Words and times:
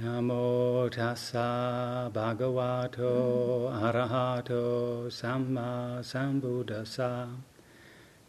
Namo 0.00 0.88
tassa 0.88 2.10
bhagavato 2.10 3.68
arahato 3.70 5.12
samma 5.12 6.00
sambuddhassa. 6.00 7.28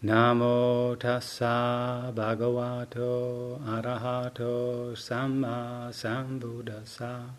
Namo 0.03 0.99
tassa 0.99 2.11
bhagavato 2.13 3.61
arahato 3.65 4.97
samma 4.97 5.87
sambuddhassa. 5.93 7.29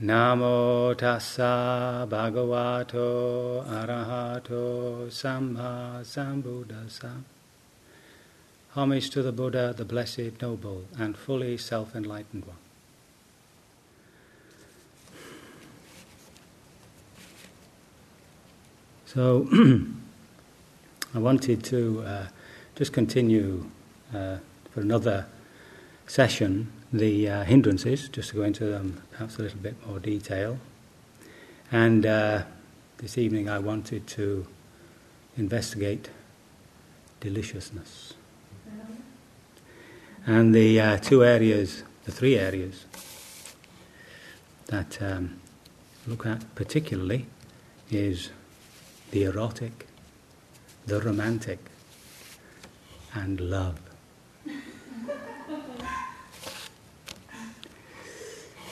Namo 0.00 0.92
tassa 0.96 2.04
bhagavato 2.08 3.64
arahato 3.68 5.08
samma 5.08 6.02
sambuddhassa. 6.02 7.22
Homage 8.70 9.10
to 9.10 9.22
the 9.22 9.30
Buddha, 9.30 9.72
the 9.76 9.84
Blessed, 9.84 10.42
Noble, 10.42 10.86
and 10.98 11.16
fully 11.16 11.56
self 11.56 11.94
enlightened 11.94 12.46
one. 12.46 12.56
So, 19.14 19.46
I 21.14 21.18
wanted 21.18 21.62
to 21.64 22.02
uh, 22.02 22.26
just 22.76 22.94
continue 22.94 23.66
uh, 24.14 24.38
for 24.70 24.80
another 24.80 25.26
session 26.06 26.72
the 26.90 27.28
uh, 27.28 27.44
hindrances, 27.44 28.08
just 28.08 28.30
to 28.30 28.36
go 28.36 28.42
into 28.42 28.64
them 28.64 29.02
perhaps 29.10 29.36
a 29.36 29.42
little 29.42 29.58
bit 29.58 29.74
more 29.86 29.98
detail. 29.98 30.58
And 31.70 32.06
uh, 32.06 32.44
this 32.96 33.18
evening 33.18 33.50
I 33.50 33.58
wanted 33.58 34.06
to 34.06 34.46
investigate 35.36 36.08
deliciousness. 37.20 38.14
And 40.26 40.54
the 40.54 40.80
uh, 40.80 40.96
two 40.96 41.22
areas, 41.22 41.82
the 42.06 42.12
three 42.12 42.38
areas 42.38 42.86
that 44.68 45.02
um, 45.02 45.38
look 46.06 46.24
at 46.24 46.54
particularly 46.54 47.26
is 47.90 48.30
the 49.12 49.24
erotic, 49.24 49.86
the 50.86 51.00
romantic, 51.00 51.58
and 53.14 53.40
love. 53.40 53.78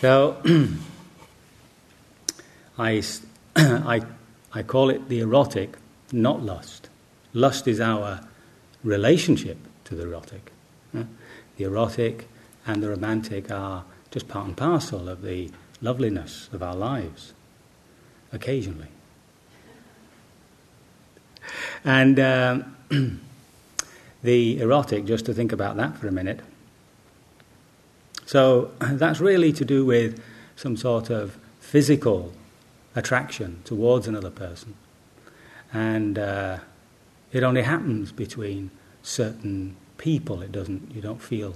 So 0.00 0.36
I, 2.78 3.02
I, 3.56 4.00
I 4.52 4.62
call 4.62 4.88
it 4.88 5.08
the 5.08 5.20
erotic, 5.20 5.76
not 6.10 6.42
lust. 6.42 6.88
Lust 7.34 7.68
is 7.68 7.80
our 7.80 8.20
relationship 8.82 9.58
to 9.84 9.94
the 9.94 10.04
erotic. 10.04 10.50
The 10.92 11.64
erotic 11.64 12.28
and 12.66 12.82
the 12.82 12.88
romantic 12.88 13.50
are 13.50 13.84
just 14.10 14.26
part 14.26 14.46
and 14.46 14.56
parcel 14.56 15.08
of 15.08 15.20
the 15.20 15.50
loveliness 15.82 16.48
of 16.52 16.62
our 16.62 16.74
lives, 16.74 17.34
occasionally. 18.32 18.88
And 21.84 22.20
um, 22.20 22.76
the 24.22 24.60
erotic, 24.60 25.04
just 25.04 25.26
to 25.26 25.34
think 25.34 25.52
about 25.52 25.76
that 25.76 25.96
for 25.96 26.08
a 26.08 26.12
minute. 26.12 26.40
So 28.26 28.70
that's 28.80 29.20
really 29.20 29.52
to 29.54 29.64
do 29.64 29.84
with 29.84 30.22
some 30.56 30.76
sort 30.76 31.10
of 31.10 31.36
physical 31.60 32.32
attraction 32.94 33.60
towards 33.64 34.06
another 34.06 34.30
person. 34.30 34.74
And 35.72 36.18
uh, 36.18 36.58
it 37.32 37.42
only 37.42 37.62
happens 37.62 38.12
between 38.12 38.70
certain 39.02 39.76
people. 39.98 40.42
It 40.42 40.52
doesn't, 40.52 40.92
you 40.94 41.00
don't 41.00 41.22
feel 41.22 41.54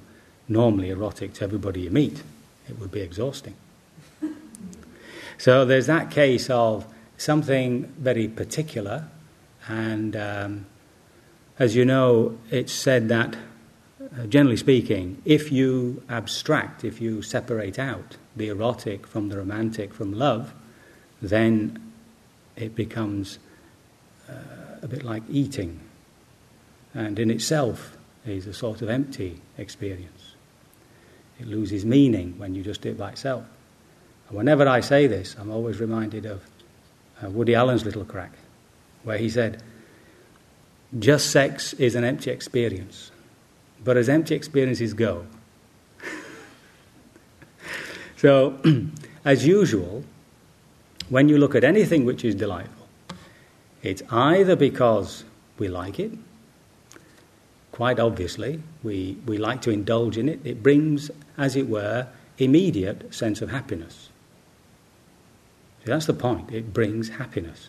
normally 0.48 0.90
erotic 0.90 1.34
to 1.34 1.44
everybody 1.44 1.82
you 1.82 1.90
meet. 1.90 2.22
It 2.68 2.78
would 2.78 2.90
be 2.90 3.00
exhausting. 3.00 3.54
so 5.38 5.64
there's 5.64 5.86
that 5.86 6.10
case 6.10 6.48
of 6.48 6.86
something 7.16 7.84
very 7.98 8.28
particular 8.28 9.08
and 9.68 10.16
um, 10.16 10.66
as 11.58 11.76
you 11.76 11.84
know, 11.84 12.38
it's 12.50 12.72
said 12.72 13.08
that, 13.08 13.36
uh, 14.00 14.26
generally 14.26 14.56
speaking, 14.56 15.22
if 15.24 15.52
you 15.52 16.02
abstract, 16.08 16.84
if 16.84 17.00
you 17.00 17.22
separate 17.22 17.78
out 17.78 18.16
the 18.36 18.48
erotic 18.48 19.06
from 19.06 19.28
the 19.28 19.36
romantic 19.36 19.94
from 19.94 20.12
love, 20.12 20.52
then 21.22 21.92
it 22.56 22.74
becomes 22.74 23.38
uh, 24.28 24.34
a 24.82 24.88
bit 24.88 25.04
like 25.04 25.22
eating, 25.28 25.80
and 26.92 27.18
in 27.18 27.30
itself 27.30 27.96
is 28.26 28.46
a 28.46 28.54
sort 28.54 28.82
of 28.82 28.88
empty 28.88 29.40
experience. 29.58 30.34
It 31.38 31.46
loses 31.46 31.84
meaning 31.84 32.34
when 32.38 32.54
you 32.54 32.62
just 32.62 32.80
do 32.80 32.90
it 32.90 32.98
by 32.98 33.10
itself. 33.10 33.44
And 34.28 34.36
whenever 34.36 34.68
I 34.68 34.80
say 34.80 35.06
this, 35.06 35.36
I'm 35.38 35.50
always 35.50 35.80
reminded 35.80 36.26
of 36.26 36.42
uh, 37.22 37.30
Woody 37.30 37.54
Allen's 37.54 37.84
Little 37.84 38.04
Crack 38.04 38.32
where 39.04 39.18
he 39.18 39.28
said, 39.28 39.62
just 40.98 41.30
sex 41.30 41.72
is 41.74 41.94
an 41.94 42.04
empty 42.04 42.30
experience. 42.30 43.10
But 43.82 43.96
as 43.96 44.08
empty 44.08 44.34
experiences 44.34 44.94
go, 44.94 45.26
so 48.16 48.58
as 49.24 49.46
usual, 49.46 50.04
when 51.08 51.28
you 51.28 51.38
look 51.38 51.54
at 51.54 51.64
anything 51.64 52.04
which 52.04 52.24
is 52.24 52.34
delightful, 52.34 52.88
it's 53.82 54.02
either 54.10 54.56
because 54.56 55.24
we 55.58 55.68
like 55.68 56.00
it, 56.00 56.12
quite 57.72 57.98
obviously, 57.98 58.62
we, 58.82 59.18
we 59.26 59.36
like 59.36 59.60
to 59.62 59.70
indulge 59.70 60.16
in 60.16 60.28
it, 60.28 60.40
it 60.44 60.62
brings, 60.62 61.10
as 61.36 61.56
it 61.56 61.68
were, 61.68 62.06
immediate 62.38 63.12
sense 63.14 63.42
of 63.42 63.50
happiness. 63.50 64.08
See, 65.80 65.90
that's 65.90 66.06
the 66.06 66.14
point, 66.14 66.52
it 66.52 66.72
brings 66.72 67.10
happiness. 67.10 67.68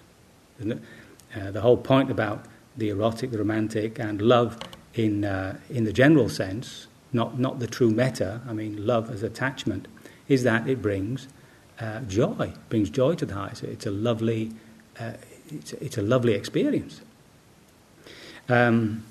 Uh, 1.36 1.52
the 1.52 1.62
whole 1.62 1.78
point 1.78 2.10
about 2.10 2.46
the 2.78 2.90
erotic, 2.90 3.32
the 3.32 3.38
romantic, 3.38 4.00
and 4.00 4.22
love 4.22 4.58
in, 4.94 5.26
uh, 5.26 5.58
in 5.70 5.84
the 5.84 5.94
general 5.94 6.30
sense, 6.30 6.88
not, 7.12 7.40
not 7.40 7.60
the 7.60 7.68
true 7.68 7.92
metta, 7.92 8.42
I 8.48 8.54
mean, 8.54 8.86
love 8.86 9.10
as 9.10 9.24
attachment, 9.24 9.88
is 10.28 10.44
that 10.44 10.68
it 10.68 10.82
brings 10.82 11.28
uh, 11.80 12.02
joy, 12.02 12.54
brings 12.70 12.90
joy 12.90 13.16
to 13.16 13.26
the 13.26 13.34
heart. 13.34 13.52
It's 13.52 13.64
a, 13.64 13.70
it's 13.70 13.86
a 13.86 13.92
lovely, 13.92 14.52
uh, 15.00 15.14
it's, 15.50 15.74
it's, 15.74 15.98
a 15.98 16.02
lovely 16.02 16.34
experience. 16.34 17.02
Um, 18.48 19.04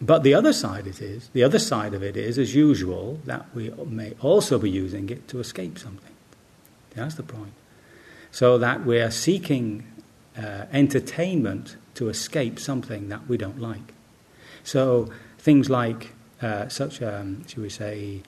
but 0.00 0.22
the 0.22 0.34
other 0.34 0.52
side 0.52 0.86
it 0.86 1.00
is, 1.00 1.28
the 1.32 1.42
other 1.42 1.58
side 1.58 1.94
of 1.94 2.02
it 2.02 2.16
is, 2.16 2.38
as 2.38 2.54
usual, 2.54 3.20
that 3.24 3.46
we 3.54 3.70
may 3.86 4.14
also 4.20 4.58
be 4.58 4.70
using 4.70 5.10
it 5.10 5.26
to 5.28 5.40
escape 5.40 5.78
something. 5.78 6.14
That's 6.94 7.16
the 7.16 7.24
point. 7.24 7.52
So 8.30 8.58
that 8.58 8.84
we 8.84 9.00
are 9.00 9.10
seeking 9.10 9.84
uh, 10.38 10.66
entertainment 10.72 11.76
to 11.94 12.08
escape 12.08 12.58
something 12.58 13.08
that 13.08 13.26
we 13.28 13.36
don't 13.36 13.60
like. 13.60 13.92
So 14.64 15.10
things 15.38 15.68
like 15.68 16.12
uh, 16.40 16.68
such, 16.68 17.02
um, 17.02 17.46
should 17.46 17.62
we 17.62 17.68
say, 17.68 18.22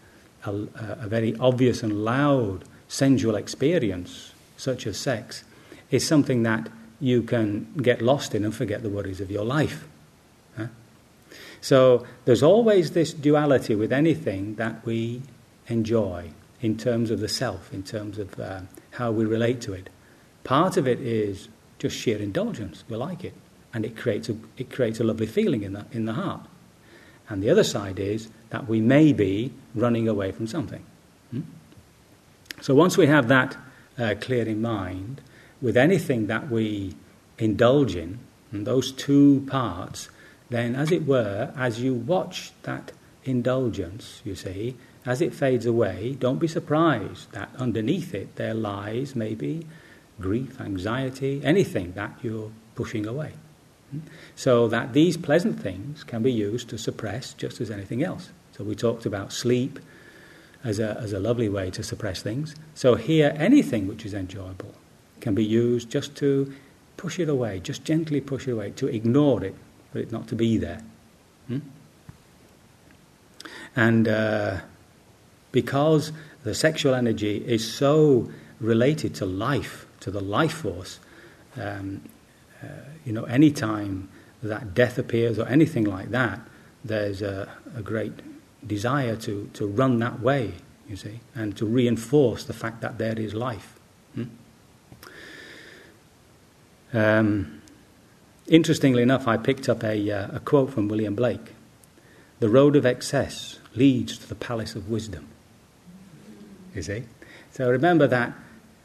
a, 0.44 0.52
a, 0.52 1.06
very 1.06 1.36
obvious 1.36 1.82
and 1.82 2.04
loud 2.04 2.64
sensual 2.88 3.36
experience, 3.36 4.32
such 4.56 4.86
as 4.86 4.98
sex, 4.98 5.44
is 5.90 6.06
something 6.06 6.42
that 6.42 6.68
you 6.98 7.22
can 7.22 7.72
get 7.82 8.02
lost 8.02 8.34
in 8.34 8.44
and 8.44 8.54
forget 8.54 8.82
the 8.82 8.88
worries 8.88 9.20
of 9.20 9.30
your 9.30 9.44
life. 9.44 9.86
Huh? 10.56 10.66
So 11.60 12.06
there's 12.24 12.42
always 12.42 12.92
this 12.92 13.12
duality 13.12 13.74
with 13.74 13.92
anything 13.92 14.56
that 14.56 14.84
we 14.84 15.22
enjoy 15.68 16.30
in 16.60 16.76
terms 16.76 17.10
of 17.10 17.20
the 17.20 17.28
self, 17.28 17.72
in 17.72 17.82
terms 17.82 18.18
of 18.18 18.38
uh, 18.40 18.60
how 18.92 19.10
we 19.10 19.24
relate 19.24 19.60
to 19.62 19.72
it. 19.72 19.88
Part 20.42 20.76
of 20.76 20.88
it 20.88 21.00
is 21.00 21.48
just 21.80 21.96
sheer 21.96 22.18
indulgence. 22.18 22.84
We 22.88 22.96
like 22.96 23.24
it. 23.24 23.34
And 23.74 23.84
it 23.84 23.96
creates 23.96 24.28
a, 24.28 24.36
it 24.56 24.70
creates 24.70 25.00
a 25.00 25.04
lovely 25.04 25.26
feeling 25.26 25.64
in 25.64 25.72
the, 25.72 25.86
in 25.90 26.04
the 26.04 26.12
heart. 26.12 26.46
And 27.28 27.42
the 27.42 27.50
other 27.50 27.64
side 27.64 27.98
is 27.98 28.28
that 28.50 28.68
we 28.68 28.80
may 28.80 29.12
be 29.12 29.52
running 29.74 30.06
away 30.06 30.30
from 30.30 30.46
something. 30.46 30.84
Hmm? 31.30 31.40
So 32.60 32.74
once 32.74 32.96
we 32.96 33.06
have 33.06 33.28
that 33.28 33.56
uh, 33.98 34.14
clear 34.20 34.46
in 34.46 34.60
mind, 34.60 35.20
with 35.62 35.76
anything 35.76 36.26
that 36.26 36.50
we 36.50 36.94
indulge 37.38 37.94
in, 37.96 38.18
those 38.52 38.92
two 38.92 39.46
parts, 39.46 40.08
then 40.48 40.74
as 40.74 40.90
it 40.90 41.06
were, 41.06 41.52
as 41.56 41.80
you 41.80 41.94
watch 41.94 42.50
that 42.62 42.92
indulgence, 43.24 44.20
you 44.24 44.34
see, 44.34 44.76
as 45.06 45.20
it 45.20 45.32
fades 45.32 45.64
away, 45.64 46.16
don't 46.18 46.38
be 46.38 46.48
surprised 46.48 47.30
that 47.32 47.50
underneath 47.56 48.12
it 48.14 48.36
there 48.36 48.54
lies 48.54 49.14
maybe 49.14 49.66
grief, 50.20 50.60
anxiety, 50.60 51.40
anything 51.44 51.92
that 51.92 52.12
you're 52.22 52.50
pushing 52.74 53.06
away. 53.06 53.32
So 54.36 54.68
that 54.68 54.92
these 54.92 55.16
pleasant 55.16 55.60
things 55.60 56.04
can 56.04 56.22
be 56.22 56.32
used 56.32 56.68
to 56.68 56.78
suppress 56.78 57.34
just 57.34 57.60
as 57.60 57.70
anything 57.70 58.02
else. 58.02 58.30
So 58.56 58.64
we 58.64 58.74
talked 58.74 59.06
about 59.06 59.32
sleep 59.32 59.80
as 60.62 60.78
a, 60.78 60.96
as 61.00 61.12
a 61.12 61.18
lovely 61.18 61.48
way 61.48 61.70
to 61.70 61.82
suppress 61.82 62.22
things. 62.22 62.54
So 62.74 62.94
here, 62.94 63.34
anything 63.36 63.88
which 63.88 64.04
is 64.04 64.14
enjoyable 64.14 64.74
can 65.20 65.34
be 65.34 65.44
used 65.44 65.90
just 65.90 66.14
to 66.16 66.52
push 66.96 67.18
it 67.18 67.28
away, 67.28 67.60
just 67.60 67.84
gently 67.84 68.20
push 68.20 68.46
it 68.46 68.52
away, 68.52 68.70
to 68.72 68.86
ignore 68.86 69.42
it, 69.42 69.54
for 69.90 69.98
it 69.98 70.12
not 70.12 70.28
to 70.28 70.36
be 70.36 70.56
there. 70.56 70.82
Hmm? 71.48 71.58
And 73.74 74.06
uh, 74.06 74.60
because 75.52 76.12
the 76.44 76.54
sexual 76.54 76.94
energy 76.94 77.42
is 77.44 77.70
so 77.70 78.30
related 78.60 79.14
to 79.16 79.26
life, 79.26 79.86
to 80.00 80.10
the 80.10 80.20
life 80.20 80.52
force. 80.52 80.98
Um, 81.56 82.02
uh, 82.62 82.66
you 83.04 83.12
know, 83.12 83.24
any 83.24 83.50
time 83.50 84.08
that 84.42 84.74
death 84.74 84.98
appears 84.98 85.38
or 85.38 85.46
anything 85.48 85.84
like 85.84 86.10
that, 86.10 86.40
there's 86.84 87.22
a, 87.22 87.48
a 87.76 87.82
great 87.82 88.12
desire 88.66 89.16
to, 89.16 89.50
to 89.54 89.66
run 89.66 89.98
that 89.98 90.20
way, 90.20 90.54
you 90.88 90.96
see, 90.96 91.20
and 91.34 91.56
to 91.56 91.66
reinforce 91.66 92.44
the 92.44 92.52
fact 92.52 92.80
that 92.80 92.98
there 92.98 93.18
is 93.18 93.34
life. 93.34 93.78
Hmm? 94.14 94.24
Um, 96.92 97.62
interestingly 98.46 99.02
enough, 99.02 99.28
I 99.28 99.36
picked 99.36 99.68
up 99.68 99.84
a, 99.84 100.10
uh, 100.10 100.36
a 100.36 100.40
quote 100.40 100.72
from 100.72 100.88
William 100.88 101.14
Blake 101.14 101.54
The 102.40 102.48
road 102.48 102.76
of 102.76 102.84
excess 102.84 103.58
leads 103.74 104.18
to 104.18 104.28
the 104.28 104.34
palace 104.34 104.74
of 104.74 104.88
wisdom. 104.88 105.28
You 106.74 106.82
see? 106.82 107.04
So 107.52 107.70
remember 107.70 108.06
that 108.06 108.32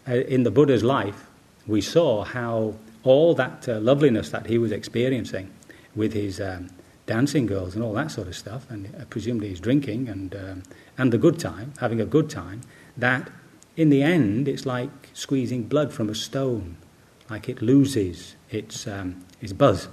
in 0.08 0.44
the 0.44 0.52
Buddha's 0.52 0.84
life, 0.84 1.28
we 1.68 1.82
saw 1.82 2.24
how 2.24 2.76
all 3.04 3.36
that 3.36 3.68
uh, 3.70 3.80
loveliness 3.80 4.30
that 4.30 4.48
he 4.48 4.58
was 4.58 4.72
experiencing 4.72 5.52
with 5.96 6.14
his 6.14 6.42
um, 6.42 6.70
dancing 7.06 7.46
girls 7.46 7.76
and 7.76 7.84
all 7.84 7.94
that 7.94 8.12
sort 8.12 8.28
of 8.28 8.36
stuff, 8.36 8.70
and 8.70 8.94
uh, 8.96 9.06
presumably 9.10 9.50
he's 9.50 9.60
drinking 9.60 10.10
and, 10.10 10.36
um, 10.36 10.64
and 10.98 11.14
the 11.14 11.18
good 11.18 11.40
time, 11.40 11.74
having 11.80 12.02
a 12.02 12.06
good 12.06 12.30
time, 12.30 12.62
that 12.98 13.30
in 13.78 13.90
the 13.90 14.02
end 14.02 14.48
it's 14.48 14.66
like 14.66 14.90
squeezing 15.14 15.64
blood 15.64 15.94
from 15.94 16.10
a 16.10 16.16
stone, 16.16 16.78
like 17.30 17.48
it 17.48 17.62
loses 17.62 18.36
its, 18.50 18.88
um, 18.88 19.24
its 19.42 19.54
buzz, 19.54 19.88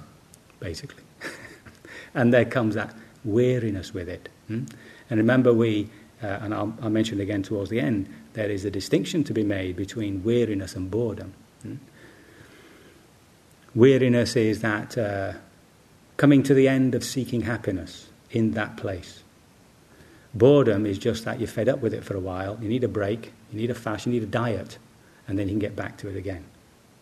basically. 0.59 1.03
and 2.13 2.33
there 2.33 2.45
comes 2.45 2.75
that 2.75 2.95
weariness 3.23 3.93
with 3.93 4.09
it. 4.09 4.29
Hmm? 4.47 4.65
And 5.09 5.17
remember, 5.19 5.53
we, 5.53 5.89
uh, 6.21 6.27
and 6.41 6.53
I'll, 6.53 6.73
I'll, 6.81 6.89
mention 6.89 7.19
again 7.19 7.43
towards 7.43 7.69
the 7.69 7.79
end, 7.79 8.11
there 8.33 8.49
is 8.49 8.65
a 8.65 8.71
distinction 8.71 9.23
to 9.25 9.33
be 9.33 9.43
made 9.43 9.75
between 9.75 10.23
weariness 10.23 10.75
and 10.75 10.89
boredom. 10.89 11.33
Hmm? 11.61 11.75
Weariness 13.75 14.35
is 14.35 14.61
that 14.61 14.97
uh, 14.97 15.33
coming 16.17 16.43
to 16.43 16.53
the 16.53 16.67
end 16.67 16.95
of 16.95 17.03
seeking 17.03 17.41
happiness 17.41 18.07
in 18.31 18.51
that 18.51 18.77
place. 18.77 19.23
Boredom 20.33 20.85
is 20.85 20.97
just 20.97 21.25
that 21.25 21.39
you're 21.39 21.47
fed 21.47 21.69
up 21.69 21.79
with 21.79 21.93
it 21.93 22.03
for 22.03 22.15
a 22.15 22.19
while, 22.19 22.57
you 22.61 22.67
need 22.67 22.83
a 22.83 22.87
break, 22.87 23.31
you 23.51 23.59
need 23.59 23.69
a 23.69 23.75
fast, 23.75 24.05
you 24.05 24.11
need 24.11 24.23
a 24.23 24.27
diet, 24.27 24.77
and 25.27 25.37
then 25.37 25.47
you 25.47 25.53
can 25.53 25.59
get 25.59 25.75
back 25.75 25.97
to 25.97 26.09
it 26.09 26.17
again, 26.17 26.43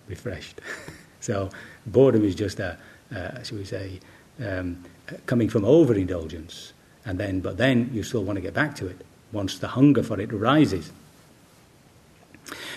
refreshed. 0.07 0.59
so 1.21 1.49
boredom 1.85 2.25
is 2.25 2.35
just 2.35 2.59
a, 2.59 2.77
uh, 3.15 3.41
shall 3.43 3.57
we 3.57 3.63
say, 3.63 3.99
um, 4.45 4.83
coming 5.25 5.49
from 5.49 5.63
overindulgence, 5.63 6.73
and 7.05 7.19
then, 7.19 7.39
but 7.39 7.57
then 7.57 7.89
you 7.93 8.03
still 8.03 8.23
want 8.23 8.35
to 8.35 8.41
get 8.41 8.53
back 8.53 8.75
to 8.75 8.87
it 8.87 9.05
once 9.31 9.59
the 9.59 9.67
hunger 9.69 10.03
for 10.03 10.19
it 10.19 10.33
arises. 10.33 10.91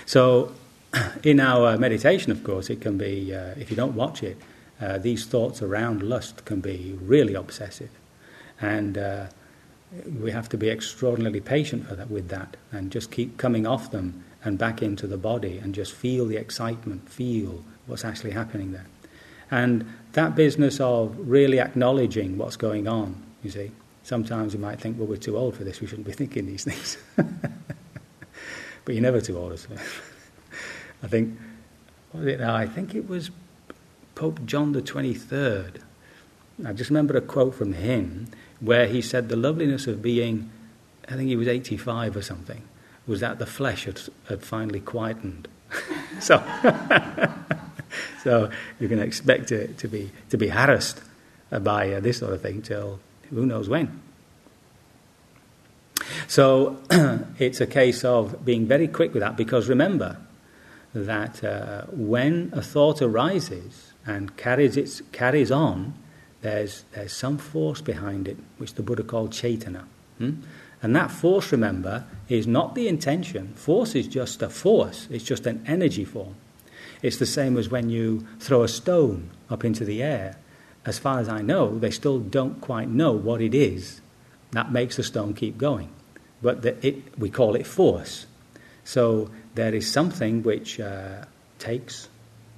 So, 0.06 0.52
in 1.22 1.40
our 1.40 1.76
meditation, 1.78 2.30
of 2.32 2.44
course, 2.44 2.70
it 2.70 2.80
can 2.80 2.98
be, 2.98 3.34
uh, 3.34 3.54
if 3.58 3.70
you 3.70 3.76
don't 3.76 3.94
watch 3.94 4.22
it, 4.22 4.36
uh, 4.80 4.98
these 4.98 5.24
thoughts 5.24 5.62
around 5.62 6.02
lust 6.02 6.44
can 6.44 6.60
be 6.60 6.98
really 7.00 7.34
obsessive. 7.34 7.90
And 8.60 8.98
uh, 8.98 9.26
we 10.20 10.30
have 10.30 10.48
to 10.50 10.56
be 10.56 10.70
extraordinarily 10.70 11.40
patient 11.40 11.88
that, 11.88 12.10
with 12.10 12.28
that 12.28 12.56
and 12.72 12.90
just 12.90 13.10
keep 13.10 13.38
coming 13.38 13.66
off 13.66 13.90
them 13.90 14.24
and 14.42 14.58
back 14.58 14.82
into 14.82 15.06
the 15.06 15.16
body 15.16 15.58
and 15.58 15.74
just 15.74 15.92
feel 15.92 16.26
the 16.26 16.36
excitement, 16.36 17.08
feel 17.08 17.64
what's 17.86 18.04
actually 18.04 18.32
happening 18.32 18.72
there. 18.72 18.86
And 19.50 19.86
that 20.12 20.34
business 20.34 20.80
of 20.80 21.16
really 21.18 21.60
acknowledging 21.60 22.36
what's 22.38 22.56
going 22.56 22.88
on, 22.88 23.22
you 23.42 23.50
see. 23.50 23.70
Sometimes 24.02 24.52
you 24.52 24.60
might 24.60 24.80
think, 24.80 24.98
well, 24.98 25.06
we're 25.06 25.16
too 25.16 25.38
old 25.38 25.56
for 25.56 25.64
this, 25.64 25.80
we 25.80 25.86
shouldn't 25.86 26.06
be 26.06 26.12
thinking 26.12 26.46
these 26.46 26.64
things. 26.64 26.98
but 28.84 28.94
you're 28.94 29.02
never 29.02 29.20
too 29.20 29.38
old. 29.38 29.52
is 29.52 29.66
it? 29.70 29.78
I 31.02 31.06
think, 31.06 31.38
was 32.12 32.26
it 32.26 32.40
now? 32.40 32.54
I 32.54 32.66
think 32.66 32.94
it 32.94 33.08
was 33.08 33.30
Pope 34.14 34.44
John 34.44 34.72
the 34.72 34.82
23rd. 34.82 35.80
I 36.64 36.72
just 36.72 36.90
remember 36.90 37.16
a 37.16 37.20
quote 37.20 37.54
from 37.54 37.72
him 37.72 38.28
where 38.60 38.86
he 38.86 39.02
said 39.02 39.28
the 39.28 39.36
loveliness 39.36 39.86
of 39.86 40.00
being, 40.00 40.50
I 41.08 41.14
think 41.14 41.28
he 41.28 41.36
was 41.36 41.48
85 41.48 42.16
or 42.16 42.22
something, 42.22 42.62
was 43.06 43.20
that 43.20 43.38
the 43.38 43.46
flesh 43.46 43.84
had, 43.84 44.00
had 44.28 44.42
finally 44.42 44.80
quietened. 44.80 45.48
so, 46.20 46.42
so 48.22 48.50
you 48.78 48.88
can 48.88 49.00
expect 49.00 49.50
it 49.50 49.76
to 49.78 49.88
be, 49.88 50.10
to 50.30 50.38
be 50.38 50.48
harassed 50.48 51.02
by 51.50 51.92
uh, 51.92 52.00
this 52.00 52.18
sort 52.18 52.32
of 52.32 52.40
thing 52.40 52.62
till 52.62 53.00
who 53.30 53.46
knows 53.46 53.68
when. 53.68 54.00
So 56.28 56.78
it's 57.38 57.60
a 57.60 57.66
case 57.66 58.04
of 58.04 58.44
being 58.44 58.66
very 58.66 58.88
quick 58.88 59.12
with 59.14 59.22
that 59.22 59.36
because 59.36 59.68
remember 59.68 60.16
that 60.94 61.42
uh, 61.42 61.82
when 61.90 62.50
a 62.54 62.62
thought 62.62 63.02
arises, 63.02 63.92
and 64.06 64.36
carries, 64.36 64.76
its, 64.76 65.02
carries 65.12 65.50
on, 65.50 65.94
there's, 66.42 66.84
there's 66.92 67.12
some 67.12 67.38
force 67.38 67.80
behind 67.80 68.28
it, 68.28 68.36
which 68.58 68.74
the 68.74 68.82
Buddha 68.82 69.02
called 69.02 69.30
cetana. 69.30 69.84
Hmm? 70.18 70.42
And 70.82 70.94
that 70.94 71.10
force, 71.10 71.50
remember, 71.50 72.04
is 72.28 72.46
not 72.46 72.74
the 72.74 72.86
intention. 72.86 73.54
Force 73.54 73.94
is 73.94 74.06
just 74.06 74.42
a 74.42 74.50
force, 74.50 75.08
it's 75.10 75.24
just 75.24 75.46
an 75.46 75.64
energy 75.66 76.04
form. 76.04 76.34
It's 77.02 77.16
the 77.16 77.26
same 77.26 77.56
as 77.56 77.70
when 77.70 77.88
you 77.90 78.26
throw 78.38 78.62
a 78.62 78.68
stone 78.68 79.30
up 79.48 79.64
into 79.64 79.84
the 79.84 80.02
air. 80.02 80.36
As 80.84 80.98
far 80.98 81.18
as 81.18 81.28
I 81.28 81.40
know, 81.40 81.78
they 81.78 81.90
still 81.90 82.18
don't 82.18 82.60
quite 82.60 82.88
know 82.88 83.12
what 83.12 83.40
it 83.40 83.54
is 83.54 84.02
that 84.54 84.70
makes 84.70 84.96
the 84.96 85.02
stone 85.02 85.34
keep 85.34 85.58
going. 85.58 85.90
But 86.44 86.64
it, 86.64 87.18
we 87.18 87.30
call 87.30 87.56
it 87.56 87.66
force. 87.66 88.26
So 88.84 89.30
there 89.54 89.74
is 89.74 89.90
something 89.90 90.42
which 90.42 90.78
uh, 90.78 91.24
takes 91.58 92.08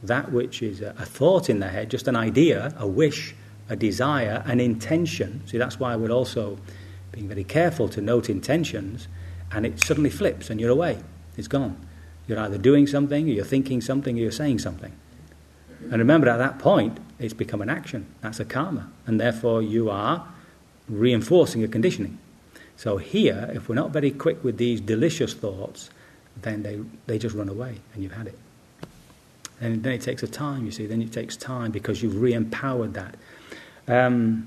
that 0.03 0.33
which 0.33 0.63
is 0.63 0.81
a, 0.81 0.95
a 0.99 1.07
thought 1.07 1.49
in 1.49 1.61
the 1.61 1.69
head, 1.69 1.91
just 1.91 2.09
an 2.09 2.17
idea, 2.17 2.75
a 2.79 2.87
wish, 2.87 3.35
a 3.69 3.77
desire, 3.77 4.43
an 4.47 4.61
intention. 4.61 5.43
See, 5.47 5.59
that's 5.59 5.79
why 5.79 5.97
we're 5.97 6.11
also 6.11 6.59
being 7.13 7.29
very 7.29 7.45
careful 7.45 7.89
to 7.91 8.01
note 8.01 8.29
intentions, 8.29 9.09
and 9.53 9.65
it 9.65 9.81
suddenly 9.81 10.11
flips 10.11 10.51
and 10.51 10.61
you're 10.61 10.71
away. 10.71 10.99
It's 11.37 11.49
gone. 11.49 11.77
You're 12.27 12.41
either 12.41 12.59
doing 12.59 12.87
something, 12.87 13.29
or 13.29 13.33
you're 13.33 13.45
thinking 13.45 13.81
something, 13.81 14.17
or 14.17 14.21
you're 14.21 14.33
saying 14.33 14.59
something. 14.59 14.93
And 15.91 15.99
remember, 15.99 16.29
at 16.29 16.39
that 16.39 16.59
point, 16.59 16.99
it's 17.21 17.35
become 17.35 17.63
an 17.63 17.71
action. 17.71 18.07
That's 18.21 18.41
a 18.41 18.45
karma. 18.45 18.91
And 19.07 19.21
therefore, 19.21 19.63
you 19.63 19.91
are 19.91 20.27
reinforcing 20.89 21.63
a 21.63 21.69
conditioning. 21.69 22.19
So, 22.77 22.99
here, 22.99 23.51
if 23.55 23.69
we're 23.69 23.75
not 23.75 23.91
very 23.91 24.11
quick 24.11 24.45
with 24.45 24.59
these 24.59 24.81
delicious 24.81 25.33
thoughts, 25.33 25.91
then 26.43 26.63
they, 26.63 26.81
they 27.07 27.19
just 27.19 27.35
run 27.35 27.49
away 27.49 27.77
and 27.95 28.03
you've 28.03 28.13
had 28.13 28.27
it. 28.27 28.39
And 29.61 29.83
then 29.83 29.93
it 29.93 30.03
takes 30.03 30.23
a 30.23 30.29
time, 30.29 30.67
you 30.67 30.71
see, 30.71 30.87
then 30.87 31.01
it 31.01 31.13
takes 31.13 31.37
time 31.37 31.71
because 31.71 32.03
you've 32.03 32.21
re 32.21 32.35
empowered 32.35 32.95
that. 32.95 33.15
Um, 33.89 34.47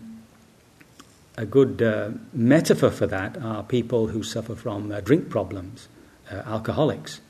a 1.38 1.46
good 1.46 1.82
uh, 1.82 2.12
metaphor 2.34 2.92
for 2.92 3.08
that 3.08 3.38
are 3.42 3.63
people 3.63 4.08
who 4.08 4.24
suffer 4.24 4.56
from 4.56 4.92
uh, 4.92 5.00
drink 5.00 5.30
problems, 5.30 5.88
uh, 6.30 6.36
alcoholics. 6.46 7.22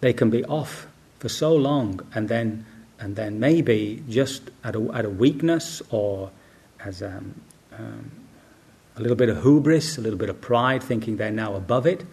They 0.00 0.12
can 0.12 0.30
be 0.30 0.42
off 0.46 0.86
for 1.18 1.28
so 1.28 1.54
long 1.54 2.00
and 2.14 2.28
then, 2.28 2.64
and 2.98 3.14
then 3.14 3.38
maybe 3.38 4.02
just 4.08 4.50
at 4.64 4.74
a, 4.74 4.80
weakness 4.80 5.82
or 5.90 6.30
as 6.80 7.02
um, 7.02 7.34
um, 7.78 8.10
a 8.96 9.00
little 9.00 9.16
bit 9.16 9.28
of 9.28 9.42
hubris, 9.42 9.98
a 9.98 10.00
little 10.00 10.18
bit 10.18 10.30
of 10.30 10.40
pride, 10.40 10.82
thinking 10.82 11.16
they're 11.16 11.30
now 11.30 11.54
above 11.54 11.86
it, 11.86 12.04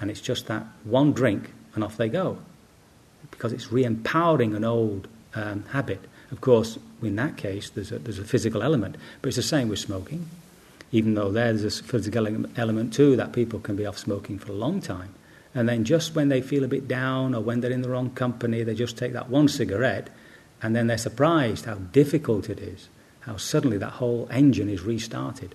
and 0.00 0.10
it's 0.10 0.20
just 0.20 0.46
that 0.46 0.64
one 0.84 1.12
drink 1.12 1.52
and 1.74 1.82
off 1.82 1.96
they 1.96 2.08
go 2.08 2.38
because 3.30 3.52
it's 3.52 3.72
re 3.72 3.84
empowering 3.84 4.54
an 4.54 4.64
old 4.64 5.08
um, 5.34 5.64
habit. 5.70 6.00
Of 6.30 6.40
course, 6.40 6.78
in 7.02 7.16
that 7.16 7.36
case, 7.36 7.70
there's 7.70 7.90
a, 7.90 7.98
there's 7.98 8.18
a 8.18 8.24
physical 8.24 8.62
element, 8.62 8.96
but 9.20 9.28
it's 9.28 9.36
the 9.36 9.42
same 9.42 9.68
with 9.68 9.80
smoking. 9.80 10.26
Even 10.92 11.14
though 11.14 11.32
there's 11.32 11.64
a 11.64 11.82
physical 11.82 12.26
element 12.56 12.92
too, 12.92 13.16
that 13.16 13.32
people 13.32 13.58
can 13.58 13.76
be 13.76 13.86
off 13.86 13.98
smoking 13.98 14.38
for 14.38 14.52
a 14.52 14.54
long 14.54 14.80
time. 14.80 15.14
And 15.54 15.68
then 15.68 15.84
just 15.84 16.14
when 16.14 16.28
they 16.28 16.40
feel 16.40 16.64
a 16.64 16.68
bit 16.68 16.86
down 16.86 17.34
or 17.34 17.40
when 17.40 17.60
they're 17.60 17.70
in 17.70 17.82
the 17.82 17.88
wrong 17.88 18.10
company, 18.10 18.62
they 18.62 18.74
just 18.74 18.96
take 18.96 19.12
that 19.12 19.28
one 19.28 19.48
cigarette 19.48 20.08
and 20.62 20.76
then 20.76 20.86
they're 20.86 20.98
surprised 20.98 21.64
how 21.64 21.74
difficult 21.74 22.48
it 22.48 22.58
is, 22.58 22.88
how 23.20 23.36
suddenly 23.36 23.78
that 23.78 23.90
whole 23.94 24.28
engine 24.30 24.68
is 24.68 24.82
restarted. 24.82 25.54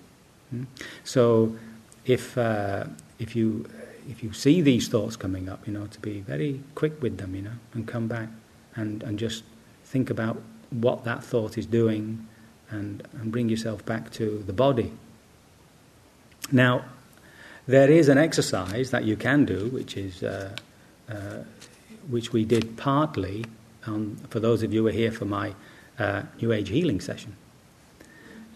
Hmm? 0.50 0.64
So 1.04 1.56
if, 2.04 2.36
uh, 2.36 2.84
if 3.18 3.36
you 3.36 3.66
if 4.08 4.22
you 4.22 4.32
see 4.32 4.62
these 4.62 4.88
thoughts 4.88 5.16
coming 5.16 5.48
up, 5.50 5.66
you 5.66 5.72
know, 5.72 5.86
to 5.86 6.00
be 6.00 6.20
very 6.20 6.60
quick 6.74 7.02
with 7.02 7.18
them, 7.18 7.34
you 7.34 7.42
know, 7.42 7.58
and 7.74 7.86
come 7.86 8.08
back 8.08 8.30
and, 8.74 9.02
and 9.02 9.18
just 9.18 9.44
think 9.84 10.08
about 10.08 10.40
what 10.70 11.04
that 11.04 11.22
thought 11.22 11.58
is 11.58 11.66
doing 11.66 12.26
and, 12.70 13.06
and 13.20 13.30
bring 13.30 13.50
yourself 13.50 13.84
back 13.84 14.10
to 14.12 14.42
the 14.46 14.52
body. 14.52 14.92
Now, 16.50 16.84
there 17.66 17.90
is 17.90 18.08
an 18.08 18.16
exercise 18.16 18.90
that 18.92 19.04
you 19.04 19.14
can 19.14 19.44
do, 19.44 19.68
which 19.68 19.96
is 19.98 20.22
uh, 20.22 20.56
uh, 21.10 21.42
which 22.08 22.32
we 22.32 22.44
did 22.46 22.76
partly 22.78 23.44
for 24.28 24.40
those 24.40 24.62
of 24.62 24.72
you 24.72 24.82
who 24.82 24.88
are 24.88 24.92
here 24.92 25.12
for 25.12 25.24
my 25.24 25.54
uh, 25.98 26.22
New 26.40 26.52
Age 26.52 26.68
healing 26.68 27.00
session. 27.00 27.34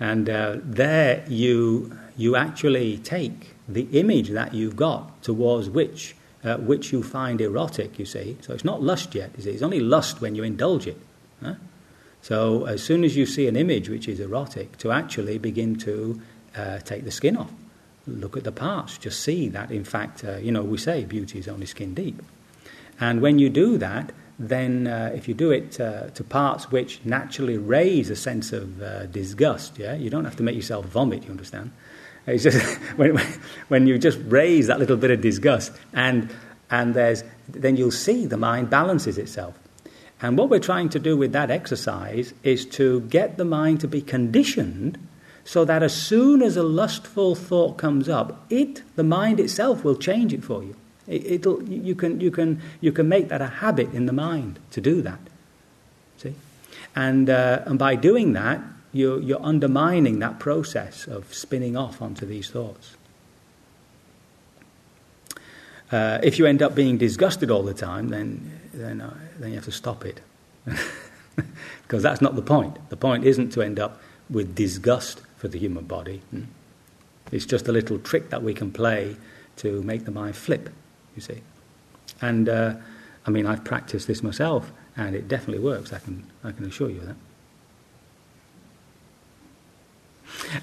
And 0.01 0.29
uh, 0.29 0.57
there 0.63 1.25
you, 1.29 1.97
you 2.17 2.37
actually 2.37 2.99
take 2.99 3.55
the 3.69 3.83
image 3.93 4.31
that 4.31 4.55
you've 4.55 4.77
got 4.77 5.23
towards 5.23 5.71
which, 5.71 6.17
uh, 6.45 6.57
which 6.57 6.93
you 6.93 7.03
find 7.03 7.41
erotic, 7.41 7.99
you 7.99 8.05
see. 8.05 8.37
So 8.41 8.53
it's 8.53 8.65
not 8.65 8.83
lust 8.83 9.15
yet, 9.15 9.31
you 9.37 9.45
see. 9.45 9.51
It's 9.51 9.63
only 9.63 9.81
lust 9.81 10.21
when 10.21 10.35
you 10.35 10.43
indulge 10.43 10.87
it. 10.87 10.99
Huh? 11.43 11.55
So 12.21 12.67
as 12.67 12.83
soon 12.83 13.05
as 13.05 13.17
you 13.17 13.27
see 13.27 13.49
an 13.49 13.57
image 13.57 13.89
which 13.89 14.09
is 14.09 14.21
erotic, 14.21 14.79
to 14.79 14.93
actually 14.93 15.39
begin 15.39 15.77
to 15.81 16.21
uh, 16.57 16.79
take 16.79 17.05
the 17.05 17.11
skin 17.11 17.37
off, 17.37 17.51
look 18.07 18.37
at 18.37 18.45
the 18.45 18.53
parts, 18.53 18.99
just 18.99 19.21
see 19.21 19.49
that 19.49 19.71
in 19.71 19.85
fact, 19.85 20.25
uh, 20.25 20.37
you 20.37 20.53
know, 20.53 20.63
we 20.63 20.79
say 20.79 21.05
beauty 21.05 21.39
is 21.39 21.49
only 21.49 21.67
skin 21.67 21.95
deep. 21.95 22.21
And 23.01 23.21
when 23.21 23.39
you 23.39 23.51
do 23.51 23.79
that, 23.79 24.13
then 24.49 24.87
uh, 24.87 25.13
if 25.15 25.29
you 25.29 25.35
do 25.35 25.51
it 25.51 25.81
uh, 25.81 26.11
to 26.11 26.25
parts 26.25 26.71
which 26.71 27.01
naturally 27.05 27.57
raise 27.57 28.11
a 28.11 28.17
sense 28.17 28.53
of 28.53 28.83
uh, 28.83 29.07
disgust, 29.07 29.79
yeah, 29.79 29.95
you 29.95 30.11
don't 30.11 30.25
have 30.25 30.37
to 30.37 30.43
make 30.43 30.57
yourself 30.57 30.87
vomit, 30.87 31.25
you 31.25 31.31
understand? 31.31 31.71
It's 32.27 32.43
just 32.43 32.61
when, 32.97 33.17
when 33.69 33.87
you 33.87 33.99
just 33.99 34.19
raise 34.25 34.67
that 34.67 34.79
little 34.79 34.97
bit 34.97 35.11
of 35.11 35.21
disgust, 35.21 35.73
and, 35.93 36.29
and 36.71 36.95
there's, 36.95 37.25
then 37.49 37.77
you'll 37.77 37.91
see 37.91 38.27
the 38.27 38.37
mind 38.37 38.69
balances 38.69 39.19
itself. 39.19 39.59
And 40.21 40.39
what 40.39 40.51
we're 40.51 40.61
trying 40.61 40.89
to 40.91 40.99
do 40.99 41.17
with 41.17 41.33
that 41.33 41.51
exercise 41.51 42.33
is 42.43 42.65
to 42.67 43.01
get 43.03 43.37
the 43.39 43.45
mind 43.45 43.81
to 43.81 43.89
be 43.89 44.01
conditioned 44.01 44.99
so 45.45 45.65
that 45.65 45.83
as 45.83 45.95
soon 45.95 46.43
as 46.43 46.57
a 46.57 46.63
lustful 46.63 47.35
thought 47.35 47.77
comes 47.77 48.09
up, 48.09 48.45
it, 48.49 48.83
the 48.95 49.03
mind 49.03 49.41
itself, 49.41 49.83
will 49.85 49.97
change 49.97 50.33
it 50.33 50.45
for 50.45 50.63
you. 50.63 50.77
It, 51.12 51.45
you, 51.45 51.95
can, 51.95 52.21
you, 52.21 52.31
can, 52.31 52.61
you 52.81 52.92
can 52.92 53.09
make 53.09 53.28
that 53.28 53.40
a 53.40 53.47
habit 53.47 53.92
in 53.92 54.07
the 54.07 54.12
mind 54.12 54.59
to 54.71 54.81
do 54.81 55.02
that. 55.02 55.21
See? 56.19 56.35
And, 56.97 57.28
uh, 57.28 57.62
and 57.66 57.78
by 57.78 57.97
doing 57.97 58.33
that, 58.33 58.61
you're, 58.92 59.21
you're 59.21 59.42
undermining 59.42 60.19
that 60.21 60.38
process 60.38 61.07
of 61.07 61.33
spinning 61.33 61.76
off 61.76 62.00
onto 62.00 62.26
these 62.26 62.50
thoughts. 62.50 62.97
Uh, 65.90 66.19
if 66.23 66.38
you 66.38 66.47
end 66.47 66.62
up 66.62 66.75
being 66.75 66.97
disgusted 66.97 67.50
all 67.50 67.62
the 67.62 67.75
time, 67.75 68.09
then, 68.09 68.61
then, 68.73 69.00
uh, 69.00 69.14
then 69.38 69.50
you 69.50 69.57
have 69.57 69.64
to 69.64 69.73
stop 69.73 70.04
it. 70.04 70.21
because 71.83 72.02
that's 72.02 72.23
not 72.23 72.37
the 72.37 72.42
point. 72.42 72.76
The 72.88 72.97
point 72.97 73.25
isn't 73.25 73.50
to 73.50 73.62
end 73.62 73.78
up 73.78 74.00
with 74.31 74.54
disgust 74.54 75.21
for 75.37 75.49
the 75.49 75.59
human 75.59 75.85
body. 75.85 76.23
Hmm? 76.31 76.45
It's 77.31 77.47
just 77.47 77.69
a 77.69 77.73
little 77.73 77.99
trick 77.99 78.31
that 78.31 78.42
we 78.42 78.54
can 78.54 78.71
play 78.71 79.16
to 79.57 79.83
make 79.83 80.04
the 80.04 80.11
mind 80.11 80.37
flip, 80.37 80.71
you 81.14 81.23
see. 81.23 81.40
And 82.21 82.49
uh, 82.49 82.75
I 83.26 83.31
mean, 83.31 83.47
I've 83.47 83.64
practiced 83.64 84.07
this 84.07 84.23
myself, 84.23 84.71
and 84.97 85.14
it 85.14 85.28
definitely 85.28 85.62
works. 85.62 85.92
I 85.92 85.99
can, 85.99 86.25
I 86.45 86.52
can 86.52 86.64
assure 86.64 86.90
you 86.90 87.00
of 87.00 87.07
that. 87.07 87.16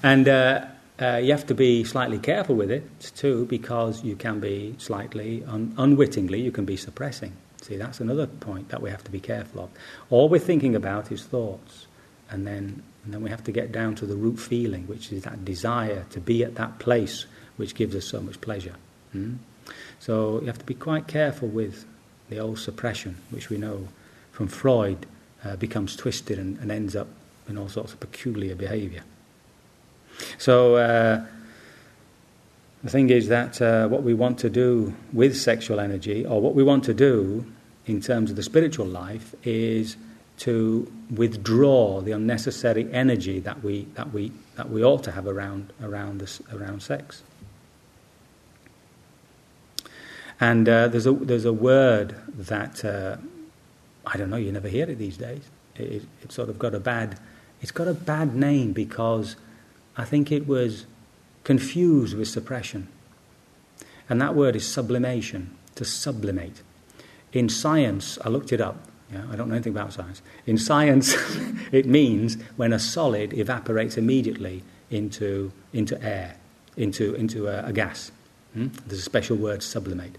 And 0.02 0.28
uh, 0.28 0.66
uh, 1.00 1.16
you 1.16 1.32
have 1.32 1.46
to 1.46 1.54
be 1.54 1.84
slightly 1.84 2.18
careful 2.18 2.54
with 2.54 2.70
it 2.70 2.84
too, 3.16 3.46
because 3.46 4.04
you 4.04 4.16
can 4.16 4.40
be 4.40 4.74
slightly, 4.78 5.44
un- 5.44 5.74
unwittingly, 5.78 6.40
you 6.40 6.52
can 6.52 6.64
be 6.64 6.76
suppressing. 6.76 7.32
See, 7.62 7.76
that's 7.76 8.00
another 8.00 8.26
point 8.26 8.70
that 8.70 8.80
we 8.80 8.90
have 8.90 9.04
to 9.04 9.10
be 9.10 9.20
careful 9.20 9.64
of. 9.64 9.70
All 10.08 10.28
we're 10.28 10.38
thinking 10.40 10.74
about 10.74 11.12
is 11.12 11.22
thoughts, 11.22 11.86
and 12.30 12.46
then, 12.46 12.82
and 13.04 13.14
then 13.14 13.22
we 13.22 13.30
have 13.30 13.44
to 13.44 13.52
get 13.52 13.72
down 13.72 13.94
to 13.96 14.06
the 14.06 14.16
root 14.16 14.38
feeling, 14.38 14.86
which 14.86 15.12
is 15.12 15.24
that 15.24 15.44
desire 15.44 16.06
to 16.10 16.20
be 16.20 16.42
at 16.44 16.54
that 16.56 16.78
place 16.78 17.26
which 17.56 17.74
gives 17.74 17.94
us 17.94 18.06
so 18.06 18.20
much 18.20 18.40
pleasure. 18.40 18.74
Hmm? 19.12 19.34
So 19.98 20.40
you 20.40 20.46
have 20.46 20.58
to 20.58 20.64
be 20.64 20.74
quite 20.74 21.06
careful 21.06 21.48
with 21.48 21.84
the 22.28 22.38
old 22.38 22.58
suppression, 22.58 23.16
which 23.30 23.50
we 23.50 23.56
know 23.56 23.88
from 24.32 24.48
Freud 24.48 25.06
uh, 25.44 25.56
becomes 25.56 25.96
twisted 25.96 26.38
and, 26.38 26.58
and 26.58 26.70
ends 26.70 26.96
up 26.96 27.08
in 27.48 27.58
all 27.58 27.68
sorts 27.68 27.92
of 27.92 28.00
peculiar 28.00 28.54
behaviour. 28.54 29.02
So 30.38 30.76
uh, 30.76 31.24
the 32.82 32.90
thing 32.90 33.10
is 33.10 33.28
that 33.28 33.60
uh, 33.60 33.88
what 33.88 34.02
we 34.02 34.14
want 34.14 34.38
to 34.40 34.50
do 34.50 34.94
with 35.12 35.36
sexual 35.36 35.80
energy, 35.80 36.24
or 36.24 36.40
what 36.40 36.54
we 36.54 36.62
want 36.62 36.84
to 36.84 36.94
do 36.94 37.44
in 37.86 38.00
terms 38.00 38.30
of 38.30 38.36
the 38.36 38.42
spiritual 38.42 38.86
life, 38.86 39.34
is 39.44 39.96
to 40.38 40.90
withdraw 41.14 42.00
the 42.00 42.12
unnecessary 42.12 42.90
energy 42.92 43.40
that 43.40 43.62
we 43.62 43.86
that 43.94 44.12
we 44.12 44.32
that 44.56 44.70
we 44.70 44.82
ought 44.82 45.04
to 45.04 45.10
have 45.10 45.26
around 45.26 45.72
around 45.82 46.20
this 46.20 46.40
around 46.52 46.82
sex. 46.82 47.22
And 50.40 50.68
uh, 50.68 50.88
there's 50.88 51.06
a 51.06 51.12
there's 51.12 51.44
a 51.44 51.52
word 51.52 52.16
that 52.34 52.84
uh, 52.84 53.18
I 54.06 54.16
don't 54.16 54.30
know. 54.30 54.36
You 54.36 54.50
never 54.50 54.68
hear 54.68 54.88
it 54.88 54.96
these 54.96 55.18
days. 55.18 55.42
It, 55.76 56.02
it, 56.22 56.32
sort 56.32 56.48
of 56.48 56.58
got 56.58 56.74
a 56.74 56.80
bad 56.80 57.18
it's 57.60 57.70
got 57.70 57.88
a 57.88 57.94
bad 57.94 58.34
name 58.34 58.72
because 58.72 59.36
I 59.96 60.04
think 60.04 60.32
it 60.32 60.46
was 60.46 60.86
confused 61.44 62.16
with 62.16 62.28
suppression. 62.28 62.88
And 64.08 64.20
that 64.20 64.34
word 64.34 64.56
is 64.56 64.66
sublimation, 64.66 65.56
to 65.76 65.84
sublimate. 65.84 66.62
In 67.32 67.48
science, 67.48 68.18
I 68.24 68.28
looked 68.28 68.52
it 68.52 68.60
up. 68.60 68.88
Yeah, 69.12 69.24
I 69.30 69.36
don't 69.36 69.48
know 69.48 69.54
anything 69.54 69.72
about 69.72 69.92
science. 69.92 70.22
In 70.46 70.58
science, 70.58 71.14
it 71.72 71.86
means 71.86 72.36
when 72.56 72.72
a 72.72 72.78
solid 72.78 73.32
evaporates 73.32 73.96
immediately 73.96 74.62
into, 74.90 75.52
into 75.72 76.02
air, 76.02 76.36
into, 76.76 77.14
into 77.14 77.46
a, 77.46 77.66
a 77.66 77.72
gas. 77.72 78.10
Hmm? 78.54 78.68
There's 78.86 79.00
a 79.00 79.02
special 79.02 79.36
word, 79.36 79.62
sublimate. 79.62 80.16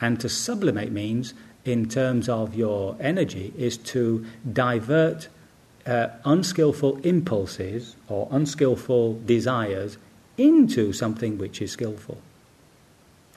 And 0.00 0.20
to 0.20 0.28
sublimate 0.28 0.92
means, 0.92 1.34
in 1.64 1.88
terms 1.88 2.28
of 2.28 2.54
your 2.54 2.96
energy, 3.00 3.52
is 3.56 3.76
to 3.78 4.24
divert 4.52 5.28
uh, 5.86 6.08
unskillful 6.24 6.98
impulses 6.98 7.96
or 8.08 8.28
unskillful 8.30 9.20
desires 9.26 9.98
into 10.36 10.92
something 10.92 11.38
which 11.38 11.60
is 11.60 11.72
skillful. 11.72 12.18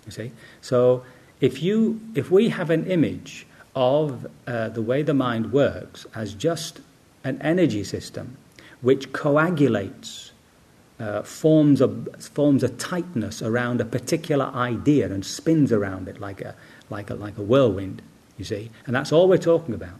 You 0.06 0.12
see? 0.12 0.32
So 0.62 1.04
if, 1.42 1.62
you, 1.62 2.00
if 2.16 2.32
we 2.32 2.50
have 2.50 2.70
an 2.70 2.86
image 2.86 3.46
of 3.76 4.26
uh, 4.48 4.70
the 4.70 4.82
way 4.82 5.04
the 5.04 5.14
mind 5.14 5.52
works 5.54 6.06
as 6.16 6.34
just 6.34 6.82
an 7.24 7.40
energy 7.42 7.84
system 7.84 8.38
which 8.82 9.12
coagulates, 9.12 10.27
uh, 11.00 11.22
forms, 11.22 11.82
a, 11.82 11.88
forms 12.20 12.64
a 12.64 12.70
tightness 12.70 13.42
around 13.42 13.82
a 13.82 13.86
particular 13.86 14.46
idea 14.46 15.06
and 15.06 15.26
spins 15.26 15.72
around 15.72 16.08
it 16.08 16.20
like 16.20 16.42
a, 16.42 16.56
like 16.90 17.10
a, 17.10 17.16
like 17.16 17.38
a 17.38 17.42
whirlwind, 17.42 18.02
you 18.38 18.46
see? 18.46 18.72
And 18.86 18.96
that's 18.96 19.12
all 19.12 19.28
we're 19.28 19.38
talking 19.38 19.76
about. 19.76 19.96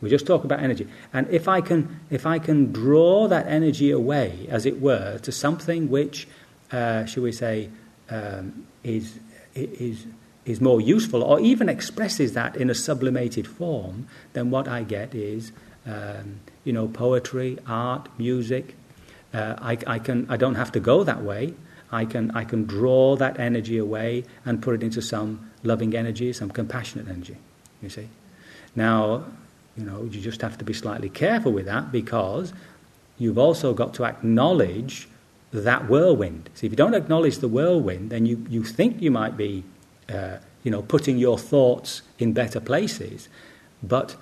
We 0.00 0.10
just 0.10 0.26
talk 0.26 0.44
about 0.44 0.60
energy. 0.60 0.86
And 1.12 1.26
if 1.30 1.48
I 1.48 1.60
can, 1.60 2.00
if 2.10 2.26
I 2.26 2.38
can 2.38 2.70
draw 2.70 3.28
that 3.28 3.46
energy 3.46 3.90
away, 3.90 4.46
as 4.50 4.66
it 4.66 4.80
were, 4.80 5.18
to 5.18 5.32
something 5.32 5.88
which, 5.88 6.28
uh, 6.70 7.06
shall 7.06 7.22
we 7.22 7.32
say, 7.32 7.70
um, 8.10 8.66
is, 8.84 9.18
is, 9.54 10.06
is 10.44 10.60
more 10.60 10.80
useful 10.80 11.22
or 11.22 11.40
even 11.40 11.68
expresses 11.68 12.34
that 12.34 12.56
in 12.56 12.68
a 12.68 12.74
sublimated 12.74 13.46
form, 13.46 14.06
then 14.34 14.50
what 14.50 14.68
I 14.68 14.82
get 14.82 15.14
is, 15.14 15.52
um, 15.86 16.40
you 16.64 16.72
know, 16.72 16.88
poetry, 16.88 17.58
art, 17.66 18.08
music. 18.18 18.76
Uh, 19.32 19.54
I, 19.58 19.78
I, 19.86 19.98
can, 19.98 20.26
I 20.30 20.36
don't 20.36 20.54
have 20.54 20.72
to 20.72 20.80
go 20.80 21.04
that 21.04 21.22
way. 21.22 21.54
I 21.90 22.04
can, 22.04 22.30
I 22.32 22.44
can 22.44 22.64
draw 22.64 23.16
that 23.16 23.38
energy 23.38 23.78
away 23.78 24.24
and 24.44 24.60
put 24.60 24.74
it 24.74 24.82
into 24.82 25.00
some 25.00 25.50
loving 25.62 25.94
energy, 25.94 26.32
some 26.32 26.50
compassionate 26.50 27.08
energy, 27.08 27.36
you 27.80 27.88
see. 27.88 28.08
Now, 28.74 29.24
you 29.76 29.84
know, 29.84 30.04
you 30.04 30.20
just 30.20 30.40
have 30.42 30.58
to 30.58 30.64
be 30.64 30.72
slightly 30.72 31.08
careful 31.08 31.52
with 31.52 31.66
that 31.66 31.92
because 31.92 32.52
you've 33.18 33.38
also 33.38 33.74
got 33.74 33.94
to 33.94 34.04
acknowledge 34.04 35.08
that 35.52 35.88
whirlwind. 35.88 36.50
See, 36.54 36.66
if 36.66 36.72
you 36.72 36.76
don't 36.76 36.94
acknowledge 36.94 37.38
the 37.38 37.48
whirlwind, 37.48 38.10
then 38.10 38.26
you, 38.26 38.44
you 38.48 38.64
think 38.64 39.00
you 39.00 39.10
might 39.10 39.36
be, 39.36 39.64
uh, 40.08 40.38
you 40.64 40.70
know, 40.70 40.82
putting 40.82 41.18
your 41.18 41.38
thoughts 41.38 42.02
in 42.18 42.32
better 42.32 42.60
places, 42.60 43.28
but 43.82 44.16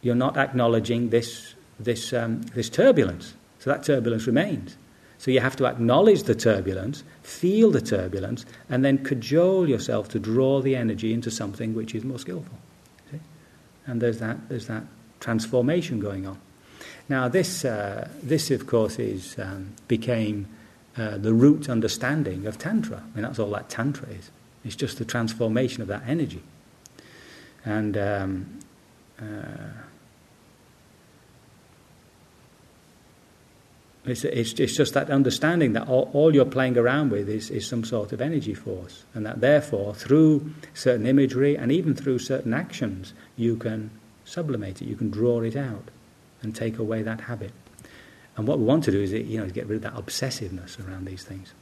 you're 0.00 0.14
not 0.14 0.36
acknowledging 0.36 1.10
this, 1.10 1.54
this, 1.78 2.12
um, 2.12 2.42
this 2.54 2.68
turbulence. 2.68 3.34
So 3.62 3.70
that 3.70 3.84
turbulence 3.84 4.26
remains. 4.26 4.76
So 5.18 5.30
you 5.30 5.40
have 5.40 5.54
to 5.56 5.66
acknowledge 5.66 6.24
the 6.24 6.34
turbulence, 6.34 7.04
feel 7.22 7.70
the 7.70 7.80
turbulence, 7.80 8.44
and 8.68 8.84
then 8.84 9.04
cajole 9.04 9.68
yourself 9.68 10.08
to 10.10 10.18
draw 10.18 10.60
the 10.60 10.74
energy 10.74 11.12
into 11.12 11.30
something 11.30 11.74
which 11.74 11.94
is 11.94 12.02
more 12.04 12.18
skillful 12.18 12.58
and 13.86 14.00
there's 14.00 14.18
that, 14.18 14.48
there's 14.48 14.66
that 14.66 14.84
transformation 15.20 16.00
going 16.00 16.26
on. 16.26 16.38
Now, 17.08 17.28
this, 17.28 17.64
uh, 17.64 18.08
this 18.22 18.50
of 18.50 18.66
course, 18.66 18.98
is, 18.98 19.38
um, 19.38 19.72
became 19.88 20.46
uh, 20.96 21.18
the 21.18 21.32
root 21.32 21.68
understanding 21.68 22.46
of 22.46 22.58
Tantra. 22.58 22.98
I 22.98 23.16
mean, 23.16 23.22
that's 23.22 23.38
all 23.38 23.50
that 23.50 23.68
Tantra 23.68 24.08
is. 24.08 24.30
It's 24.64 24.76
just 24.76 24.98
the 24.98 25.04
transformation 25.04 25.82
of 25.82 25.88
that 25.88 26.02
energy. 26.06 26.42
And 27.64 27.96
um, 27.96 28.58
uh, 29.20 29.24
It's, 34.04 34.24
it's, 34.24 34.52
it's, 34.54 34.76
just 34.76 34.94
that 34.94 35.10
understanding 35.10 35.74
that 35.74 35.88
all, 35.88 36.10
all, 36.12 36.34
you're 36.34 36.44
playing 36.44 36.76
around 36.76 37.12
with 37.12 37.28
is, 37.28 37.50
is 37.50 37.68
some 37.68 37.84
sort 37.84 38.12
of 38.12 38.20
energy 38.20 38.52
force, 38.52 39.04
and 39.14 39.24
that 39.24 39.40
therefore, 39.40 39.94
through 39.94 40.52
certain 40.74 41.06
imagery 41.06 41.56
and 41.56 41.70
even 41.70 41.94
through 41.94 42.18
certain 42.18 42.52
actions, 42.52 43.14
you 43.36 43.54
can 43.54 43.90
sublimate 44.24 44.82
it, 44.82 44.86
you 44.86 44.96
can 44.96 45.08
draw 45.08 45.40
it 45.42 45.54
out 45.54 45.90
and 46.42 46.54
take 46.54 46.78
away 46.78 47.02
that 47.02 47.22
habit. 47.22 47.52
And 48.36 48.48
what 48.48 48.58
we 48.58 48.64
want 48.64 48.82
to 48.84 48.90
do 48.90 49.00
is, 49.00 49.12
you 49.12 49.38
know, 49.38 49.48
get 49.48 49.66
rid 49.66 49.76
of 49.76 49.82
that 49.82 49.94
obsessiveness 49.94 50.84
around 50.84 51.06
these 51.06 51.22
things. 51.22 51.52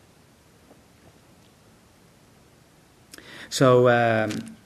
So 3.50 3.88
um, 3.88 4.56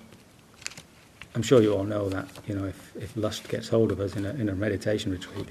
I'm 1.35 1.43
sure 1.43 1.61
you 1.61 1.75
all 1.75 1.85
know 1.85 2.09
that, 2.11 2.29
you 2.47 2.55
know, 2.55 2.67
if, 2.67 2.95
if 2.97 3.17
lust 3.17 3.49
gets 3.49 3.69
hold 3.69 3.91
of 3.91 3.99
us 3.99 4.15
in 4.15 4.27
a, 4.27 4.31
in 4.35 4.49
a 4.49 4.55
meditation 4.55 5.11
retreat, 5.11 5.49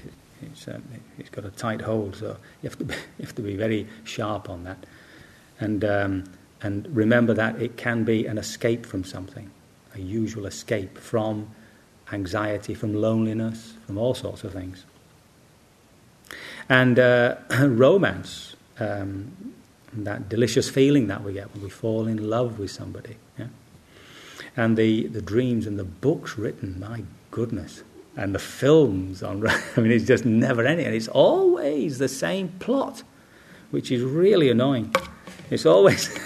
it's, 0.50 0.68
um, 0.68 0.82
it's 1.18 1.30
got 1.30 1.44
a 1.44 1.50
tight 1.50 1.80
hold. 1.80 2.16
So 2.16 2.36
you 2.62 2.68
have 2.68 2.78
to 2.78 2.84
be, 2.84 2.94
you 3.18 3.24
have 3.26 3.34
to 3.34 3.42
be 3.42 3.56
very 3.56 3.86
sharp 4.04 4.48
on 4.48 4.64
that, 4.64 4.84
and 5.60 5.84
um, 5.84 6.24
and 6.62 6.88
remember 6.96 7.34
that 7.34 7.60
it 7.60 7.76
can 7.76 8.04
be 8.04 8.26
an 8.26 8.38
escape 8.38 8.86
from 8.86 9.04
something, 9.04 9.50
a 9.94 10.00
usual 10.00 10.46
escape 10.46 10.96
from 10.96 11.50
anxiety, 12.12 12.74
from 12.74 12.94
loneliness, 12.94 13.74
from 13.86 13.98
all 13.98 14.14
sorts 14.14 14.44
of 14.44 14.52
things. 14.52 14.84
And 16.68 16.98
uh, 16.98 17.36
romance, 17.60 18.56
um, 18.80 19.54
that 19.92 20.28
delicious 20.28 20.70
feeling 20.70 21.08
that 21.08 21.22
we 21.22 21.34
get 21.34 21.52
when 21.54 21.62
we 21.62 21.70
fall 21.70 22.06
in 22.06 22.30
love 22.30 22.58
with 22.58 22.70
somebody. 22.70 23.16
Yeah? 23.38 23.48
And 24.56 24.76
the, 24.76 25.06
the 25.08 25.22
dreams 25.22 25.66
and 25.66 25.78
the 25.78 25.84
books 25.84 26.38
written, 26.38 26.80
my 26.80 27.02
goodness. 27.30 27.82
And 28.16 28.34
the 28.34 28.38
films 28.38 29.22
on, 29.22 29.46
I 29.76 29.80
mean, 29.80 29.90
it's 29.92 30.06
just 30.06 30.24
never 30.24 30.64
ending. 30.64 30.86
And 30.86 30.94
it's 30.94 31.08
always 31.08 31.98
the 31.98 32.08
same 32.08 32.48
plot, 32.60 33.02
which 33.70 33.90
is 33.90 34.02
really 34.02 34.50
annoying. 34.50 34.94
It's 35.50 35.66
always, 35.66 36.16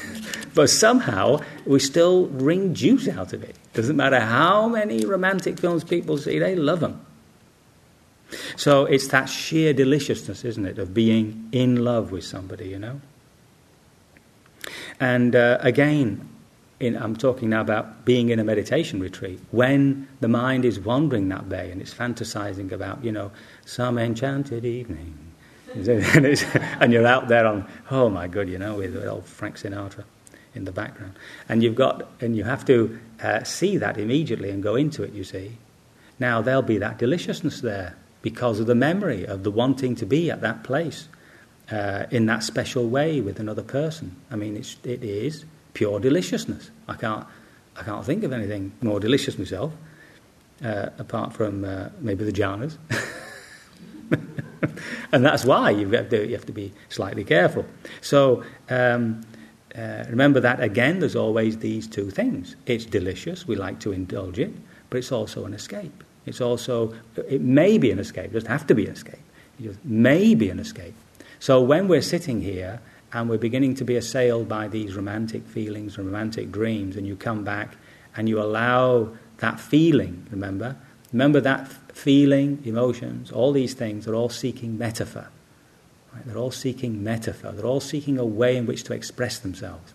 but 0.54 0.70
somehow 0.70 1.40
we 1.66 1.78
still 1.80 2.26
wring 2.26 2.74
juice 2.74 3.08
out 3.08 3.32
of 3.32 3.42
it. 3.42 3.56
Doesn't 3.72 3.96
matter 3.96 4.20
how 4.20 4.68
many 4.68 5.04
romantic 5.04 5.58
films 5.58 5.84
people 5.84 6.18
see, 6.18 6.38
they 6.38 6.56
love 6.56 6.80
them. 6.80 7.04
So 8.56 8.84
it's 8.84 9.08
that 9.08 9.26
sheer 9.26 9.72
deliciousness, 9.72 10.44
isn't 10.44 10.66
it, 10.66 10.78
of 10.78 10.92
being 10.92 11.48
in 11.52 11.84
love 11.84 12.12
with 12.12 12.24
somebody, 12.24 12.68
you 12.68 12.78
know? 12.78 13.00
And 15.00 15.34
uh, 15.34 15.58
again, 15.60 16.28
in, 16.80 16.96
I'm 16.96 17.16
talking 17.16 17.50
now 17.50 17.60
about 17.60 18.04
being 18.04 18.30
in 18.30 18.38
a 18.38 18.44
meditation 18.44 19.00
retreat. 19.00 19.40
When 19.50 20.08
the 20.20 20.28
mind 20.28 20.64
is 20.64 20.78
wandering 20.78 21.28
that 21.28 21.46
way 21.48 21.70
and 21.70 21.80
it's 21.80 21.92
fantasizing 21.92 22.72
about, 22.72 23.04
you 23.04 23.12
know, 23.12 23.32
some 23.64 23.98
enchanted 23.98 24.64
evening, 24.64 25.16
and 25.74 26.92
you're 26.92 27.06
out 27.06 27.28
there 27.28 27.46
on, 27.46 27.68
oh 27.90 28.08
my 28.08 28.26
God, 28.26 28.48
you 28.48 28.58
know, 28.58 28.76
with 28.76 28.96
old 29.06 29.26
Frank 29.26 29.58
Sinatra 29.58 30.04
in 30.54 30.64
the 30.64 30.72
background. 30.72 31.14
And 31.48 31.62
you've 31.62 31.74
got, 31.74 32.08
and 32.20 32.36
you 32.36 32.44
have 32.44 32.64
to 32.66 32.98
uh, 33.22 33.44
see 33.44 33.76
that 33.76 33.98
immediately 33.98 34.50
and 34.50 34.62
go 34.62 34.76
into 34.76 35.02
it, 35.02 35.12
you 35.12 35.24
see. 35.24 35.58
Now, 36.18 36.40
there'll 36.40 36.62
be 36.62 36.78
that 36.78 36.98
deliciousness 36.98 37.60
there 37.60 37.96
because 38.22 38.60
of 38.60 38.66
the 38.66 38.74
memory 38.74 39.26
of 39.26 39.42
the 39.42 39.50
wanting 39.50 39.94
to 39.96 40.06
be 40.06 40.30
at 40.30 40.40
that 40.40 40.64
place 40.64 41.08
uh, 41.70 42.06
in 42.10 42.26
that 42.26 42.42
special 42.42 42.88
way 42.88 43.20
with 43.20 43.38
another 43.38 43.62
person. 43.62 44.16
I 44.30 44.36
mean, 44.36 44.56
it's, 44.56 44.76
it 44.84 45.04
is 45.04 45.44
pure 45.78 46.00
deliciousness. 46.00 46.72
I 46.88 46.94
can't, 46.94 47.24
I 47.76 47.84
can't 47.84 48.04
think 48.04 48.24
of 48.24 48.32
anything 48.32 48.72
more 48.82 48.98
delicious 48.98 49.38
myself, 49.38 49.72
uh, 50.64 50.88
apart 50.98 51.32
from 51.32 51.64
uh, 51.64 51.90
maybe 52.00 52.24
the 52.24 52.32
jhanas. 52.32 52.76
and 55.12 55.24
that's 55.24 55.44
why 55.44 55.70
you've 55.70 55.92
got 55.92 56.10
to, 56.10 56.26
you 56.26 56.34
have 56.34 56.46
to 56.46 56.52
be 56.52 56.72
slightly 56.88 57.22
careful. 57.22 57.64
So 58.00 58.42
um, 58.68 59.24
uh, 59.72 60.02
remember 60.08 60.40
that 60.40 60.60
again, 60.60 60.98
there's 60.98 61.14
always 61.14 61.58
these 61.58 61.86
two 61.86 62.10
things. 62.10 62.56
It's 62.66 62.84
delicious, 62.84 63.46
we 63.46 63.54
like 63.54 63.78
to 63.80 63.92
indulge 63.92 64.40
it, 64.40 64.52
but 64.90 64.98
it's 64.98 65.12
also 65.12 65.44
an 65.44 65.54
escape. 65.54 66.02
It's 66.26 66.40
also, 66.40 66.92
it 67.28 67.40
may 67.40 67.78
be 67.78 67.92
an 67.92 68.00
escape, 68.00 68.24
it 68.24 68.32
doesn't 68.32 68.50
have 68.50 68.66
to 68.66 68.74
be 68.74 68.86
an 68.86 68.94
escape. 68.94 69.22
It 69.60 69.62
just 69.62 69.84
may 69.84 70.34
be 70.34 70.50
an 70.50 70.58
escape. 70.58 70.94
So 71.38 71.62
when 71.62 71.86
we're 71.86 72.02
sitting 72.02 72.40
here 72.40 72.80
and 73.12 73.28
we're 73.28 73.38
beginning 73.38 73.74
to 73.76 73.84
be 73.84 73.96
assailed 73.96 74.48
by 74.48 74.68
these 74.68 74.94
romantic 74.94 75.46
feelings 75.46 75.96
and 75.96 76.06
romantic 76.06 76.52
dreams, 76.52 76.96
and 76.96 77.06
you 77.06 77.16
come 77.16 77.44
back 77.44 77.76
and 78.16 78.28
you 78.28 78.40
allow 78.40 79.10
that 79.38 79.60
feeling, 79.60 80.26
remember? 80.30 80.76
Remember 81.12 81.40
that 81.40 81.68
feeling, 81.96 82.60
emotions, 82.64 83.32
all 83.32 83.52
these 83.52 83.74
things 83.74 84.06
are 84.06 84.14
all 84.14 84.28
seeking 84.28 84.76
metaphor. 84.76 85.28
Right? 86.12 86.26
They're 86.26 86.36
all 86.36 86.50
seeking 86.50 87.02
metaphor. 87.02 87.52
They're 87.52 87.66
all 87.66 87.80
seeking 87.80 88.18
a 88.18 88.24
way 88.24 88.56
in 88.56 88.66
which 88.66 88.84
to 88.84 88.94
express 88.94 89.38
themselves. 89.38 89.94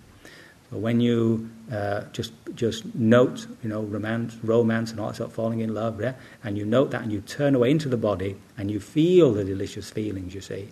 But 0.71 0.79
when 0.79 1.01
you 1.01 1.51
uh, 1.71 2.05
just 2.13 2.33
just 2.55 2.95
note, 2.95 3.45
you 3.61 3.69
know, 3.69 3.83
romance, 3.83 4.35
romance 4.41 4.89
and 4.89 4.99
all 4.99 5.09
that 5.09 5.15
stuff, 5.15 5.33
falling 5.33 5.59
in 5.59 5.73
love, 5.73 6.01
yeah, 6.01 6.13
and 6.43 6.57
you 6.57 6.65
note 6.65 6.89
that, 6.91 7.03
and 7.03 7.11
you 7.11 7.21
turn 7.21 7.53
away 7.53 7.69
into 7.69 7.89
the 7.89 7.97
body, 7.97 8.37
and 8.57 8.71
you 8.71 8.79
feel 8.79 9.33
the 9.33 9.43
delicious 9.43 9.91
feelings. 9.91 10.33
You 10.33 10.41
see, 10.41 10.69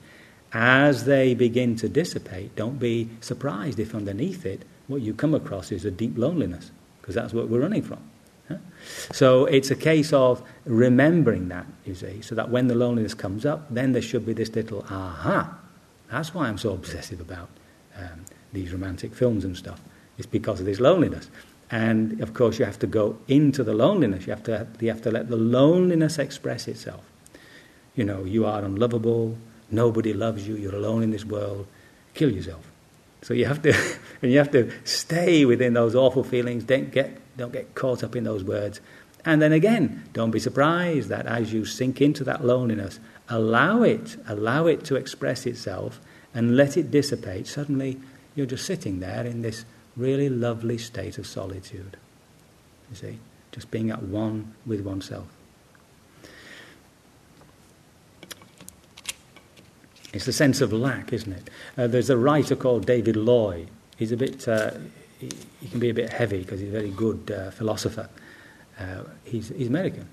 as 0.53 1.05
they 1.05 1.33
begin 1.33 1.75
to 1.77 1.89
dissipate, 1.89 2.55
don't 2.55 2.79
be 2.79 3.09
surprised 3.21 3.79
if 3.79 3.95
underneath 3.95 4.45
it, 4.45 4.63
what 4.87 5.01
you 5.01 5.13
come 5.13 5.33
across 5.33 5.71
is 5.71 5.85
a 5.85 5.91
deep 5.91 6.17
loneliness, 6.17 6.71
because 7.01 7.15
that's 7.15 7.33
what 7.33 7.47
we're 7.47 7.61
running 7.61 7.83
from. 7.83 7.99
So 9.13 9.45
it's 9.45 9.71
a 9.71 9.75
case 9.75 10.11
of 10.11 10.43
remembering 10.65 11.47
that, 11.49 11.65
you 11.85 11.95
see, 11.95 12.21
so 12.21 12.35
that 12.35 12.49
when 12.49 12.67
the 12.67 12.75
loneliness 12.75 13.13
comes 13.13 13.45
up, 13.45 13.65
then 13.69 13.93
there 13.93 14.01
should 14.01 14.25
be 14.25 14.33
this 14.33 14.53
little 14.53 14.85
aha. 14.89 15.57
That's 16.09 16.33
why 16.33 16.47
I'm 16.47 16.57
so 16.57 16.73
obsessive 16.73 17.21
about 17.21 17.49
um, 17.97 18.25
these 18.51 18.73
romantic 18.73 19.15
films 19.15 19.45
and 19.45 19.55
stuff. 19.55 19.79
It's 20.17 20.27
because 20.27 20.59
of 20.59 20.65
this 20.65 20.81
loneliness. 20.81 21.29
And 21.69 22.19
of 22.19 22.33
course, 22.33 22.59
you 22.59 22.65
have 22.65 22.79
to 22.79 22.87
go 22.87 23.17
into 23.29 23.63
the 23.63 23.73
loneliness. 23.73 24.27
You 24.27 24.33
have 24.33 24.43
to, 24.43 24.67
you 24.81 24.89
have 24.89 25.01
to 25.03 25.11
let 25.11 25.29
the 25.29 25.37
loneliness 25.37 26.19
express 26.19 26.67
itself. 26.67 27.03
You 27.95 28.03
know, 28.03 28.25
you 28.25 28.45
are 28.45 28.63
unlovable, 28.63 29.37
nobody 29.71 30.13
loves 30.13 30.47
you, 30.47 30.55
you're 30.55 30.75
alone 30.75 31.03
in 31.03 31.11
this 31.11 31.25
world, 31.25 31.67
kill 32.13 32.31
yourself. 32.31 32.69
So 33.21 33.33
you 33.33 33.45
have 33.45 33.61
to, 33.63 33.73
and 34.21 34.31
you 34.31 34.37
have 34.37 34.51
to 34.51 34.71
stay 34.83 35.45
within 35.45 35.73
those 35.73 35.95
awful 35.95 36.23
feelings. 36.23 36.63
Don't 36.63 36.91
get, 36.91 37.17
don't 37.37 37.53
get 37.53 37.75
caught 37.75 38.03
up 38.03 38.15
in 38.15 38.23
those 38.23 38.43
words. 38.43 38.81
And 39.23 39.41
then 39.41 39.53
again, 39.53 40.03
don't 40.13 40.31
be 40.31 40.39
surprised 40.39 41.09
that 41.09 41.27
as 41.27 41.53
you 41.53 41.65
sink 41.65 42.01
into 42.01 42.23
that 42.23 42.43
loneliness, 42.43 42.99
allow 43.29 43.83
it, 43.83 44.17
allow 44.27 44.65
it 44.65 44.83
to 44.85 44.95
express 44.95 45.45
itself, 45.45 45.99
and 46.33 46.57
let 46.57 46.75
it 46.77 46.89
dissipate. 46.89 47.45
Suddenly, 47.45 47.99
you're 48.35 48.47
just 48.47 48.65
sitting 48.65 48.99
there 48.99 49.25
in 49.25 49.41
this 49.41 49.65
really 49.95 50.29
lovely 50.29 50.77
state 50.77 51.17
of 51.17 51.27
solitude. 51.27 51.97
You 52.89 52.95
see, 52.95 53.19
just 53.51 53.69
being 53.69 53.91
at 53.91 54.01
one 54.01 54.53
with 54.65 54.81
oneself. 54.81 55.27
It's 60.13 60.25
the 60.25 60.33
sense 60.33 60.61
of 60.61 60.73
lack, 60.73 61.13
isn't 61.13 61.31
it? 61.31 61.49
Uh, 61.77 61.87
there's 61.87 62.09
a 62.09 62.17
writer 62.17 62.55
called 62.55 62.85
David 62.85 63.15
Loy. 63.15 63.67
He's 63.97 64.11
a 64.11 64.17
bit, 64.17 64.47
uh, 64.47 64.71
he, 65.19 65.29
he, 65.61 65.67
can 65.69 65.79
be 65.79 65.89
a 65.89 65.93
bit 65.93 66.11
heavy 66.11 66.39
because 66.39 66.59
he's 66.59 66.69
a 66.69 66.71
very 66.71 66.89
good 66.89 67.31
uh, 67.31 67.51
philosopher. 67.51 68.09
Uh, 68.79 69.03
he's, 69.23 69.49
he's 69.49 69.67
American. 69.67 70.07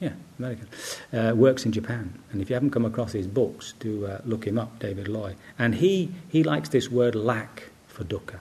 Yeah, 0.00 0.12
American. 0.38 0.68
Uh, 1.12 1.32
works 1.34 1.64
in 1.64 1.72
Japan. 1.72 2.18
And 2.32 2.42
if 2.42 2.50
you 2.50 2.54
haven't 2.54 2.70
come 2.70 2.84
across 2.84 3.12
his 3.12 3.26
books, 3.26 3.74
do 3.78 4.06
uh, 4.06 4.20
look 4.24 4.46
him 4.46 4.58
up, 4.58 4.78
David 4.78 5.08
Loy. 5.08 5.36
And 5.58 5.76
he, 5.76 6.12
he 6.28 6.42
likes 6.42 6.68
this 6.68 6.90
word 6.90 7.14
lack 7.14 7.70
for 7.86 8.04
dukkha. 8.04 8.40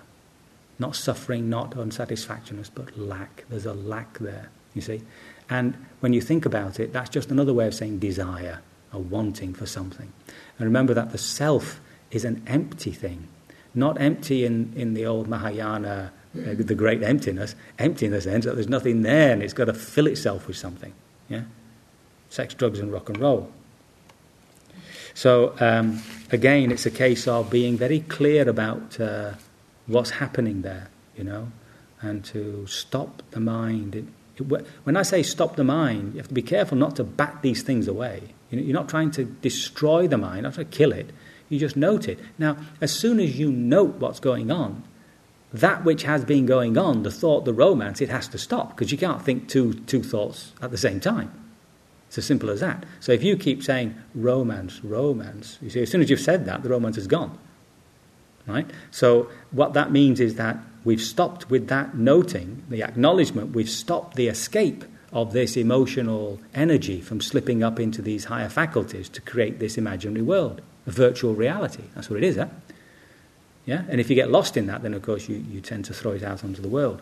Not 0.80 0.96
suffering, 0.96 1.50
not 1.50 1.78
unsatisfactoriness, 1.78 2.70
but 2.70 2.98
lack. 2.98 3.46
There's 3.50 3.66
a 3.66 3.74
lack 3.74 4.18
there, 4.18 4.50
you 4.74 4.82
see. 4.82 5.04
And 5.50 5.76
when 6.00 6.14
you 6.14 6.22
think 6.22 6.46
about 6.46 6.80
it, 6.80 6.92
that's 6.92 7.10
just 7.10 7.30
another 7.30 7.54
way 7.54 7.68
of 7.68 7.76
saying 7.76 8.00
desire, 8.00 8.60
a 8.92 9.00
wanting 9.00 9.54
for 9.54 9.66
something. 9.66 10.12
And 10.58 10.68
remember 10.68 10.94
that 10.94 11.12
the 11.12 11.18
self 11.18 11.80
is 12.12 12.26
an 12.26 12.44
empty 12.48 12.92
thing, 12.92 13.28
not 13.74 14.00
empty 14.00 14.46
in, 14.46 14.74
in 14.76 14.94
the 14.94 15.06
old 15.06 15.28
Mahayana, 15.28 16.12
uh, 16.36 16.54
the 16.58 16.76
great 16.76 17.04
emptiness, 17.04 17.56
empty 17.78 18.08
in 18.08 18.12
the 18.12 18.22
sense 18.22 18.46
there's 18.46 18.68
nothing 18.68 19.04
there 19.04 19.32
and 19.32 19.44
it's 19.44 19.54
got 19.54 19.66
to 19.66 19.74
fill 19.74 20.08
itself 20.08 20.48
with 20.48 20.58
something. 20.58 20.94
Yeah? 21.30 21.44
Sex, 22.30 22.54
drugs, 22.54 22.80
and 22.80 22.92
rock 22.92 23.10
and 23.10 23.20
roll. 23.20 23.52
So, 25.14 25.54
um, 25.60 26.02
again, 26.32 26.72
it's 26.72 26.88
a 26.88 26.92
case 26.92 27.28
of 27.28 27.50
being 27.50 27.78
very 27.78 28.00
clear 28.00 28.50
about 28.50 29.00
uh, 29.00 29.34
what's 29.86 30.10
happening 30.10 30.64
there, 30.64 30.90
you 31.16 31.24
know, 31.24 31.52
and 32.02 32.26
to 32.26 32.66
stop 32.66 33.22
the 33.32 33.40
mind. 33.40 33.96
It, 33.96 34.06
it, 34.38 34.68
when 34.84 34.98
I 34.98 35.04
say 35.04 35.22
stop 35.22 35.56
the 35.56 35.64
mind, 35.64 36.14
you 36.14 36.18
have 36.18 36.30
to 36.30 36.34
be 36.34 36.42
careful 36.42 36.78
not 36.78 36.96
to 36.96 37.04
bat 37.04 37.40
these 37.44 37.62
things 37.62 37.88
away. 37.88 38.34
You're 38.60 38.74
not 38.74 38.90
trying 38.90 39.12
to 39.12 39.24
destroy 39.24 40.08
the 40.08 40.18
mind, 40.18 40.44
not 40.44 40.56
to 40.56 40.66
kill 40.66 40.92
it. 40.92 41.12
You 41.50 41.60
just 41.60 41.76
note 41.76 42.08
it. 42.08 42.20
Now, 42.38 42.58
as 42.82 42.92
soon 42.92 43.20
as 43.20 43.38
you 43.38 43.52
note 43.52 43.96
what's 43.96 44.20
going 44.20 44.52
on, 44.52 44.84
that 45.54 45.86
which 45.86 46.04
has 46.04 46.26
been 46.26 46.46
going 46.46 46.78
on, 46.78 47.04
the 47.04 47.12
thought, 47.12 47.46
the 47.46 47.54
romance, 47.54 48.02
it 48.02 48.10
has 48.10 48.28
to 48.30 48.38
stop 48.38 48.70
because 48.70 48.92
you 48.92 48.98
can't 48.98 49.22
think 49.22 49.48
two, 49.48 49.74
two 49.74 50.02
thoughts 50.02 50.52
at 50.62 50.72
the 50.72 50.78
same 50.78 51.00
time. 51.00 51.32
It's 52.08 52.18
as 52.18 52.26
simple 52.26 52.50
as 52.50 52.60
that. 52.60 52.86
So 53.00 53.12
if 53.12 53.24
you 53.24 53.38
keep 53.38 53.64
saying 53.64 53.96
romance, 54.16 54.84
romance, 54.84 55.58
you 55.62 55.70
see, 55.70 55.82
as 55.82 55.92
soon 55.92 56.02
as 56.02 56.10
you've 56.10 56.20
said 56.20 56.46
that, 56.46 56.64
the 56.64 56.70
romance 56.70 56.98
is 56.98 57.08
gone. 57.08 57.38
Right? 58.48 58.70
So 58.92 59.30
what 59.52 59.74
that 59.74 59.92
means 59.92 60.20
is 60.20 60.36
that 60.36 60.58
we've 60.84 61.02
stopped 61.02 61.50
with 61.50 61.68
that 61.68 61.96
noting, 61.96 62.64
the 62.70 62.84
acknowledgement, 62.84 63.56
we've 63.56 63.70
stopped 63.70 64.16
the 64.16 64.28
escape 64.28 64.84
of 65.14 65.32
this 65.32 65.56
emotional 65.56 66.40
energy 66.54 67.00
from 67.00 67.22
slipping 67.22 67.64
up 67.64 67.80
into 67.80 68.02
these 68.02 68.26
higher 68.26 68.50
faculties 68.50 69.08
to 69.10 69.22
create 69.22 69.60
this 69.60 69.78
imaginary 69.78 70.24
world, 70.24 70.62
a 70.88 70.92
virtual 70.92 71.36
reality. 71.36 71.84
That's 71.94 72.10
what 72.10 72.18
it 72.18 72.24
is, 72.26 72.36
huh? 72.36 72.48
Yeah? 73.66 73.84
And 73.88 74.02
if 74.02 74.10
you 74.10 74.16
get 74.16 74.32
lost 74.32 74.58
in 74.58 74.66
that, 74.68 74.82
then 74.82 74.94
of 74.94 75.04
course 75.04 75.30
you, 75.30 75.38
you 75.38 75.62
tend 75.62 75.86
to 75.86 75.94
throw 75.94 76.12
it 76.12 76.24
out 76.24 76.44
onto 76.44 76.62
the 76.62 76.68
world. 76.68 77.02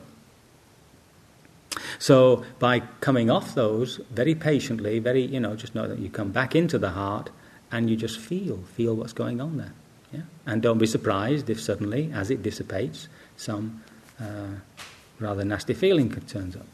So 2.00 2.43
by 2.60 2.82
coming 3.00 3.30
off 3.30 3.56
those 3.56 4.02
very 4.12 4.36
patiently, 4.36 5.00
very, 5.00 5.24
you 5.24 5.39
know, 5.39 5.56
just 5.56 5.74
know 5.74 5.88
that 5.88 6.00
you 6.00 6.10
come 6.10 6.32
back 6.32 6.54
into 6.56 6.78
the 6.78 6.89
heart 6.89 7.30
and 7.71 7.89
you 7.89 7.95
just 7.95 8.19
feel, 8.19 8.58
feel 8.76 8.93
what's 8.95 9.13
going 9.13 9.39
on 9.39 9.58
there. 9.58 9.74
Yeah? 10.12 10.21
And 10.45 10.62
don't 10.62 10.78
be 10.78 10.86
surprised 10.86 11.50
if 11.50 11.62
suddenly, 11.62 12.12
as 12.13 12.30
it 12.30 12.43
dissipates, 12.43 13.08
some 13.38 13.82
uh, 14.19 14.56
rather 15.19 15.45
nasty 15.45 15.74
feeling 15.74 16.13
turns 16.28 16.58
up. 16.58 16.67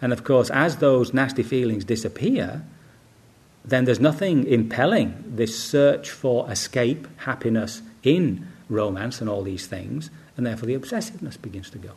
And 0.00 0.12
of 0.12 0.24
course, 0.24 0.50
as 0.50 0.76
those 0.76 1.12
nasty 1.12 1.42
feelings 1.42 1.84
disappear, 1.84 2.62
then 3.64 3.84
there's 3.84 4.00
nothing 4.00 4.46
impelling 4.46 5.22
this 5.26 5.58
search 5.58 6.10
for 6.10 6.50
escape, 6.50 7.06
happiness 7.20 7.82
in 8.02 8.46
romance 8.68 9.20
and 9.20 9.28
all 9.30 9.42
these 9.42 9.66
things, 9.66 10.10
and 10.36 10.46
therefore 10.46 10.66
the 10.66 10.74
obsessiveness 10.74 11.40
begins 11.40 11.70
to 11.70 11.78
go. 11.78 11.92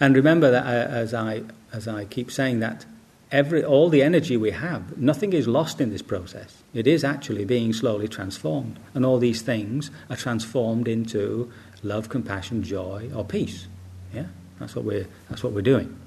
And 0.00 0.16
remember 0.16 0.50
that 0.50 0.66
uh, 0.66 0.90
as 0.90 1.14
I, 1.14 1.44
as 1.72 1.86
I 1.88 2.04
keep 2.04 2.30
saying 2.30 2.60
that, 2.60 2.84
every, 3.30 3.64
all 3.64 3.88
the 3.88 4.02
energy 4.02 4.36
we 4.36 4.50
have, 4.50 4.96
nothing 4.98 5.32
is 5.32 5.46
lost 5.46 5.80
in 5.80 5.90
this 5.90 6.02
process. 6.02 6.62
It 6.72 6.86
is 6.86 7.04
actually 7.04 7.44
being 7.44 7.72
slowly 7.72 8.08
transformed. 8.08 8.78
And 8.94 9.04
all 9.04 9.18
these 9.18 9.42
things 9.42 9.90
are 10.10 10.16
transformed 10.16 10.88
into 10.88 11.50
love, 11.82 12.08
compassion, 12.08 12.62
joy, 12.62 13.10
or 13.14 13.24
peace. 13.24 13.66
Yeah? 14.12 14.26
That's 14.58 14.74
what 14.74 14.84
we're, 14.84 15.06
that's 15.28 15.42
what 15.42 15.52
we're 15.52 15.62
doing. 15.62 15.98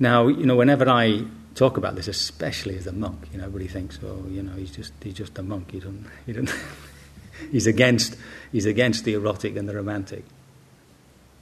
Now, 0.00 0.28
you 0.28 0.46
know, 0.46 0.54
whenever 0.54 0.88
I 0.88 1.24
talk 1.58 1.76
about 1.76 1.96
this, 1.96 2.06
especially 2.06 2.76
as 2.76 2.86
a 2.86 2.92
monk. 2.92 3.28
You 3.32 3.38
know, 3.38 3.44
everybody 3.46 3.66
thinks, 3.66 3.98
oh, 4.04 4.24
you 4.30 4.42
know, 4.44 4.52
he's 4.52 4.70
just 4.70 4.92
he's 5.02 5.14
just 5.14 5.36
a 5.38 5.42
monk. 5.42 5.72
He 5.72 5.80
doesn't 5.80 6.06
he 6.26 6.32
doesn't 6.32 6.54
he's 7.50 7.66
against 7.66 8.16
he's 8.52 8.66
against 8.66 9.04
the 9.04 9.14
erotic 9.14 9.56
and 9.56 9.68
the 9.68 9.74
romantic. 9.74 10.24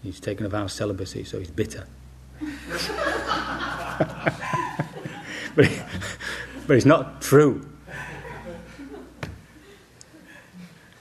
He's 0.02 0.20
taken 0.20 0.46
a 0.46 0.48
vow 0.48 0.64
of 0.64 0.72
celibacy, 0.72 1.24
so 1.24 1.38
he's 1.38 1.50
bitter. 1.50 1.86
but, 5.54 5.66
he, 5.66 5.80
but 6.66 6.76
it's 6.76 6.86
not 6.86 7.20
true. 7.22 7.66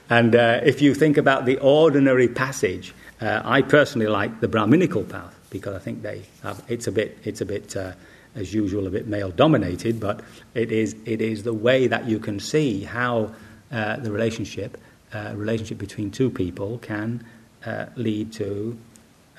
And 0.08 0.34
uh, 0.34 0.60
if 0.62 0.80
you 0.80 0.94
think 0.94 1.18
about 1.18 1.44
the 1.44 1.58
ordinary 1.58 2.28
passage, 2.28 2.94
uh, 3.20 3.42
I 3.44 3.62
personally 3.62 4.06
like 4.06 4.40
the 4.40 4.48
Brahminical 4.48 5.04
path 5.04 5.38
because 5.50 5.74
I 5.74 5.78
think 5.78 6.02
they 6.02 6.22
have, 6.42 6.62
it's 6.68 6.86
a 6.86 6.92
bit 6.92 7.18
it's 7.24 7.40
a 7.40 7.46
bit 7.46 7.76
uh, 7.76 7.92
as 8.36 8.52
usual, 8.52 8.86
a 8.86 8.90
bit 8.90 9.08
male 9.08 9.30
dominated, 9.30 9.98
but 9.98 10.20
it 10.54 10.70
is, 10.70 10.94
it 11.06 11.20
is 11.20 11.42
the 11.42 11.54
way 11.54 11.86
that 11.86 12.06
you 12.06 12.18
can 12.18 12.38
see 12.38 12.84
how 12.84 13.34
uh, 13.70 13.96
the 13.96 14.12
relationship, 14.12 14.78
uh, 15.12 15.32
relationship 15.34 15.78
between 15.78 16.10
two 16.10 16.30
people 16.30 16.78
can 16.78 17.24
uh, 17.64 17.86
lead 17.96 18.32
to 18.32 18.78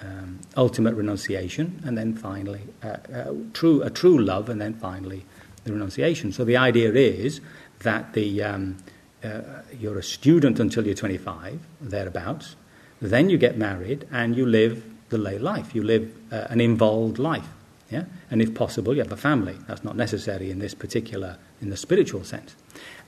um, 0.01 0.39
ultimate 0.55 0.93
renunciation 0.93 1.81
and 1.85 1.97
then 1.97 2.13
finally 2.13 2.61
uh, 2.83 2.97
uh, 3.13 3.33
true, 3.53 3.81
a 3.81 3.89
true 3.89 4.19
love 4.19 4.49
and 4.49 4.61
then 4.61 4.73
finally 4.73 5.25
the 5.63 5.71
renunciation. 5.71 6.31
So 6.31 6.43
the 6.43 6.57
idea 6.57 6.91
is 6.93 7.41
that 7.79 8.13
the, 8.13 8.43
um, 8.43 8.77
uh, 9.23 9.41
you're 9.79 9.97
a 9.97 10.03
student 10.03 10.59
until 10.59 10.85
you're 10.85 10.95
25, 10.95 11.59
thereabouts, 11.81 12.55
then 13.01 13.29
you 13.29 13.37
get 13.37 13.57
married 13.57 14.07
and 14.11 14.35
you 14.35 14.45
live 14.45 14.83
the 15.09 15.17
lay 15.17 15.39
life. 15.39 15.73
You 15.73 15.83
live 15.83 16.13
an 16.31 16.59
involved 16.59 17.17
life. 17.17 17.47
Yeah? 17.89 18.03
And 18.29 18.41
if 18.41 18.53
possible, 18.53 18.93
you 18.93 19.01
have 19.01 19.11
a 19.11 19.17
family. 19.17 19.57
That's 19.67 19.83
not 19.83 19.95
necessary 19.95 20.51
in 20.51 20.59
this 20.59 20.73
particular, 20.73 21.37
in 21.61 21.69
the 21.69 21.77
spiritual 21.77 22.23
sense. 22.23 22.55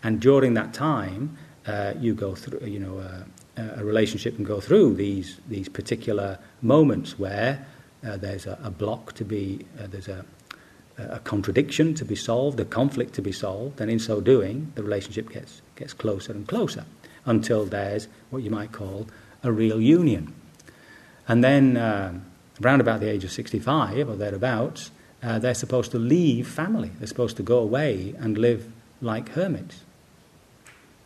And 0.04 0.20
during 0.20 0.54
that 0.54 0.74
time, 0.74 1.38
uh, 1.68 1.94
you 2.00 2.14
go 2.14 2.36
through, 2.36 2.66
you 2.66 2.80
know, 2.80 3.00
uh, 3.00 3.24
a 3.78 3.84
relationship 3.84 4.36
can 4.36 4.46
go 4.46 4.60
through 4.60 4.96
these, 4.96 5.40
these 5.48 5.68
particular 5.68 6.40
moments 6.62 7.20
where 7.20 7.66
uh, 8.08 8.18
there's 8.18 8.46
a, 8.46 8.58
a, 8.64 8.72
block 8.72 9.14
to 9.14 9.26
be, 9.26 9.66
uh, 9.80 9.88
there's 9.88 10.08
a, 10.08 10.26
a 10.98 11.20
contradiction 11.20 11.94
to 11.96 12.06
be 12.06 12.16
solved, 12.16 12.60
a 12.60 12.66
conflict 12.66 13.14
to 13.16 13.22
be 13.22 13.34
solved, 13.34 13.82
and 13.82 13.92
in 13.92 14.00
so 14.00 14.22
doing, 14.22 14.72
the 14.76 14.84
relationship 14.84 15.30
gets, 15.30 15.62
gets 15.76 15.94
closer 15.94 16.32
and 16.32 16.48
closer 16.48 16.86
until 17.26 17.66
there's 17.66 18.08
what 18.30 18.44
you 18.44 18.50
might 18.50 18.72
call 18.72 19.08
a 19.44 19.52
real 19.52 19.82
union. 19.82 20.34
And 21.28 21.44
then 21.44 21.78
um, 21.78 22.26
around 22.64 22.82
about 22.82 23.02
the 23.02 23.10
age 23.10 23.24
of 23.24 23.32
65 23.32 24.10
or 24.10 24.16
thereabouts, 24.16 24.92
uh, 25.22 25.40
they're 25.40 25.54
supposed 25.54 25.92
to 25.92 26.00
leave 26.00 26.48
family. 26.48 26.92
They're 26.98 27.08
supposed 27.08 27.38
to 27.38 27.44
go 27.44 27.60
away 27.60 28.16
and 28.18 28.38
live 28.38 28.72
like 29.02 29.30
hermits. 29.30 29.84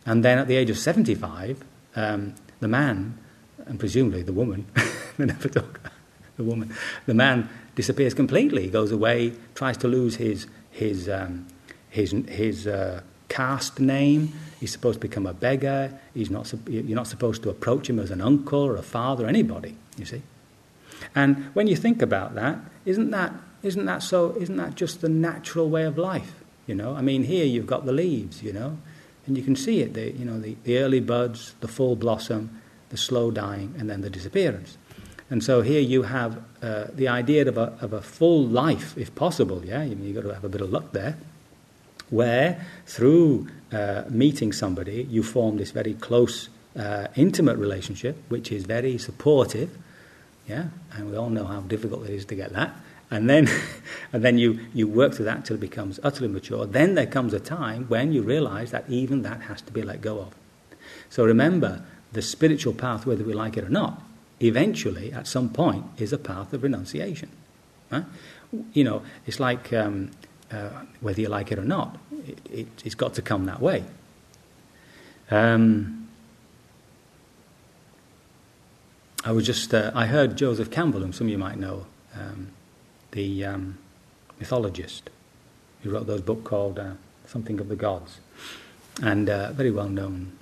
And 0.06 0.24
then 0.24 0.38
at 0.38 0.48
the 0.48 0.56
age 0.56 0.70
of 0.70 0.78
75, 0.78 1.62
um, 1.96 2.34
the 2.60 2.68
man, 2.68 3.18
and 3.66 3.78
presumably 3.78 4.22
the 4.22 4.32
woman, 4.32 4.66
they 5.16 5.26
never 5.26 5.48
talk 5.48 5.80
the 6.36 6.44
woman, 6.44 6.74
the 7.06 7.14
man 7.14 7.48
disappears 7.74 8.14
completely. 8.14 8.62
He 8.62 8.70
goes 8.70 8.92
away, 8.92 9.32
tries 9.54 9.76
to 9.78 9.88
lose 9.88 10.16
his, 10.16 10.46
his, 10.70 11.08
um, 11.08 11.46
his, 11.90 12.12
his 12.28 12.66
uh, 12.66 13.00
caste 13.28 13.80
name. 13.80 14.32
He's 14.60 14.72
supposed 14.72 15.00
to 15.00 15.08
become 15.08 15.26
a 15.26 15.34
beggar. 15.34 15.98
He's 16.14 16.30
not, 16.30 16.52
you're 16.68 16.96
not 16.96 17.06
supposed 17.06 17.42
to 17.42 17.50
approach 17.50 17.88
him 17.88 17.98
as 17.98 18.10
an 18.10 18.20
uncle 18.20 18.60
or 18.60 18.76
a 18.76 18.82
father, 18.82 19.26
or 19.26 19.28
anybody, 19.28 19.76
you 19.96 20.04
see. 20.04 20.22
And 21.14 21.50
when 21.54 21.66
you 21.66 21.76
think 21.76 22.02
about 22.02 22.34
that, 22.34 22.58
isn't 22.84 23.10
that, 23.10 23.32
isn't 23.62 23.84
that 23.86 24.02
so, 24.02 24.36
isn't 24.38 24.56
that 24.56 24.74
just 24.74 25.00
the 25.00 25.08
natural 25.08 25.68
way 25.68 25.84
of 25.84 25.98
life? 25.98 26.34
You 26.66 26.74
know, 26.74 26.94
I 26.94 27.02
mean, 27.02 27.24
here 27.24 27.44
you've 27.44 27.66
got 27.66 27.84
the 27.84 27.92
leaves, 27.92 28.42
you 28.42 28.52
know, 28.52 28.78
and 29.26 29.36
you 29.36 29.42
can 29.42 29.56
see 29.56 29.80
it, 29.80 29.94
the, 29.94 30.12
you 30.12 30.24
know, 30.24 30.38
the, 30.38 30.56
the 30.64 30.78
early 30.78 31.00
buds, 31.00 31.54
the 31.60 31.68
full 31.68 31.96
blossom, 31.96 32.60
the 32.90 32.96
slow 32.96 33.30
dying, 33.30 33.74
and 33.78 33.88
then 33.88 34.02
the 34.02 34.10
disappearance. 34.10 34.76
And 35.30 35.42
so 35.42 35.62
here 35.62 35.80
you 35.80 36.02
have 36.02 36.42
uh, 36.62 36.86
the 36.94 37.08
idea 37.08 37.48
of 37.48 37.56
a, 37.56 37.72
of 37.80 37.92
a 37.92 38.02
full 38.02 38.46
life, 38.46 38.96
if 38.96 39.14
possible, 39.14 39.64
yeah, 39.64 39.82
you 39.82 39.96
you've 39.96 40.14
got 40.14 40.22
to 40.22 40.34
have 40.34 40.44
a 40.44 40.48
bit 40.48 40.60
of 40.60 40.70
luck 40.70 40.92
there, 40.92 41.16
where 42.10 42.64
through 42.86 43.48
uh, 43.72 44.04
meeting 44.10 44.52
somebody, 44.52 45.06
you 45.10 45.22
form 45.22 45.56
this 45.56 45.70
very 45.70 45.94
close, 45.94 46.50
uh, 46.76 47.08
intimate 47.16 47.56
relationship, 47.56 48.16
which 48.28 48.52
is 48.52 48.66
very 48.66 48.98
supportive, 48.98 49.70
yeah, 50.46 50.66
and 50.92 51.10
we 51.10 51.16
all 51.16 51.30
know 51.30 51.46
how 51.46 51.60
difficult 51.60 52.04
it 52.04 52.10
is 52.10 52.26
to 52.26 52.34
get 52.34 52.52
that. 52.52 52.74
And 53.10 53.28
then, 53.28 53.48
and 54.12 54.24
then 54.24 54.38
you, 54.38 54.60
you 54.72 54.88
work 54.88 55.14
through 55.14 55.26
that 55.26 55.36
until 55.38 55.56
it 55.56 55.60
becomes 55.60 56.00
utterly 56.02 56.28
mature. 56.28 56.66
Then 56.66 56.94
there 56.94 57.06
comes 57.06 57.32
a 57.32 57.40
time 57.40 57.84
when 57.88 58.12
you 58.12 58.22
realize 58.22 58.70
that 58.70 58.88
even 58.88 59.22
that 59.22 59.42
has 59.42 59.60
to 59.62 59.72
be 59.72 59.82
let 59.82 60.00
go 60.00 60.20
of. 60.20 60.34
So 61.10 61.24
remember, 61.24 61.82
the 62.12 62.22
spiritual 62.22 62.74
path, 62.74 63.06
whether 63.06 63.24
we 63.24 63.32
like 63.32 63.56
it 63.56 63.64
or 63.64 63.68
not, 63.68 64.02
eventually, 64.40 65.12
at 65.12 65.26
some 65.26 65.48
point, 65.48 65.84
is 65.98 66.12
a 66.12 66.18
path 66.18 66.52
of 66.52 66.62
renunciation. 66.62 67.30
Right? 67.90 68.04
You 68.72 68.84
know, 68.84 69.02
it's 69.26 69.40
like 69.40 69.72
um, 69.72 70.10
uh, 70.50 70.70
whether 71.00 71.20
you 71.20 71.28
like 71.28 71.50
it 71.52 71.58
or 71.58 71.64
not, 71.64 71.98
it, 72.26 72.38
it, 72.50 72.68
it's 72.84 72.94
got 72.94 73.14
to 73.14 73.22
come 73.22 73.46
that 73.46 73.60
way. 73.60 73.84
Um, 75.30 76.08
I 79.24 79.32
was 79.32 79.46
just, 79.46 79.72
uh, 79.72 79.90
I 79.94 80.06
heard 80.06 80.36
Joseph 80.36 80.70
Campbell, 80.70 81.00
whom 81.00 81.12
some 81.12 81.26
of 81.26 81.30
you 81.30 81.38
might 81.38 81.58
know, 81.58 81.86
um, 82.14 82.48
the 83.14 83.44
um, 83.44 83.78
mythologist, 84.38 85.08
who 85.82 85.90
wrote 85.90 86.06
those 86.06 86.20
book 86.20 86.44
called 86.44 86.78
uh, 86.78 86.92
Something 87.26 87.60
of 87.60 87.68
the 87.68 87.76
Gods, 87.76 88.18
and 89.02 89.30
uh, 89.30 89.52
very 89.52 89.70
well 89.70 89.88
known 89.88 90.32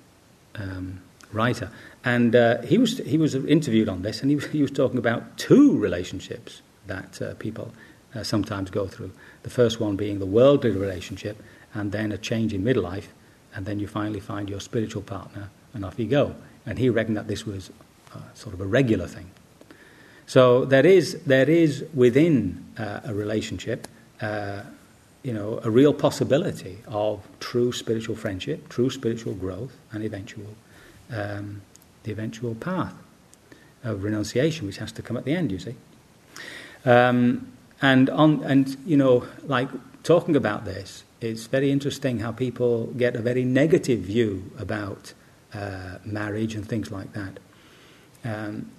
um, 0.56 1.00
writer. 1.32 1.70
And 2.04 2.34
uh, 2.34 2.62
he, 2.62 2.78
was, 2.78 2.98
he 2.98 3.16
was 3.16 3.34
interviewed 3.34 3.88
on 3.88 4.02
this, 4.02 4.22
and 4.22 4.30
he, 4.30 4.38
he 4.48 4.62
was 4.62 4.70
talking 4.70 4.98
about 4.98 5.38
two 5.38 5.78
relationships 5.78 6.62
that 6.86 7.22
uh, 7.22 7.34
people 7.34 7.72
uh, 8.14 8.22
sometimes 8.22 8.70
go 8.70 8.86
through. 8.86 9.12
The 9.42 9.50
first 9.50 9.80
one 9.80 9.96
being 9.96 10.18
the 10.18 10.26
worldly 10.26 10.70
relationship, 10.70 11.40
and 11.74 11.92
then 11.92 12.10
a 12.10 12.18
change 12.18 12.52
in 12.52 12.64
midlife, 12.64 13.06
and 13.54 13.66
then 13.66 13.78
you 13.78 13.86
finally 13.86 14.20
find 14.20 14.48
your 14.48 14.60
spiritual 14.60 15.02
partner, 15.02 15.50
and 15.74 15.84
off 15.84 15.98
you 15.98 16.06
go. 16.06 16.34
And 16.66 16.78
he 16.78 16.88
reckoned 16.88 17.16
that 17.16 17.28
this 17.28 17.46
was 17.46 17.70
uh, 18.14 18.18
sort 18.34 18.54
of 18.54 18.60
a 18.60 18.66
regular 18.66 19.06
thing. 19.06 19.30
So 20.26 20.64
there 20.64 20.86
is, 20.86 21.20
there 21.24 21.48
is 21.48 21.84
within 21.94 22.64
uh, 22.78 23.00
a 23.04 23.14
relationship, 23.14 23.88
uh, 24.20 24.62
you 25.22 25.32
know, 25.32 25.60
a 25.62 25.70
real 25.70 25.92
possibility 25.92 26.78
of 26.86 27.26
true 27.40 27.72
spiritual 27.72 28.16
friendship, 28.16 28.68
true 28.68 28.90
spiritual 28.90 29.34
growth, 29.34 29.76
and 29.92 30.04
eventual, 30.04 30.54
um, 31.10 31.62
the 32.02 32.12
eventual 32.12 32.54
path 32.54 32.94
of 33.84 34.04
renunciation, 34.04 34.66
which 34.66 34.78
has 34.78 34.92
to 34.92 35.02
come 35.02 35.16
at 35.16 35.24
the 35.24 35.34
end. 35.34 35.52
You 35.52 35.58
see, 35.58 35.74
um, 36.84 37.52
and 37.80 38.10
on 38.10 38.42
and 38.44 38.76
you 38.86 38.96
know, 38.96 39.26
like 39.44 39.68
talking 40.02 40.36
about 40.36 40.64
this, 40.64 41.04
it's 41.20 41.46
very 41.46 41.70
interesting 41.70 42.20
how 42.20 42.32
people 42.32 42.86
get 42.96 43.14
a 43.14 43.20
very 43.20 43.44
negative 43.44 44.00
view 44.00 44.50
about 44.58 45.12
uh, 45.54 45.98
marriage 46.04 46.54
and 46.54 46.66
things 46.66 46.90
like 46.90 47.12
that. 47.12 47.38
Um, 48.24 48.70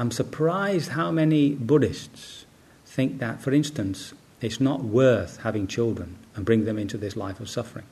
I'm 0.00 0.10
surprised 0.10 0.92
how 0.92 1.10
many 1.10 1.50
Buddhists 1.50 2.46
think 2.86 3.18
that, 3.18 3.42
for 3.42 3.52
instance, 3.52 4.14
it's 4.40 4.58
not 4.58 4.82
worth 4.82 5.42
having 5.42 5.66
children 5.66 6.16
and 6.34 6.46
bring 6.46 6.64
them 6.64 6.78
into 6.78 6.96
this 6.96 7.16
life 7.16 7.38
of 7.38 7.50
suffering. 7.50 7.84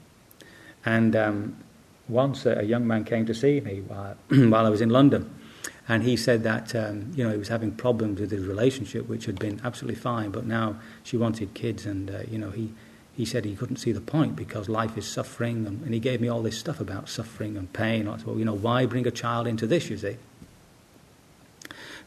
And 0.86 1.14
um, 1.14 1.56
once 2.08 2.46
a, 2.46 2.60
a, 2.60 2.62
young 2.62 2.86
man 2.86 3.04
came 3.04 3.26
to 3.26 3.34
see 3.34 3.60
me 3.60 3.82
while, 3.82 4.16
while 4.28 4.64
I 4.64 4.70
was 4.70 4.80
in 4.80 4.88
London, 4.88 5.30
and 5.86 6.02
he 6.02 6.16
said 6.16 6.44
that 6.44 6.74
um, 6.74 7.12
you 7.14 7.24
know 7.24 7.30
he 7.30 7.36
was 7.36 7.48
having 7.48 7.72
problems 7.72 8.20
with 8.20 8.30
his 8.30 8.46
relationship, 8.46 9.06
which 9.06 9.26
had 9.26 9.38
been 9.38 9.60
absolutely 9.62 10.00
fine, 10.00 10.30
but 10.30 10.46
now 10.46 10.76
she 11.02 11.18
wanted 11.18 11.52
kids, 11.52 11.84
and 11.84 12.10
uh, 12.10 12.20
you 12.30 12.38
know 12.38 12.50
he 12.50 12.72
he 13.14 13.26
said 13.26 13.44
he 13.44 13.54
couldn't 13.54 13.76
see 13.76 13.92
the 13.92 14.00
point 14.00 14.34
because 14.34 14.70
life 14.70 14.96
is 14.96 15.06
suffering, 15.06 15.66
and, 15.66 15.82
and 15.82 15.92
he 15.92 16.00
gave 16.00 16.22
me 16.22 16.28
all 16.28 16.40
this 16.40 16.56
stuff 16.56 16.80
about 16.80 17.10
suffering 17.10 17.58
and 17.58 17.70
pain. 17.74 18.08
I 18.08 18.16
said, 18.16 18.26
well, 18.26 18.38
you 18.38 18.46
know, 18.46 18.56
why 18.56 18.86
bring 18.86 19.06
a 19.06 19.10
child 19.10 19.46
into 19.46 19.66
this? 19.66 19.90
You 19.90 19.98
see. 19.98 20.16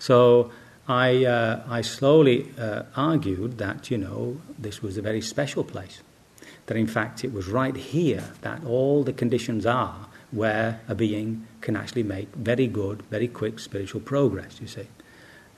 So 0.01 0.49
I 0.87 1.25
uh, 1.25 1.61
I 1.69 1.81
slowly 1.81 2.49
uh, 2.57 2.83
argued 2.95 3.59
that 3.59 3.91
you 3.91 3.99
know 3.99 4.41
this 4.57 4.81
was 4.81 4.97
a 4.97 5.01
very 5.01 5.21
special 5.21 5.63
place, 5.63 6.01
that 6.65 6.75
in 6.75 6.87
fact 6.87 7.23
it 7.23 7.31
was 7.31 7.47
right 7.47 7.75
here 7.75 8.23
that 8.41 8.65
all 8.65 9.03
the 9.03 9.13
conditions 9.13 9.63
are 9.67 10.07
where 10.31 10.81
a 10.87 10.95
being 10.95 11.45
can 11.61 11.75
actually 11.75 12.01
make 12.01 12.33
very 12.33 12.65
good, 12.65 13.03
very 13.11 13.27
quick 13.27 13.59
spiritual 13.59 14.01
progress, 14.01 14.59
you 14.59 14.67
see. 14.67 14.87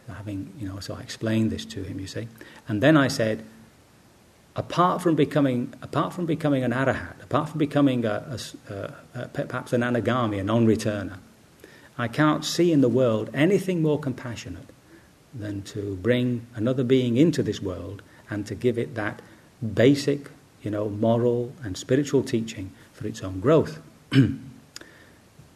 Having, 0.10 0.52
you 0.60 0.68
know, 0.68 0.82
so 0.82 0.96
I 0.96 1.00
explained 1.00 1.50
this 1.50 1.64
to 1.66 1.84
him, 1.84 2.02
you 2.02 2.08
see. 2.08 2.28
And 2.68 2.84
then 2.84 2.98
I 2.98 3.08
said, 3.08 3.46
apart 4.58 5.02
from 5.02 5.16
becoming, 5.16 5.74
apart 5.82 6.12
from 6.12 6.26
becoming 6.26 6.66
an 6.66 6.74
arahat, 6.74 7.24
apart 7.24 7.48
from 7.48 7.60
becoming 7.60 8.04
a, 8.04 8.38
a, 8.70 8.94
a, 9.16 9.28
perhaps 9.30 9.72
an 9.72 9.82
anagami, 9.82 10.42
a 10.42 10.44
non-returner, 10.44 11.20
I 11.98 12.08
can't 12.08 12.44
see 12.44 12.72
in 12.72 12.82
the 12.82 12.90
world 12.90 13.30
anything 13.34 13.82
more 13.82 14.00
compassionate 14.00 14.70
than 15.34 15.62
to 15.64 15.96
bring 15.96 16.48
another 16.56 16.84
being 16.84 17.18
into 17.18 17.44
this 17.44 17.62
world 17.62 18.02
and 18.30 18.46
to 18.48 18.56
give 18.56 18.78
it 18.78 18.96
that 18.96 19.22
basic, 19.74 20.30
you 20.62 20.72
know, 20.72 20.90
moral 20.90 21.54
and 21.64 21.78
spiritual 21.78 22.24
teaching 22.24 22.72
for 22.94 23.08
its 23.08 23.24
own 23.24 23.40
growth. 23.40 23.80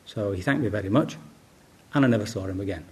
So 0.07 0.31
he 0.31 0.41
thanked 0.41 0.63
me 0.63 0.69
very 0.69 0.89
much, 0.89 1.17
and 1.93 2.05
I 2.05 2.07
never 2.07 2.25
saw 2.25 2.47
him 2.47 2.61
again. 2.61 2.85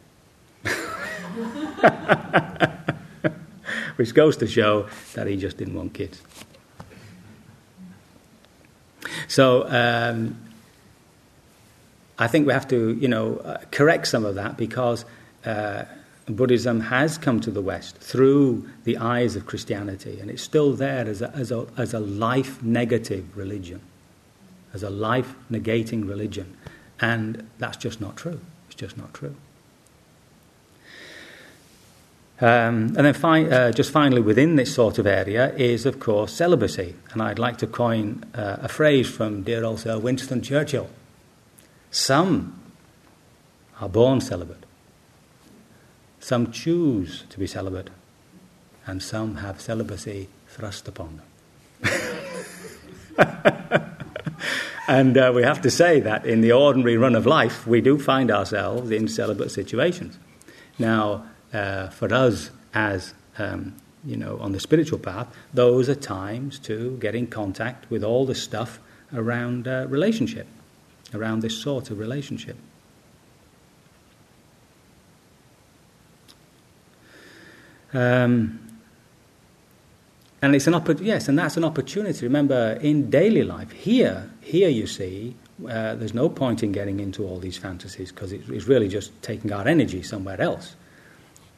Which 3.96 4.14
goes 4.14 4.36
to 4.38 4.48
show 4.48 4.88
that 5.14 5.26
he 5.26 5.38
just 5.38 5.56
didn't 5.56 5.76
want 5.76 5.94
kids. 5.94 6.22
So 9.30 9.66
um, 9.70 10.45
I 12.18 12.28
think 12.28 12.48
we 12.48 12.54
have 12.54 12.68
to, 12.70 12.94
you 12.94 13.08
know, 13.08 13.38
uh, 13.38 13.58
correct 13.72 14.08
some 14.08 14.26
of 14.26 14.36
that 14.36 14.58
because 14.58 15.06
uh, 15.46 15.84
Buddhism 16.28 16.80
has 16.80 17.18
come 17.18 17.40
to 17.42 17.52
the 17.52 17.62
West 17.62 17.98
through 17.98 18.68
the 18.84 18.98
eyes 18.98 19.36
of 19.36 19.46
Christianity, 19.46 20.20
and 20.20 20.32
it's 20.32 20.42
still 20.42 20.74
there 20.74 21.06
as 21.06 21.22
a, 21.22 21.30
as 21.36 21.52
a, 21.52 21.68
as 21.78 21.94
a 21.94 22.00
life 22.00 22.64
negative 22.64 23.36
religion, 23.36 23.82
as 24.74 24.82
a 24.82 24.90
life 24.90 25.36
negating 25.52 26.08
religion. 26.08 26.56
And 27.02 27.48
that's 27.60 27.78
just 27.78 28.00
not 28.00 28.16
true. 28.16 28.40
It's 28.68 28.76
just 28.76 28.98
not 28.98 29.14
true. 29.14 29.36
Um, 32.42 32.96
and 32.98 33.06
then, 33.06 33.14
fi- 33.14 33.50
uh, 33.50 33.72
just 33.72 33.92
finally, 33.92 34.22
within 34.22 34.56
this 34.56 34.74
sort 34.74 34.98
of 34.98 35.08
area 35.08 35.54
is, 35.56 35.86
of 35.86 36.00
course, 36.00 36.34
celibacy. 36.34 36.96
And 37.12 37.22
I'd 37.22 37.40
like 37.40 37.58
to 37.58 37.68
coin 37.68 38.24
uh, 38.34 38.58
a 38.62 38.68
phrase 38.68 39.10
from 39.10 39.44
dear 39.44 39.64
old 39.64 39.82
Sir 39.82 40.00
Winston 40.00 40.42
Churchill 40.42 40.90
Some 41.96 42.60
are 43.80 43.88
born 43.88 44.20
celibate, 44.20 44.66
some 46.20 46.52
choose 46.52 47.24
to 47.30 47.40
be 47.40 47.48
celibate, 47.48 47.90
and 48.86 49.02
some 49.02 49.38
have 49.38 49.62
celibacy 49.62 50.28
thrust 50.50 50.90
upon 50.90 51.22
them. 51.22 51.26
And 54.88 55.18
uh, 55.18 55.32
we 55.34 55.42
have 55.42 55.62
to 55.62 55.72
say 55.72 56.00
that 56.02 56.28
in 56.28 56.42
the 56.42 56.52
ordinary 56.52 56.96
run 56.96 57.16
of 57.16 57.26
life, 57.26 57.66
we 57.66 57.82
do 57.82 57.98
find 57.98 58.30
ourselves 58.30 58.92
in 58.92 59.08
celibate 59.08 59.50
situations. 59.50 60.20
Now, 60.78 61.26
uh, 61.52 61.88
for 61.88 62.14
us 62.14 62.52
as 62.74 63.16
um, 63.40 63.74
you 64.06 64.16
know, 64.16 64.38
on 64.40 64.52
the 64.52 64.60
spiritual 64.60 65.00
path, 65.00 65.28
those 65.56 65.90
are 65.90 65.96
times 65.96 66.60
to 66.60 66.98
get 67.00 67.16
in 67.16 67.26
contact 67.26 67.90
with 67.90 68.04
all 68.04 68.28
the 68.28 68.36
stuff 68.36 68.80
around 69.12 69.68
uh, 69.68 69.88
relationship, 69.90 70.46
around 71.16 71.42
this 71.42 71.58
sort 71.58 71.90
of 71.90 71.98
relationship. 72.00 72.58
Um, 77.94 78.60
and 80.42 80.56
it's 80.56 80.68
an 80.68 80.74
oppor- 80.74 81.02
yes, 81.02 81.28
and 81.28 81.40
that's 81.40 81.58
an 81.58 81.64
opportunity. 81.64 82.26
Remember, 82.26 82.78
in 82.82 83.10
daily 83.10 83.44
life, 83.44 83.72
here, 83.72 84.30
here 84.42 84.70
you 84.70 84.86
see, 84.86 85.36
uh, 85.68 85.96
there's 85.96 86.14
no 86.14 86.28
point 86.30 86.62
in 86.62 86.72
getting 86.72 87.00
into 87.00 87.26
all 87.26 87.40
these 87.40 87.58
fantasies 87.58 88.12
because 88.12 88.34
it's, 88.34 88.48
it's 88.50 88.68
really 88.68 88.90
just 88.90 89.12
taking 89.22 89.52
our 89.54 89.68
energy 89.68 90.04
somewhere 90.04 90.40
else. 90.40 90.76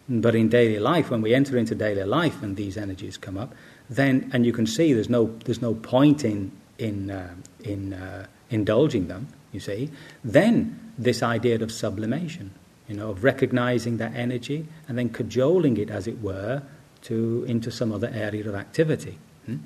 But 0.07 0.35
in 0.35 0.47
daily 0.47 0.79
life, 0.79 1.09
when 1.09 1.21
we 1.21 1.33
enter 1.33 1.57
into 1.57 1.75
daily 1.75 2.03
life 2.03 2.41
and 2.41 2.55
these 2.55 2.77
energies 2.77 3.17
come 3.17 3.37
up, 3.37 3.53
then 3.89 4.29
and 4.33 4.45
you 4.45 4.53
can 4.53 4.65
see 4.65 4.93
there's 4.93 5.09
no 5.09 5.25
there's 5.45 5.61
no 5.61 5.73
point 5.73 6.23
in 6.23 6.51
in 6.77 7.11
uh, 7.11 7.33
in 7.63 7.93
uh, 7.93 8.27
indulging 8.49 9.07
them. 9.07 9.27
You 9.51 9.59
see, 9.59 9.89
then 10.23 10.93
this 10.97 11.23
idea 11.23 11.61
of 11.61 11.71
sublimation, 11.71 12.51
you 12.87 12.95
know, 12.95 13.11
of 13.11 13.23
recognizing 13.23 13.97
that 13.97 14.15
energy 14.15 14.67
and 14.87 14.97
then 14.97 15.09
cajoling 15.09 15.77
it, 15.77 15.89
as 15.89 16.07
it 16.07 16.21
were, 16.21 16.63
to 17.03 17.45
into 17.47 17.71
some 17.71 17.91
other 17.91 18.11
area 18.13 18.47
of 18.47 18.55
activity. 18.55 19.17
Hmm? 19.45 19.57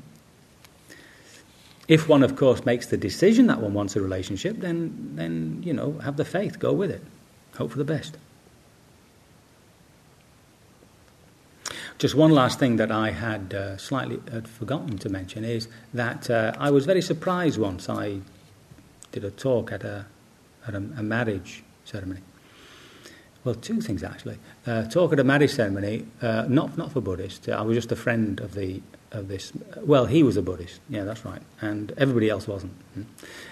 If 1.87 2.07
one, 2.07 2.23
of 2.23 2.35
course, 2.35 2.65
makes 2.65 2.87
the 2.87 2.97
decision 2.97 3.47
that 3.47 3.59
one 3.59 3.73
wants 3.73 3.95
a 3.95 4.01
relationship, 4.01 4.57
then, 4.59 5.15
then 5.15 5.61
you 5.63 5.73
know, 5.73 5.93
have 5.99 6.17
the 6.17 6.25
faith, 6.25 6.59
go 6.59 6.71
with 6.71 6.91
it, 6.91 7.03
hope 7.57 7.71
for 7.71 7.77
the 7.77 7.83
best. 7.83 8.17
Just 11.97 12.15
one 12.15 12.31
last 12.31 12.57
thing 12.57 12.77
that 12.77 12.91
I 12.91 13.11
had 13.11 13.53
uh, 13.53 13.77
slightly 13.77 14.19
had 14.31 14.47
forgotten 14.47 14.97
to 14.99 15.09
mention 15.09 15.43
is 15.43 15.67
that 15.93 16.29
uh, 16.29 16.53
I 16.57 16.71
was 16.71 16.85
very 16.85 17.01
surprised 17.01 17.59
once 17.59 17.89
I 17.89 18.21
did 19.11 19.23
a 19.23 19.31
talk 19.31 19.71
at 19.71 19.83
a, 19.83 20.05
at 20.67 20.73
a, 20.73 20.77
a 20.77 21.03
marriage 21.03 21.63
ceremony 21.85 22.21
well, 23.43 23.55
two 23.55 23.81
things 23.81 24.03
actually. 24.03 24.37
Uh, 24.67 24.83
talk 24.83 25.13
at 25.13 25.19
a 25.19 25.23
marriage 25.23 25.51
ceremony, 25.51 26.05
uh, 26.21 26.45
not 26.47 26.77
not 26.77 26.91
for 26.91 27.01
Buddhists. 27.01 27.47
I 27.49 27.61
was 27.61 27.75
just 27.75 27.91
a 27.91 27.95
friend 27.95 28.39
of 28.39 28.53
the 28.53 28.81
of 29.11 29.27
this. 29.27 29.51
Well, 29.77 30.05
he 30.05 30.21
was 30.23 30.37
a 30.37 30.41
Buddhist. 30.41 30.79
Yeah, 30.89 31.03
that's 31.03 31.25
right, 31.25 31.41
and 31.59 31.91
everybody 31.97 32.29
else 32.29 32.47
wasn't. 32.47 32.73
Hmm. 32.93 33.01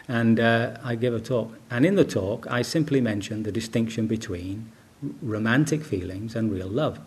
And 0.07 0.39
uh, 0.39 0.77
I 0.83 0.95
gave 0.95 1.13
a 1.13 1.19
talk, 1.19 1.53
and 1.71 1.85
in 1.85 1.95
the 1.95 2.05
talk, 2.05 2.45
I 2.49 2.61
simply 2.61 3.01
mentioned 3.01 3.45
the 3.45 3.51
distinction 3.51 4.05
between 4.05 4.71
romantic 5.21 5.83
feelings 5.83 6.35
and 6.35 6.51
real 6.51 6.67
love. 6.67 6.99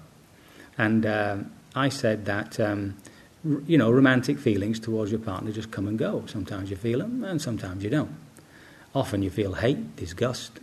And 0.77 1.07
uh, 1.07 1.37
I 1.75 1.89
said 1.89 2.25
that. 2.27 2.59
Um, 2.59 2.97
you 3.67 3.77
know, 3.77 3.91
romantic 3.91 4.39
feelings 4.39 4.79
towards 4.79 5.11
your 5.11 5.19
partner 5.19 5.51
just 5.51 5.73
come 5.73 5.89
and 5.89 5.99
go. 5.99 6.23
Sometimes 6.27 6.71
you 6.71 6.77
feel 6.77 7.01
them, 7.01 7.25
and 7.25 7.43
sometimes 7.43 7.83
you 7.83 7.91
don't. 7.91 8.15
Often 8.95 9.23
you 9.23 9.31
feel 9.31 9.55
hate, 9.55 9.97
disgust, 9.97 10.61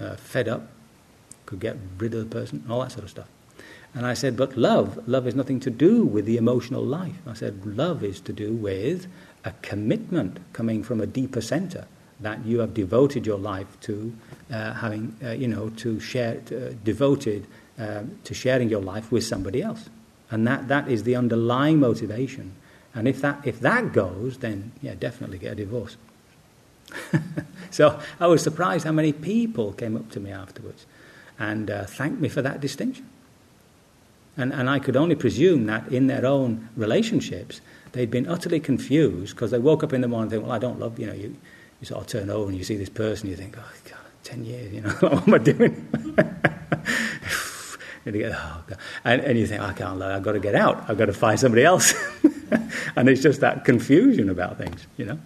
uh, 0.00 0.16
fed 0.16 0.48
up, 0.48 0.68
could 1.46 1.60
get 1.60 1.76
rid 1.98 2.14
of 2.14 2.20
the 2.20 2.34
person, 2.40 2.64
all 2.68 2.80
that 2.80 2.92
sort 2.92 3.04
of 3.04 3.10
stuff. 3.10 3.28
And 3.94 4.06
I 4.06 4.14
said, 4.14 4.36
but 4.36 4.56
love, 4.56 5.08
love 5.08 5.26
is 5.26 5.34
nothing 5.34 5.58
to 5.60 5.70
do 5.70 6.04
with 6.04 6.24
the 6.24 6.36
emotional 6.36 6.84
life. 6.84 7.16
I 7.26 7.34
said, 7.34 7.66
love 7.66 8.04
is 8.04 8.20
to 8.20 8.32
do 8.32 8.52
with 8.52 9.08
a 9.44 9.52
commitment 9.62 10.38
coming 10.52 10.82
from 10.82 11.00
a 11.00 11.06
deeper 11.06 11.40
center 11.40 11.86
that 12.20 12.44
you 12.44 12.60
have 12.60 12.74
devoted 12.74 13.26
your 13.26 13.38
life 13.38 13.80
to 13.80 14.14
uh, 14.52 14.74
having, 14.74 15.16
uh, 15.24 15.30
you 15.30 15.48
know, 15.48 15.70
to 15.70 15.98
share, 15.98 16.40
uh, 16.52 16.74
devoted 16.84 17.46
um, 17.78 18.18
to 18.24 18.34
sharing 18.34 18.68
your 18.68 18.82
life 18.82 19.10
with 19.10 19.24
somebody 19.24 19.62
else. 19.62 19.88
And 20.30 20.46
that, 20.46 20.68
that 20.68 20.88
is 20.88 21.02
the 21.02 21.16
underlying 21.16 21.80
motivation. 21.80 22.52
And 22.94 23.08
if 23.08 23.20
that, 23.22 23.40
if 23.44 23.60
that 23.60 23.92
goes, 23.92 24.38
then 24.38 24.72
yeah, 24.82 24.94
definitely 24.94 25.38
get 25.38 25.52
a 25.52 25.56
divorce. 25.56 25.96
so 27.70 28.00
I 28.18 28.26
was 28.26 28.42
surprised 28.42 28.84
how 28.84 28.92
many 28.92 29.12
people 29.12 29.72
came 29.72 29.96
up 29.96 30.10
to 30.10 30.20
me 30.20 30.30
afterwards 30.30 30.86
and 31.38 31.70
uh, 31.70 31.84
thanked 31.84 32.20
me 32.20 32.28
for 32.28 32.42
that 32.42 32.60
distinction. 32.60 33.08
And, 34.36 34.52
and 34.52 34.70
I 34.70 34.78
could 34.78 34.96
only 34.96 35.16
presume 35.16 35.66
that 35.66 35.88
in 35.88 36.06
their 36.06 36.24
own 36.24 36.68
relationships, 36.76 37.60
they'd 37.92 38.10
been 38.10 38.28
utterly 38.28 38.60
confused 38.60 39.34
because 39.34 39.50
they 39.50 39.58
woke 39.58 39.82
up 39.82 39.92
in 39.92 40.00
the 40.00 40.08
morning 40.08 40.24
and 40.24 40.30
think, 40.30 40.42
well, 40.44 40.52
I 40.52 40.58
don't 40.58 40.78
love, 40.78 40.98
you 40.98 41.06
know, 41.06 41.12
you, 41.12 41.36
you 41.80 41.86
sort 41.86 42.00
of 42.00 42.06
turn 42.06 42.30
over 42.30 42.48
and 42.48 42.56
you 42.56 42.64
see 42.64 42.76
this 42.76 42.88
person, 42.88 43.28
you 43.28 43.36
think, 43.36 43.56
oh, 43.58 43.72
God, 43.88 43.98
10 44.24 44.44
years, 44.44 44.72
you 44.72 44.80
know, 44.82 44.90
what 45.00 45.26
am 45.26 45.34
I 45.34 45.38
doing? 45.38 45.88
and 48.06 48.14
you, 48.14 48.22
go, 48.22 48.32
oh, 48.34 48.62
and, 49.04 49.20
and 49.22 49.38
you 49.38 49.46
think, 49.46 49.60
I 49.62 49.72
can't, 49.72 49.98
love, 49.98 50.12
I've 50.12 50.22
got 50.22 50.32
to 50.32 50.40
get 50.40 50.54
out. 50.54 50.88
I've 50.88 50.98
got 50.98 51.06
to 51.06 51.12
find 51.12 51.38
somebody 51.38 51.64
else. 51.64 51.92
and 52.96 53.08
it's 53.08 53.22
just 53.22 53.40
that 53.40 53.64
confusion 53.64 54.30
about 54.30 54.58
things, 54.58 54.86
you 54.96 55.06
know. 55.06 55.18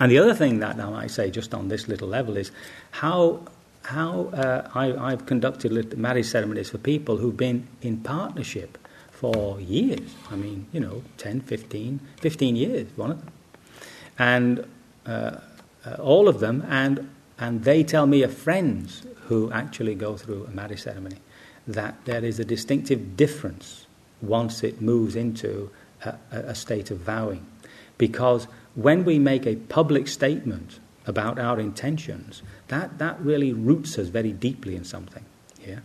And 0.00 0.12
the 0.12 0.18
other 0.18 0.34
thing 0.34 0.60
that 0.60 0.78
I 0.78 0.90
might 0.90 1.10
say, 1.10 1.30
just 1.30 1.54
on 1.54 1.68
this 1.68 1.88
little 1.88 2.08
level, 2.08 2.36
is 2.36 2.50
how 2.90 3.40
how 3.88 4.26
uh, 4.34 4.68
I, 4.74 5.10
have 5.10 5.24
conducted 5.24 5.96
marriage 5.96 6.26
ceremonies 6.26 6.68
for 6.68 6.76
people 6.76 7.16
who've 7.16 7.36
been 7.36 7.66
in 7.80 7.96
partnership 7.98 8.76
for 9.10 9.58
years. 9.60 10.14
I 10.30 10.36
mean, 10.36 10.66
you 10.72 10.80
know, 10.80 11.02
10, 11.16 11.40
15, 11.40 11.98
15 12.20 12.56
years, 12.56 12.86
one 12.96 13.12
of 13.12 13.18
them. 13.18 13.32
And 14.18 14.66
uh, 15.06 15.38
uh, 15.86 15.94
all 16.00 16.28
of 16.28 16.40
them, 16.40 16.66
and, 16.68 17.08
and 17.38 17.64
they 17.64 17.82
tell 17.82 18.06
me 18.06 18.22
of 18.22 18.36
friends 18.36 19.06
who 19.22 19.50
actually 19.52 19.94
go 19.94 20.18
through 20.18 20.44
a 20.44 20.50
marriage 20.50 20.82
ceremony, 20.82 21.16
that 21.66 21.94
there 22.04 22.22
is 22.22 22.38
a 22.38 22.44
distinctive 22.44 23.16
difference 23.16 23.86
once 24.20 24.62
it 24.62 24.82
moves 24.82 25.16
into 25.16 25.70
a, 26.04 26.14
a 26.30 26.54
state 26.54 26.90
of 26.90 26.98
vowing. 26.98 27.46
Because 27.96 28.48
when 28.78 29.04
we 29.04 29.18
make 29.18 29.44
a 29.44 29.56
public 29.56 30.06
statement 30.06 30.78
about 31.04 31.36
our 31.36 31.58
intentions, 31.58 32.42
that, 32.68 32.98
that 32.98 33.20
really 33.20 33.52
roots 33.52 33.98
us 33.98 34.06
very 34.06 34.32
deeply 34.32 34.76
in 34.76 34.84
something. 34.84 35.24
Yeah? 35.66 35.80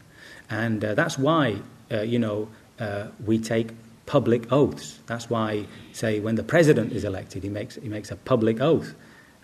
And 0.48 0.86
uh, 0.86 0.94
that's 0.94 1.18
why, 1.18 1.58
uh, 1.92 2.02
you 2.02 2.20
know, 2.20 2.50
uh, 2.80 3.08
we 3.26 3.40
take 3.40 3.72
public 4.06 4.52
oaths. 4.52 5.00
That's 5.08 5.28
why, 5.28 5.66
say, 5.92 6.20
when 6.20 6.36
the 6.36 6.44
president 6.44 6.94
is 6.94 7.04
elected, 7.04 7.42
he 7.42 7.50
makes, 7.50 7.76
he 7.76 7.90
makes 7.90 8.12
a 8.12 8.16
public 8.16 8.62
oath. 8.62 8.94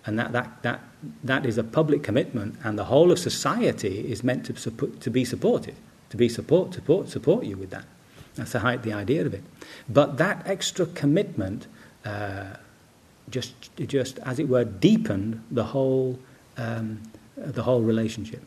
And 0.06 0.20
that, 0.20 0.32
that, 0.34 0.62
that, 0.62 0.82
that 1.24 1.46
is 1.48 1.58
a 1.58 1.64
public 1.64 2.04
commitment, 2.04 2.56
and 2.64 2.78
the 2.78 2.86
whole 2.86 3.12
of 3.12 3.18
society 3.18 4.12
is 4.12 4.24
meant 4.24 4.46
to, 4.46 4.56
support, 4.58 5.02
to 5.02 5.10
be 5.10 5.26
supported, 5.26 5.76
to 6.12 6.18
be 6.18 6.30
support, 6.30 6.76
support, 6.76 7.10
support 7.10 7.46
you 7.46 7.58
with 7.58 7.72
that. 7.72 7.86
That's 8.36 8.52
the, 8.52 8.80
the 8.84 8.94
idea 8.94 9.26
of 9.26 9.34
it. 9.34 9.44
But 9.88 10.18
that 10.18 10.46
extra 10.46 10.86
commitment 10.86 11.66
uh, 12.06 12.58
just, 13.30 13.54
just, 13.78 14.20
as 14.20 14.40
it 14.40 14.48
were, 14.50 14.64
deepened 14.64 15.44
the 15.52 15.64
whole, 15.64 16.20
um, 16.58 17.02
the 17.36 17.64
whole 17.64 17.82
relationship. 17.82 18.44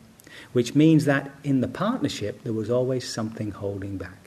Which 0.51 0.75
means 0.75 1.05
that 1.05 1.31
in 1.43 1.61
the 1.61 1.67
partnership, 1.67 2.43
there 2.43 2.53
was 2.53 2.69
always 2.69 3.07
something 3.07 3.51
holding 3.51 3.97
back 3.97 4.23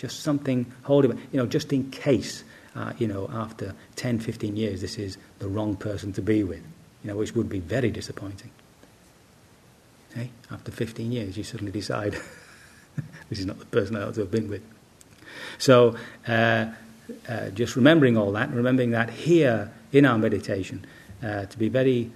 just 0.00 0.20
something 0.20 0.64
holding, 0.84 1.12
back, 1.12 1.20
you 1.30 1.38
know, 1.38 1.46
just 1.46 1.72
in 1.74 1.90
case, 1.90 2.42
uh, 2.74 2.94
you 2.96 3.06
know, 3.06 3.28
after 3.34 3.74
10, 3.96 4.18
15 4.18 4.56
years, 4.56 4.80
this 4.80 4.98
is 4.98 5.18
the 5.40 5.46
wrong 5.48 5.76
person 5.76 6.10
to 6.14 6.22
be 6.22 6.42
with, 6.42 6.62
you 7.04 7.10
know, 7.10 7.16
which 7.16 7.34
would 7.34 7.50
be 7.50 7.60
very 7.60 7.90
disappointing. 7.90 8.50
Hey, 10.14 10.30
after 10.50 10.72
15 10.72 11.12
years, 11.12 11.36
you 11.36 11.44
suddenly 11.44 11.70
decide 11.70 12.12
this 13.28 13.38
is 13.38 13.44
not 13.44 13.58
the 13.58 13.66
person 13.66 13.94
I 13.94 14.04
ought 14.04 14.14
to 14.14 14.20
have 14.20 14.30
been 14.30 14.48
with. 14.48 14.62
So, 15.58 15.96
uh, 16.26 16.66
uh, 17.28 17.50
just 17.50 17.76
remembering 17.76 18.16
all 18.16 18.32
that, 18.32 18.50
remembering 18.50 18.92
that 18.92 19.10
here 19.10 19.70
in 19.92 20.04
our 20.04 20.18
meditation, 20.18 20.84
uh, 21.22 21.46
to 21.46 21.58
be 21.58 21.68
very 21.68 22.10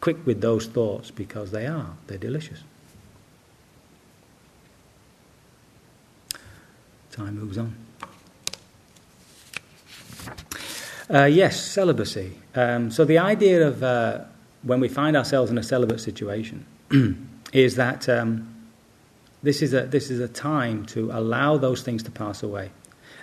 quick 0.00 0.24
with 0.26 0.40
those 0.40 0.66
thoughts 0.66 1.10
because 1.10 1.50
they 1.50 1.66
are, 1.66 1.96
they're 2.06 2.18
delicious. 2.18 2.62
time 7.18 7.36
moves 7.36 7.58
on. 7.58 7.74
Uh, 11.10 11.24
yes, 11.24 11.60
celibacy. 11.60 12.32
Um, 12.54 12.90
so 12.90 13.04
the 13.04 13.18
idea 13.18 13.66
of 13.66 13.82
uh, 13.82 14.20
when 14.62 14.78
we 14.78 14.88
find 14.88 15.16
ourselves 15.16 15.50
in 15.50 15.58
a 15.58 15.62
celibate 15.62 16.00
situation 16.00 16.64
is 17.52 17.76
that 17.76 18.08
um, 18.08 18.54
this 19.42 19.62
is 19.62 19.74
a 19.74 19.82
this 19.82 20.10
is 20.10 20.20
a 20.20 20.28
time 20.28 20.86
to 20.86 21.10
allow 21.10 21.56
those 21.56 21.82
things 21.82 22.02
to 22.04 22.10
pass 22.10 22.42
away, 22.42 22.70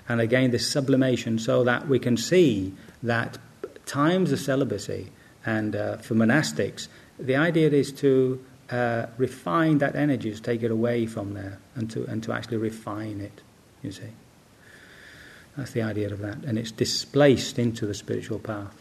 and 0.10 0.20
again 0.20 0.52
this 0.52 0.70
sublimation, 0.70 1.40
so 1.40 1.64
that 1.64 1.88
we 1.88 2.00
can 2.00 2.18
see 2.18 2.74
that 3.04 3.38
times 3.86 4.32
of 4.32 4.40
celibacy 4.40 5.12
and 5.46 5.76
uh, 5.76 5.98
for 5.98 6.16
monastics, 6.16 6.88
the 7.20 7.36
idea 7.36 7.70
is 7.70 7.92
to 7.94 8.44
uh, 8.70 9.06
refine 9.18 9.78
that 9.78 9.96
energy, 9.96 10.34
to 10.34 10.42
take 10.42 10.64
it 10.64 10.72
away 10.72 11.06
from 11.06 11.34
there, 11.34 11.60
and 11.76 11.90
to 11.92 12.06
and 12.06 12.24
to 12.24 12.34
actually 12.34 12.58
refine 12.58 13.22
it 13.22 13.42
you 13.86 13.92
see. 13.92 14.10
That's 15.56 15.72
the 15.72 15.84
idea 15.84 16.12
of 16.12 16.20
that. 16.20 16.38
And 16.44 16.58
it's 16.58 16.72
displaced 16.72 17.58
into 17.58 17.86
the 17.86 17.94
spiritual 17.94 18.40
path. 18.40 18.76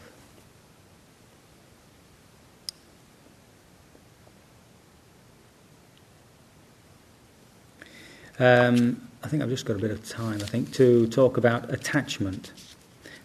Um, 8.37 9.07
I 9.23 9.27
think 9.29 9.41
I've 9.41 9.49
just 9.49 9.65
got 9.65 9.77
a 9.77 9.79
bit 9.79 9.91
of 9.91 10.07
time, 10.09 10.41
I 10.41 10.45
think, 10.45 10.73
to 10.73 11.07
talk 11.07 11.37
about 11.37 11.73
attachment. 11.73 12.51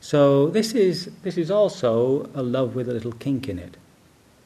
So 0.00 0.48
this 0.48 0.72
is, 0.72 1.10
this 1.22 1.36
is 1.36 1.50
also 1.50 2.28
a 2.34 2.42
love 2.42 2.74
with 2.74 2.88
a 2.88 2.92
little 2.92 3.12
kink 3.12 3.48
in 3.48 3.58
it. 3.58 3.76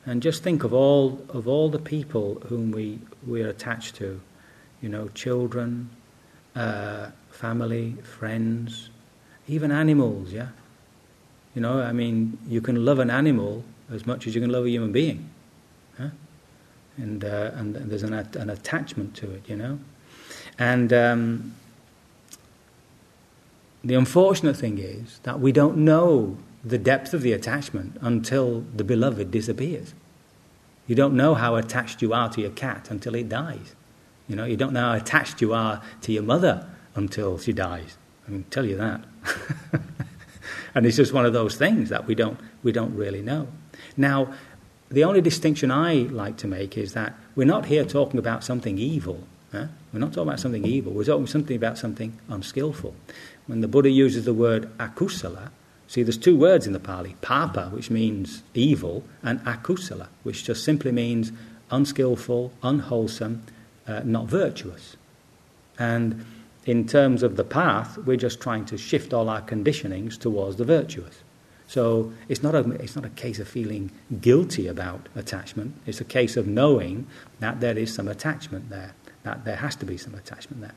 And 0.06 0.22
just 0.22 0.42
think 0.42 0.64
of 0.64 0.74
all, 0.74 1.24
of 1.30 1.48
all 1.48 1.70
the 1.70 1.78
people 1.78 2.42
whom 2.48 2.72
we, 2.72 2.98
we 3.26 3.42
are 3.42 3.48
attached 3.48 3.94
to. 3.96 4.20
You 4.82 4.88
know, 4.90 5.08
children, 5.08 5.88
uh, 6.54 7.10
family, 7.30 7.96
friends, 8.02 8.90
even 9.48 9.70
animals, 9.70 10.30
yeah? 10.32 10.48
You 11.54 11.62
know, 11.62 11.80
I 11.80 11.92
mean, 11.92 12.36
you 12.46 12.60
can 12.60 12.84
love 12.84 12.98
an 12.98 13.10
animal 13.10 13.64
as 13.90 14.04
much 14.06 14.26
as 14.26 14.34
you 14.34 14.40
can 14.40 14.50
love 14.50 14.64
a 14.64 14.70
human 14.70 14.92
being. 14.92 15.30
Huh? 15.96 16.08
And, 16.96 17.24
uh, 17.24 17.52
and 17.54 17.74
there's 17.74 18.02
an, 18.02 18.12
an 18.12 18.50
attachment 18.50 19.14
to 19.16 19.30
it, 19.30 19.48
you 19.48 19.56
know? 19.56 19.78
And 20.58 20.92
um, 20.92 21.54
the 23.84 23.94
unfortunate 23.94 24.56
thing 24.56 24.78
is 24.78 25.20
that 25.24 25.40
we 25.40 25.52
don't 25.52 25.76
know 25.76 26.38
the 26.64 26.78
depth 26.78 27.12
of 27.12 27.22
the 27.22 27.32
attachment 27.32 27.96
until 28.00 28.64
the 28.74 28.84
beloved 28.84 29.30
disappears. 29.30 29.94
You 30.86 30.94
don't 30.94 31.14
know 31.14 31.34
how 31.34 31.56
attached 31.56 32.00
you 32.00 32.12
are 32.12 32.30
to 32.30 32.40
your 32.40 32.50
cat 32.50 32.90
until 32.90 33.14
it 33.14 33.28
dies. 33.28 33.74
You 34.26 34.36
know, 34.36 34.44
you 34.44 34.56
don't 34.56 34.72
know 34.72 34.80
how 34.80 34.92
attached 34.94 35.42
you 35.42 35.52
are 35.52 35.82
to 36.02 36.12
your 36.12 36.22
mother 36.22 36.66
until 36.94 37.38
she 37.38 37.52
dies. 37.52 37.98
I 38.26 38.30
can 38.30 38.44
tell 38.44 38.64
you 38.64 38.76
that. 38.76 39.04
and 40.74 40.86
it's 40.86 40.96
just 40.96 41.12
one 41.12 41.26
of 41.26 41.34
those 41.34 41.56
things 41.56 41.90
that 41.90 42.06
we 42.06 42.14
don't, 42.14 42.38
we 42.62 42.72
don't 42.72 42.94
really 42.96 43.20
know. 43.20 43.48
Now, 43.96 44.32
the 44.90 45.04
only 45.04 45.20
distinction 45.20 45.70
I 45.70 45.94
like 45.94 46.36
to 46.38 46.46
make 46.46 46.78
is 46.78 46.94
that 46.94 47.14
we're 47.34 47.46
not 47.46 47.66
here 47.66 47.84
talking 47.84 48.18
about 48.18 48.44
something 48.44 48.78
evil. 48.78 49.24
Huh? 49.52 49.66
We're 49.92 50.00
not 50.00 50.12
talking 50.12 50.28
about 50.28 50.40
something 50.40 50.64
evil. 50.64 50.92
We're 50.92 51.04
talking 51.04 51.26
something 51.26 51.56
about 51.56 51.78
something 51.78 52.18
unskillful. 52.28 52.94
When 53.46 53.60
the 53.60 53.68
Buddha 53.68 53.90
uses 53.90 54.24
the 54.24 54.34
word 54.34 54.70
akusala, 54.78 55.50
see, 55.86 56.02
there's 56.02 56.16
two 56.16 56.36
words 56.36 56.66
in 56.66 56.72
the 56.72 56.80
Pali 56.80 57.16
papa, 57.20 57.68
which 57.72 57.90
means 57.90 58.42
evil, 58.54 59.04
and 59.22 59.40
akusala, 59.40 60.08
which 60.22 60.44
just 60.44 60.64
simply 60.64 60.92
means 60.92 61.32
unskillful, 61.70 62.52
unwholesome, 62.62 63.42
uh, 63.86 64.00
not 64.04 64.26
virtuous. 64.26 64.96
And 65.78 66.24
in 66.64 66.86
terms 66.86 67.22
of 67.22 67.36
the 67.36 67.44
path, 67.44 67.98
we're 67.98 68.16
just 68.16 68.40
trying 68.40 68.64
to 68.66 68.78
shift 68.78 69.12
all 69.12 69.28
our 69.28 69.42
conditionings 69.42 70.18
towards 70.18 70.56
the 70.56 70.64
virtuous. 70.64 71.20
So 71.66 72.12
it's 72.28 72.42
not, 72.42 72.54
a, 72.54 72.70
it's 72.72 72.94
not 72.94 73.04
a 73.04 73.10
case 73.10 73.38
of 73.38 73.48
feeling 73.48 73.90
guilty 74.20 74.66
about 74.66 75.08
attachment, 75.16 75.74
it's 75.86 76.00
a 76.00 76.04
case 76.04 76.36
of 76.36 76.46
knowing 76.46 77.06
that 77.40 77.60
there 77.60 77.76
is 77.76 77.92
some 77.92 78.08
attachment 78.08 78.70
there, 78.70 78.94
that 79.24 79.44
there 79.44 79.56
has 79.56 79.76
to 79.76 79.84
be 79.84 79.98
some 79.98 80.14
attachment 80.14 80.62
there. 80.62 80.74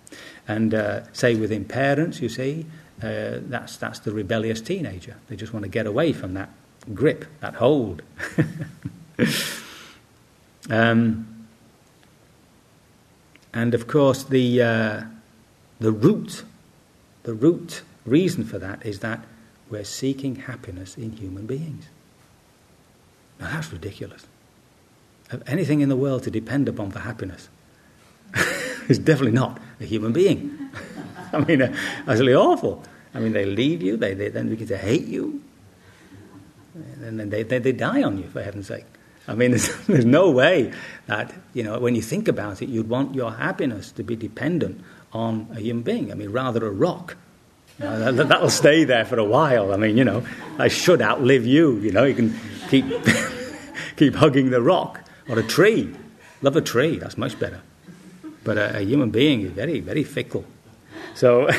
And 0.47 0.73
uh, 0.73 1.12
say 1.13 1.36
within 1.36 1.63
parents, 1.63 2.21
you 2.21 2.29
see, 2.29 2.65
uh, 3.01 3.39
that's, 3.43 3.77
that's 3.77 3.99
the 3.99 4.12
rebellious 4.12 4.60
teenager. 4.60 5.15
They 5.27 5.36
just 5.36 5.53
want 5.53 5.63
to 5.63 5.69
get 5.69 5.86
away 5.86 6.12
from 6.13 6.33
that 6.33 6.49
grip, 6.93 7.25
that 7.41 7.55
hold. 7.55 8.01
um, 10.69 11.47
and 13.53 13.73
of 13.73 13.88
course, 13.88 14.23
the. 14.23 14.62
Uh, 14.62 15.01
the 15.79 15.91
root, 15.91 16.43
the 17.23 17.33
root 17.33 17.81
reason 18.05 18.43
for 18.43 18.57
that 18.60 18.86
is 18.86 18.99
that 18.99 19.23
we're 19.69 19.83
seeking 19.83 20.36
happiness 20.36 20.97
in 20.97 21.12
human 21.12 21.45
beings. 21.45 21.86
Now 23.39 23.51
that's 23.51 23.72
ridiculous. 23.72 24.26
Have 25.30 25.43
Anything 25.45 25.82
in 25.82 25.89
the 25.89 25.95
world 25.95 26.24
to 26.24 26.32
depend 26.32 26.67
upon 26.67 26.91
for 26.91 26.99
happiness 26.99 27.49
is 28.88 28.99
definitely 28.99 29.32
not 29.32 29.59
a 29.80 29.86
human 29.86 30.13
being. 30.13 30.69
I 31.34 31.39
mean, 31.39 31.61
uh, 31.61 31.75
absolutely 32.07 32.36
awful. 32.36 32.84
I 33.13 33.19
mean, 33.19 33.34
they 33.34 33.45
leave 33.45 33.82
you, 33.82 33.97
they, 33.97 34.13
they 34.13 34.30
then 34.30 34.49
begin 34.49 34.67
to 34.67 34.78
hate 34.78 35.05
you, 35.05 35.41
and 37.01 37.19
then 37.19 37.30
they, 37.30 37.43
they, 37.43 37.59
they 37.59 37.71
die 37.71 38.03
on 38.03 38.17
you, 38.17 38.28
for 38.28 38.41
heaven's 38.41 38.67
sake. 38.67 38.86
I 39.28 39.36
mean, 39.36 39.51
there's, 39.51 39.75
there's 39.88 40.05
no 40.05 40.32
way 40.32 40.73
that, 41.07 41.34
you 41.53 41.63
know, 41.63 41.80
when 41.80 41.95
you 41.95 42.01
think 42.01 42.28
about 42.28 42.61
it, 42.61 42.69
you'd 42.69 42.89
want 42.89 43.15
your 43.15 43.32
happiness 43.32 43.91
to 43.93 44.03
be 44.03 44.15
dependent 44.15 44.84
on 45.13 45.47
a 45.55 45.59
human 45.59 45.84
being. 45.84 46.11
I 46.11 46.15
mean, 46.15 46.32
rather 46.32 46.65
a 46.65 46.71
rock. 46.71 47.17
You 47.80 47.86
know, 47.86 48.11
that, 48.11 48.41
will 48.41 48.49
stay 48.49 48.86
there 48.86 49.05
for 49.05 49.19
a 49.19 49.23
while. 49.23 49.71
I 49.71 49.78
mean, 49.78 49.97
you 49.97 50.03
know, 50.03 50.25
I 50.57 50.67
should 50.67 51.01
outlive 51.01 51.45
you. 51.45 51.78
You 51.78 51.91
know, 51.91 52.05
you 52.05 52.15
can 52.15 52.36
keep 52.69 52.86
keep 53.97 54.15
hugging 54.15 54.49
the 54.49 54.61
rock 54.61 55.01
or 55.30 55.38
a 55.38 55.43
tree. 55.43 55.93
Love 56.41 56.55
a 56.55 56.61
tree. 56.61 56.97
That's 56.97 57.19
much 57.19 57.39
better. 57.39 57.61
But 58.48 58.58
a, 58.58 58.78
a 58.78 58.80
human 58.80 59.10
being 59.10 59.41
is 59.41 59.52
very, 59.52 59.82
very 59.82 60.06
fickle. 60.06 60.45
So, 61.16 61.50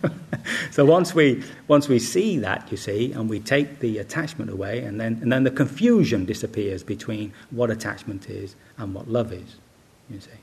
so 0.72 0.84
once 0.84 1.14
we 1.14 1.44
once 1.68 1.86
we 1.86 2.00
see 2.00 2.38
that, 2.38 2.66
you 2.72 2.76
see, 2.76 3.12
and 3.12 3.30
we 3.30 3.38
take 3.38 3.78
the 3.78 3.98
attachment 3.98 4.50
away, 4.50 4.80
and 4.80 5.00
then 5.00 5.20
and 5.22 5.30
then 5.30 5.44
the 5.44 5.52
confusion 5.52 6.24
disappears 6.24 6.82
between 6.82 7.32
what 7.50 7.70
attachment 7.70 8.28
is 8.28 8.56
and 8.78 8.94
what 8.94 9.06
love 9.06 9.32
is. 9.32 9.58
You 10.10 10.18
see, 10.18 10.40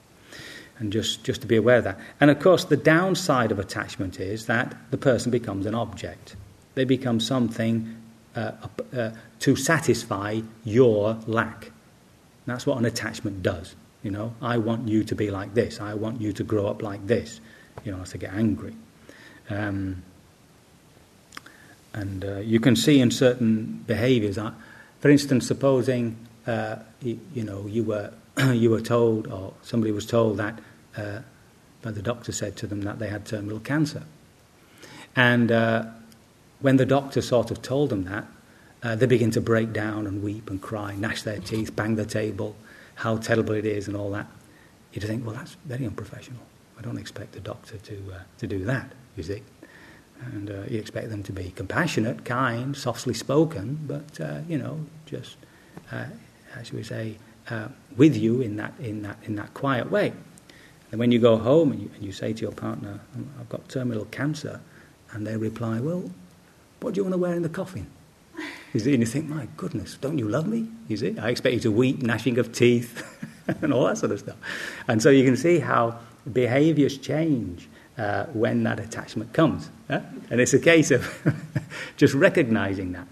and 0.79 0.93
just 0.93 1.25
just 1.25 1.41
to 1.41 1.47
be 1.47 1.57
aware 1.57 1.79
of 1.79 1.83
that. 1.83 1.99
And 2.21 2.31
of 2.31 2.39
course, 2.39 2.63
the 2.63 2.77
downside 2.77 3.51
of 3.51 3.59
attachment 3.59 4.21
is 4.21 4.45
that 4.45 4.77
the 4.91 4.97
person 4.97 5.29
becomes 5.29 5.65
an 5.65 5.75
object. 5.75 6.37
They 6.75 6.85
become 6.85 7.19
something 7.19 7.97
uh, 8.33 8.51
uh, 8.95 9.11
to 9.39 9.55
satisfy 9.57 10.39
your 10.63 11.19
lack. 11.27 11.73
That's 12.45 12.65
what 12.65 12.77
an 12.77 12.85
attachment 12.85 13.43
does. 13.43 13.75
You 14.05 14.11
know, 14.11 14.35
I 14.39 14.59
want 14.59 14.87
you 14.87 15.03
to 15.03 15.15
be 15.15 15.31
like 15.31 15.55
this. 15.55 15.81
I 15.81 15.95
want 15.95 16.21
you 16.21 16.31
to 16.33 16.43
grow 16.43 16.67
up 16.67 16.83
like 16.83 17.07
this. 17.07 17.41
You 17.83 17.91
know, 17.91 18.03
as 18.03 18.11
to 18.11 18.19
get 18.19 18.33
angry. 18.33 18.75
Um, 19.49 20.03
and 21.91 22.23
uh, 22.23 22.37
you 22.37 22.59
can 22.59 22.75
see 22.75 22.99
in 22.99 23.09
certain 23.09 23.83
behaviours, 23.87 24.37
uh, 24.37 24.51
for 24.99 25.09
instance, 25.09 25.47
supposing 25.47 26.17
uh, 26.45 26.75
you, 27.01 27.19
you, 27.33 27.43
know 27.43 27.65
you 27.65 27.83
were 27.83 28.13
you 28.53 28.69
were 28.69 28.79
told, 28.79 29.25
or 29.25 29.55
somebody 29.63 29.91
was 29.91 30.05
told 30.05 30.37
that, 30.37 30.59
uh, 30.95 31.21
but 31.81 31.95
the 31.95 32.03
doctor 32.03 32.31
said 32.31 32.55
to 32.57 32.67
them 32.67 32.83
that 32.83 32.99
they 32.99 33.07
had 33.07 33.25
terminal 33.25 33.59
cancer, 33.59 34.03
and 35.15 35.51
uh, 35.51 35.83
when 36.59 36.77
the 36.77 36.85
doctor 36.85 37.23
sort 37.23 37.49
of 37.49 37.63
told 37.63 37.89
them 37.89 38.03
that, 38.03 38.27
uh, 38.83 38.95
they 38.95 39.07
begin 39.07 39.31
to 39.31 39.41
break 39.41 39.73
down 39.73 40.05
and 40.05 40.21
weep 40.21 40.47
and 40.51 40.61
cry, 40.61 40.93
gnash 40.93 41.23
their 41.23 41.39
teeth, 41.39 41.75
bang 41.75 41.95
the 41.95 42.05
table, 42.05 42.55
how 42.95 43.17
terrible 43.17 43.53
it 43.53 43.65
is, 43.65 43.87
and 43.87 43.95
all 43.95 44.11
that. 44.11 44.27
You 44.93 45.01
think, 45.01 45.25
well, 45.25 45.35
that's 45.35 45.57
very 45.65 45.85
unprofessional. 45.85 46.41
I 46.77 46.81
don't 46.81 46.97
expect 46.97 47.35
a 47.35 47.39
doctor 47.39 47.77
to, 47.77 48.13
uh, 48.13 48.19
to 48.39 48.47
do 48.47 48.63
that, 48.65 48.91
you 49.15 49.23
see. 49.23 49.43
And 50.21 50.49
uh, 50.49 50.63
you 50.69 50.79
expect 50.79 51.09
them 51.09 51.23
to 51.23 51.33
be 51.33 51.51
compassionate, 51.51 52.23
kind, 52.23 52.75
softly 52.75 53.13
spoken, 53.13 53.79
but, 53.85 54.19
uh, 54.21 54.39
you 54.47 54.57
know, 54.57 54.79
just, 55.05 55.37
uh, 55.91 56.05
should 56.63 56.73
we 56.73 56.83
say, 56.83 57.17
uh, 57.49 57.67
with 57.97 58.15
you 58.15 58.41
in 58.41 58.55
that, 58.55 58.73
in, 58.79 59.01
that, 59.03 59.17
in 59.23 59.35
that 59.35 59.53
quiet 59.53 59.91
way. 59.91 60.13
And 60.91 60.99
when 60.99 61.11
you 61.11 61.19
go 61.19 61.37
home 61.37 61.73
and 61.73 61.81
you, 61.81 61.91
and 61.95 62.03
you 62.03 62.13
say 62.13 62.31
to 62.31 62.41
your 62.41 62.53
partner, 62.53 62.99
I've 63.39 63.49
got 63.49 63.67
terminal 63.67 64.05
cancer, 64.05 64.61
and 65.11 65.27
they 65.27 65.35
reply, 65.35 65.79
well, 65.81 66.09
what 66.79 66.93
do 66.93 66.99
you 66.99 67.03
want 67.03 67.13
to 67.13 67.17
wear 67.17 67.33
in 67.33 67.41
the 67.41 67.49
coffin? 67.49 67.87
See, 68.77 68.93
and 68.93 69.01
you 69.01 69.05
think, 69.05 69.29
my 69.29 69.47
goodness, 69.55 69.97
don't 69.99 70.17
you 70.17 70.27
love 70.27 70.47
me? 70.47 70.67
You 70.89 70.97
see, 70.97 71.17
I 71.17 71.29
expect 71.29 71.53
you 71.53 71.59
to 71.61 71.71
weep, 71.71 72.01
gnashing 72.01 72.37
of 72.37 72.51
teeth, 72.51 73.03
and 73.61 73.73
all 73.73 73.85
that 73.85 73.97
sort 73.97 74.11
of 74.11 74.19
stuff. 74.19 74.35
And 74.87 75.01
so 75.01 75.09
you 75.09 75.23
can 75.23 75.37
see 75.37 75.59
how 75.59 75.99
behaviors 76.31 76.97
change 76.97 77.69
uh, 77.97 78.25
when 78.25 78.63
that 78.63 78.79
attachment 78.79 79.33
comes. 79.33 79.69
And 79.87 80.41
it's 80.41 80.53
a 80.53 80.59
case 80.59 80.91
of 80.91 81.07
just 81.97 82.13
recognizing 82.13 82.91
that. 82.93 83.07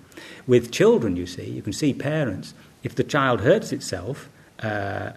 With 0.47 0.71
children, 0.71 1.15
you 1.15 1.27
see, 1.27 1.49
you 1.49 1.61
can 1.61 1.71
see 1.71 1.93
parents, 1.93 2.53
if 2.83 2.95
the 2.95 3.03
child 3.03 3.41
hurts 3.41 3.71
itself, 3.71 4.27
uh, 4.61 5.11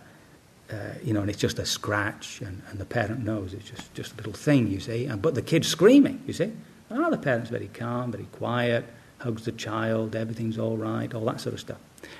uh, 0.70 0.76
you 1.02 1.12
know, 1.12 1.20
and 1.20 1.30
it's 1.30 1.40
just 1.40 1.58
a 1.58 1.66
scratch, 1.66 2.40
and, 2.40 2.62
and, 2.70 2.80
the 2.80 2.84
parent 2.84 3.24
knows 3.24 3.54
it's 3.54 3.70
just, 3.70 3.94
just 3.94 4.12
a 4.14 4.16
little 4.16 4.32
thing, 4.32 4.66
you 4.66 4.80
see, 4.80 5.06
and, 5.06 5.22
but 5.22 5.36
the 5.36 5.42
kid's 5.42 5.68
screaming, 5.68 6.20
you 6.26 6.32
see. 6.32 6.52
Oh, 6.90 7.08
the 7.08 7.18
parent's 7.18 7.50
very 7.50 7.68
calm, 7.68 8.10
very 8.10 8.26
quiet, 8.32 8.84
hugs 9.26 9.44
the 9.44 9.52
child, 9.52 10.14
everything's 10.14 10.58
all 10.58 10.76
right, 10.76 11.12
all 11.12 11.24
that 11.24 11.40
sort 11.40 11.52
of 11.52 11.60
stuff. 11.60 11.78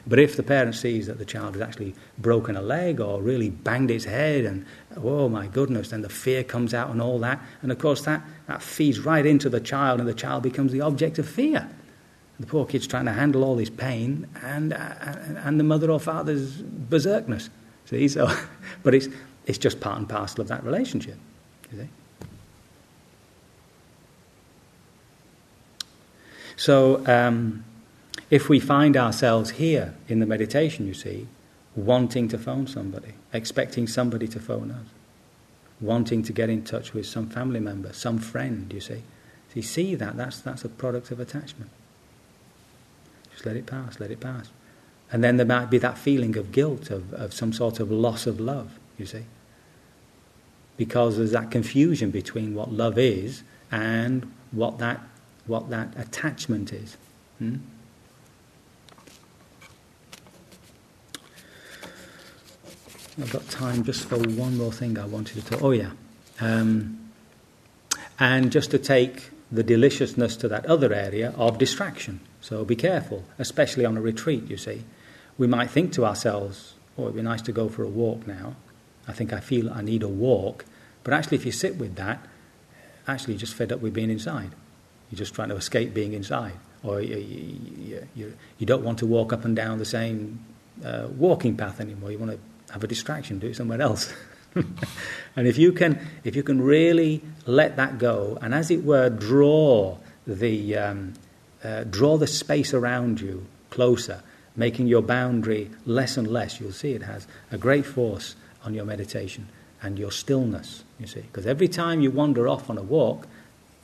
But 0.09 0.19
if 0.19 0.37
the 0.37 0.43
parent 0.43 0.75
sees 0.75 1.07
that 1.07 1.19
the 1.19 1.25
child 1.25 1.55
has 1.55 1.63
actually 1.63 1.95
broken 2.19 2.57
a 2.57 2.63
leg 2.63 3.01
or 3.01 3.23
really 3.23 3.51
banged 3.51 3.93
its 3.93 4.05
head 4.05 4.45
and, 4.45 4.67
oh 4.97 5.29
my 5.29 5.47
goodness, 5.47 5.91
then 5.91 6.03
the 6.03 6.09
fear 6.09 6.43
comes 6.43 6.75
out 6.75 6.91
and 6.91 7.01
all 7.01 7.21
that. 7.21 7.41
And 7.63 7.71
of 7.71 7.79
course, 7.79 8.03
that, 8.03 8.23
that 8.49 8.61
feeds 8.61 8.99
right 8.99 9.25
into 9.25 9.49
the 9.49 9.61
child 9.61 10.01
and 10.01 10.09
the 10.09 10.15
child 10.15 10.43
becomes 10.43 10.73
the 10.73 10.81
object 10.81 11.19
of 11.21 11.29
fear. 11.29 11.69
The 12.41 12.47
poor 12.47 12.67
kid's 12.67 12.89
trying 12.89 13.07
to 13.07 13.13
handle 13.13 13.45
all 13.45 13.55
this 13.55 13.71
pain 13.71 14.27
and, 14.43 14.73
uh, 14.73 14.95
and 15.45 15.61
the 15.61 15.65
mother 15.65 15.91
or 15.91 16.01
father's 16.01 16.61
berserkness. 16.61 17.49
See, 17.87 18.09
so, 18.09 18.29
but 18.83 18.95
it's, 18.95 19.09
it's 19.47 19.59
just 19.59 19.81
part 19.81 19.99
and 19.99 20.09
parcel 20.09 20.41
of 20.43 20.49
that 20.49 20.65
relationship. 20.65 21.17
You 21.71 21.83
see? 21.83 21.89
So, 26.57 27.07
um, 27.07 27.65
if 28.31 28.49
we 28.49 28.59
find 28.59 28.97
ourselves 28.97 29.51
here 29.51 29.95
in 30.09 30.21
the 30.21 30.27
meditation, 30.27 30.87
you 30.87 30.95
see, 30.95 31.29
wanting 31.77 32.29
to 32.29 32.39
phone 32.39 32.67
somebody, 32.67 33.13
expecting 33.33 33.87
somebody 33.87 34.27
to 34.29 34.41
phone 34.41 34.71
us, 34.71 34.87
wanting 35.81 36.23
to 36.25 36.33
get 36.33 36.49
in 36.49 36.65
touch 36.65 36.95
with 36.95 37.07
some 37.07 37.29
family 37.29 37.61
member, 37.61 37.93
some 37.93 38.19
friend, 38.19 38.73
you 38.73 38.81
see. 38.81 39.03
So 39.49 39.55
you 39.55 39.63
see 39.63 39.95
that, 39.95 40.17
that's, 40.17 40.41
that's 40.41 40.65
a 40.65 40.69
product 40.69 41.11
of 41.11 41.21
attachment. 41.21 41.71
Just 43.33 43.47
let 43.47 43.57
it 43.57 43.67
pass, 43.67 44.01
let 44.01 44.11
it 44.11 44.21
pass. 44.21 44.51
And 45.13 45.23
then 45.23 45.37
there 45.37 45.47
might 45.47 45.71
be 45.71 45.79
that 45.79 45.99
feeling 45.99 46.37
of 46.37 46.51
guilt, 46.51 46.91
of, 46.91 47.13
of 47.13 47.33
some 47.33 47.53
sort 47.53 47.79
of 47.79 47.91
loss 47.91 48.27
of 48.27 48.41
love, 48.41 48.79
you 48.99 49.07
see. 49.07 49.25
Because 50.77 51.19
there's 51.19 51.33
that 51.33 51.51
confusion 51.51 52.11
between 52.11 52.55
what 52.55 52.73
love 52.73 52.99
is 52.99 53.43
and 53.71 54.33
what 54.51 54.79
that 54.79 55.01
what 55.47 55.71
that 55.71 55.97
attachment 55.97 56.73
is. 56.73 56.97
Hmm? 57.39 57.57
I've 63.19 63.33
got 63.33 63.49
time 63.49 63.83
just 63.83 64.07
for 64.07 64.19
one 64.19 64.59
more 64.59 64.73
thing 64.73 64.99
I 64.99 65.07
wanted 65.07 65.43
to 65.43 65.51
talk. 65.51 65.63
Oh 65.63 65.71
yeah, 65.71 65.93
um, 66.39 67.11
and 68.19 68.53
just 68.53 68.71
to 68.73 68.79
take 68.79 69.31
the 69.51 69.63
deliciousness 69.63 70.37
to 70.37 70.49
that 70.49 70.67
other 70.67 70.93
area 70.93 71.33
of 71.37 71.57
distraction. 71.57 72.21
So 72.43 72.65
be 72.65 72.77
careful, 72.77 73.25
especially 73.39 73.87
on 73.87 73.97
a 73.97 74.03
retreat. 74.03 74.45
You 74.49 74.59
see, 74.59 74.85
we 75.39 75.47
might 75.47 75.71
think 75.71 75.93
to 75.95 76.05
ourselves, 76.05 76.75
"Oh, 76.99 77.05
it'd 77.05 77.17
be 77.17 77.23
nice 77.23 77.41
to 77.43 77.53
go 77.53 77.71
for 77.71 77.85
a 77.85 77.89
walk 77.89 78.27
now." 78.27 78.57
I 79.09 79.13
think 79.13 79.33
I 79.33 79.41
feel 79.41 79.71
I 79.73 79.81
need 79.81 80.03
a 80.03 80.09
walk, 80.09 80.67
but 81.03 81.15
actually, 81.15 81.39
if 81.39 81.47
you 81.47 81.53
sit 81.53 81.77
with 81.77 81.95
that, 81.95 82.23
actually, 83.09 83.35
you're 83.35 83.41
just 83.41 83.55
fed 83.55 83.73
up 83.73 83.81
with 83.81 83.95
being 83.95 84.11
inside. 84.11 84.51
You're 85.11 85.19
just 85.19 85.35
trying 85.35 85.49
to 85.51 85.57
escape 85.57 85.95
being 85.95 86.13
inside. 86.13 86.55
Or 86.83 87.01
you, 87.01 87.17
you, 87.17 88.09
you, 88.15 88.37
you 88.59 88.67
don't 88.67 88.85
want 88.85 88.99
to 88.99 89.07
walk 89.07 89.33
up 89.33 89.45
and 89.45 89.57
down 89.57 89.79
the 89.79 89.85
same 89.85 90.45
uh, 90.85 91.09
walking 91.17 91.57
path 91.57 91.81
anymore. 91.81 92.11
You 92.13 92.19
want 92.19 92.33
to 92.33 92.73
have 92.73 92.85
a 92.85 92.87
distraction, 92.87 93.39
do 93.39 93.49
it 93.49 93.57
somewhere 93.57 93.81
else. 93.81 94.13
and 95.37 95.47
if 95.47 95.59
you 95.59 95.73
can, 95.73 95.99
if 96.25 96.37
you 96.37 96.43
can 96.43 96.61
really 96.61 97.23
let 97.47 97.77
that 97.77 97.99
go, 97.99 98.39
and 98.41 98.55
as 98.55 98.71
it 98.71 98.85
were, 98.85 99.09
draw 99.11 99.99
the 100.27 100.77
um, 100.77 101.15
uh, 101.63 101.85
draw 101.85 102.17
the 102.17 102.27
space 102.27 102.75
around 102.75 103.21
you 103.21 103.47
closer, 103.71 104.23
making 104.55 104.87
your 104.87 105.03
boundary 105.03 105.71
less 105.85 106.17
and 106.17 106.29
less, 106.29 106.61
you'll 106.61 106.73
see 106.73 106.93
it 106.93 107.03
has 107.03 107.27
a 107.51 107.59
great 107.59 107.87
force 107.87 108.37
on 108.65 108.75
your 108.75 108.85
meditation 108.85 109.49
and 109.83 109.99
your 109.99 110.11
stillness. 110.11 110.85
You 110.99 111.07
see, 111.07 111.21
because 111.21 111.47
every 111.47 111.69
time 111.69 112.01
you 112.01 112.11
wander 112.11 112.49
off 112.49 112.71
on 112.71 112.79
a 112.79 112.83
walk, 112.83 113.27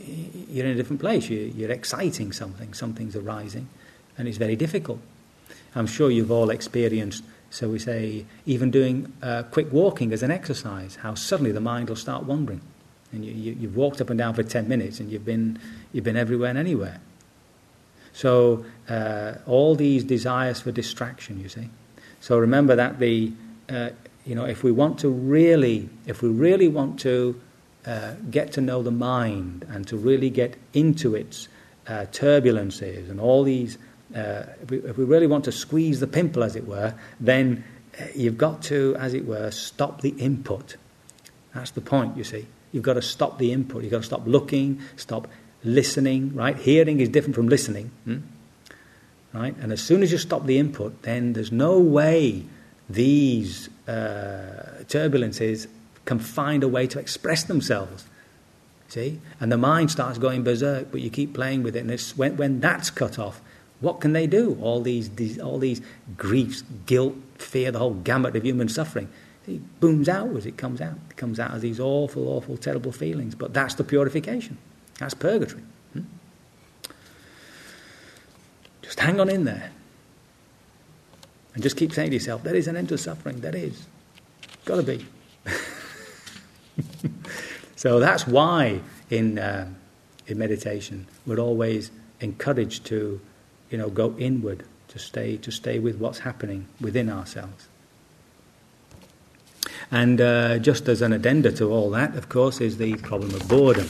you're 0.05 0.66
in 0.66 0.72
a 0.72 0.74
different 0.74 1.00
place. 1.00 1.28
You're, 1.28 1.70
exciting 1.70 2.32
something, 2.32 2.74
something's 2.74 3.16
arising, 3.16 3.68
and 4.18 4.28
it's 4.28 4.38
very 4.38 4.57
difficult. 4.57 5.00
I'm 5.74 5.86
sure 5.86 6.11
you've 6.11 6.30
all 6.30 6.50
experienced, 6.50 7.24
so 7.50 7.68
we 7.68 7.78
say, 7.78 8.26
even 8.46 8.70
doing 8.70 9.12
uh, 9.22 9.44
quick 9.44 9.72
walking 9.72 10.12
as 10.12 10.22
an 10.22 10.30
exercise, 10.30 10.96
how 10.96 11.14
suddenly 11.14 11.53
the 11.53 11.61
mind 11.61 11.88
will 11.88 11.96
start 11.96 12.24
wandering. 12.24 12.61
And 13.12 13.24
you, 13.24 13.32
you, 13.32 13.57
you've 13.61 13.76
walked 13.76 14.00
up 14.00 14.11
and 14.11 14.18
down 14.18 14.34
for 14.34 14.42
10 14.42 14.68
minutes 14.68 15.00
and 15.00 15.11
you've 15.11 15.24
been, 15.24 15.59
you've 15.92 16.05
been 16.05 16.16
everywhere 16.16 16.50
and 16.50 16.59
anywhere. 16.59 17.00
So, 18.12 18.64
uh, 18.88 19.34
all 19.46 19.74
these 19.74 20.05
desires 20.05 20.61
for 20.61 20.72
distraction, 20.72 21.40
you 21.40 21.48
see. 21.48 21.70
So, 22.20 22.38
remember 22.38 22.76
that 22.76 22.98
the, 22.98 23.32
uh, 23.70 23.90
you 24.26 24.34
know, 24.34 24.44
if 24.44 24.62
we 24.62 24.70
want 24.70 24.98
to 25.00 25.09
really, 25.09 25.88
if 26.07 26.22
we 26.22 26.28
really 26.28 26.68
want 26.68 27.00
to 27.00 27.40
uh, 27.86 28.14
get 28.30 28.52
to 28.52 28.60
know 28.60 28.82
the 28.82 28.90
mind 28.90 29.66
and 29.68 29.86
to 29.88 29.96
really 29.96 30.30
get 30.30 30.56
into 30.72 31.14
its 31.14 31.48
uh, 31.86 32.06
turbulences 32.12 33.10
and 33.10 33.20
all 33.20 33.42
these, 33.42 33.76
uh, 34.14 34.44
if, 34.62 34.70
we, 34.70 34.78
if, 34.78 34.96
we, 34.96 35.04
really 35.04 35.26
want 35.26 35.44
to 35.44 35.52
squeeze 35.52 36.00
the 36.00 36.06
pimple, 36.06 36.44
as 36.44 36.54
it 36.54 36.66
were, 36.66 36.94
then 37.18 37.64
uh, 37.98 38.04
you've 38.14 38.38
got 38.38 38.62
to, 38.62 38.94
as 38.98 39.14
it 39.14 39.26
were, 39.26 39.50
stop 39.50 40.00
the 40.00 40.10
input. 40.10 40.76
That's 41.54 41.72
the 41.72 41.80
point, 41.80 42.16
you 42.16 42.24
see. 42.24 42.46
You've 42.70 42.84
got 42.84 42.94
to 42.94 43.02
stop 43.02 43.38
the 43.38 43.52
input. 43.52 43.82
You've 43.82 43.90
got 43.90 43.98
to 43.98 44.06
stop 44.06 44.26
looking, 44.26 44.80
stop 44.96 45.28
listening, 45.64 46.34
right? 46.34 46.56
Hearing 46.56 47.00
is 47.00 47.08
different 47.08 47.34
from 47.34 47.48
listening, 47.48 47.90
hmm? 48.04 48.18
right? 49.32 49.54
And 49.60 49.72
as 49.72 49.82
soon 49.82 50.02
as 50.02 50.12
you 50.12 50.18
stop 50.18 50.46
the 50.46 50.58
input, 50.58 51.02
then 51.02 51.32
there's 51.32 51.52
no 51.52 51.78
way 51.78 52.44
these 52.88 53.68
uh, 53.88 54.84
turbulences 54.84 55.66
can 56.05 56.18
find 56.18 56.62
a 56.62 56.68
way 56.68 56.86
to 56.86 56.98
express 56.98 57.44
themselves. 57.44 58.07
See? 58.88 59.20
And 59.40 59.50
the 59.50 59.57
mind 59.57 59.90
starts 59.90 60.18
going 60.18 60.42
berserk, 60.42 60.92
but 60.92 61.00
you 61.00 61.09
keep 61.09 61.32
playing 61.32 61.62
with 61.62 61.76
it. 61.76 61.80
And 61.80 61.90
it's 61.90 62.16
when, 62.16 62.36
when 62.36 62.61
that's 62.61 62.90
cut 62.90 63.18
off, 63.18 63.40
what 63.80 64.00
can 64.00 64.12
they 64.12 64.26
do? 64.26 64.59
All 64.61 64.80
these, 64.80 65.11
these, 65.11 65.40
all 65.40 65.59
these 65.59 65.80
griefs, 66.16 66.62
guilt, 66.86 67.14
fear, 67.38 67.72
the 67.72 67.78
whole 67.78 67.94
gamut 67.94 68.36
of 68.36 68.44
human 68.44 68.68
suffering. 68.68 69.09
it 69.46 69.80
booms 69.80 70.09
out 70.09 70.36
as 70.36 70.46
it 70.46 70.57
comes 70.57 70.80
out. 70.80 70.98
It 71.11 71.16
comes 71.16 71.40
out 71.40 71.53
as 71.53 71.62
these 71.62 71.80
awful, 71.80 72.28
awful, 72.28 72.57
terrible 72.57 72.92
feelings. 72.92 73.34
But 73.34 73.55
that's 73.55 73.74
the 73.74 73.84
purification. 73.84 74.59
That's 74.98 75.14
purgatory. 75.14 75.62
Hmm? 75.94 76.03
Just 78.82 79.00
hang 79.00 79.18
on 79.18 79.28
in 79.28 79.44
there. 79.44 79.72
And 81.55 81.62
just 81.62 81.76
keep 81.76 81.92
saying 81.92 82.11
to 82.11 82.14
yourself, 82.14 82.42
there 82.42 82.55
is 82.55 82.68
an 82.68 82.76
end 82.76 82.90
to 82.90 82.98
suffering. 82.98 83.40
There 83.40 83.57
is. 83.57 83.86
Got 84.64 84.76
to 84.76 84.82
be. 84.82 85.07
so 87.76 88.00
that's 88.00 88.26
why 88.26 88.80
in, 89.10 89.38
uh, 89.38 89.68
in 90.26 90.38
meditation 90.38 91.06
we're 91.26 91.38
always 91.38 91.90
encouraged 92.20 92.84
to, 92.86 93.20
you 93.70 93.78
know, 93.78 93.90
go 93.90 94.14
inward, 94.18 94.64
to 94.88 94.98
stay, 94.98 95.36
to 95.38 95.50
stay 95.50 95.78
with 95.78 95.96
what's 95.96 96.20
happening 96.20 96.66
within 96.80 97.08
ourselves. 97.08 97.68
And 99.90 100.20
uh, 100.20 100.58
just 100.58 100.88
as 100.88 101.02
an 101.02 101.12
addenda 101.12 101.52
to 101.52 101.70
all 101.70 101.90
that, 101.90 102.16
of 102.16 102.28
course, 102.28 102.60
is 102.60 102.78
the 102.78 102.94
problem 102.96 103.34
of 103.34 103.46
boredom. 103.48 103.88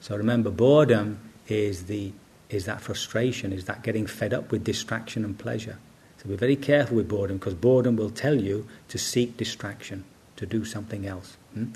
So 0.00 0.16
remember, 0.16 0.50
boredom 0.50 1.18
is, 1.48 1.84
the, 1.84 2.12
is 2.48 2.64
that 2.64 2.80
frustration, 2.80 3.52
is 3.52 3.66
that 3.66 3.82
getting 3.82 4.06
fed 4.06 4.32
up 4.32 4.50
with 4.50 4.64
distraction 4.64 5.24
and 5.24 5.38
pleasure. 5.38 5.78
So 6.18 6.28
be 6.28 6.36
very 6.36 6.56
careful 6.56 6.96
with 6.96 7.08
boredom 7.08 7.36
because 7.36 7.54
boredom 7.54 7.96
will 7.96 8.10
tell 8.10 8.34
you 8.34 8.66
to 8.88 8.98
seek 8.98 9.36
distraction, 9.36 10.04
to 10.36 10.46
do 10.46 10.64
something 10.64 11.06
else. 11.06 11.36
Hmm? 11.52 11.66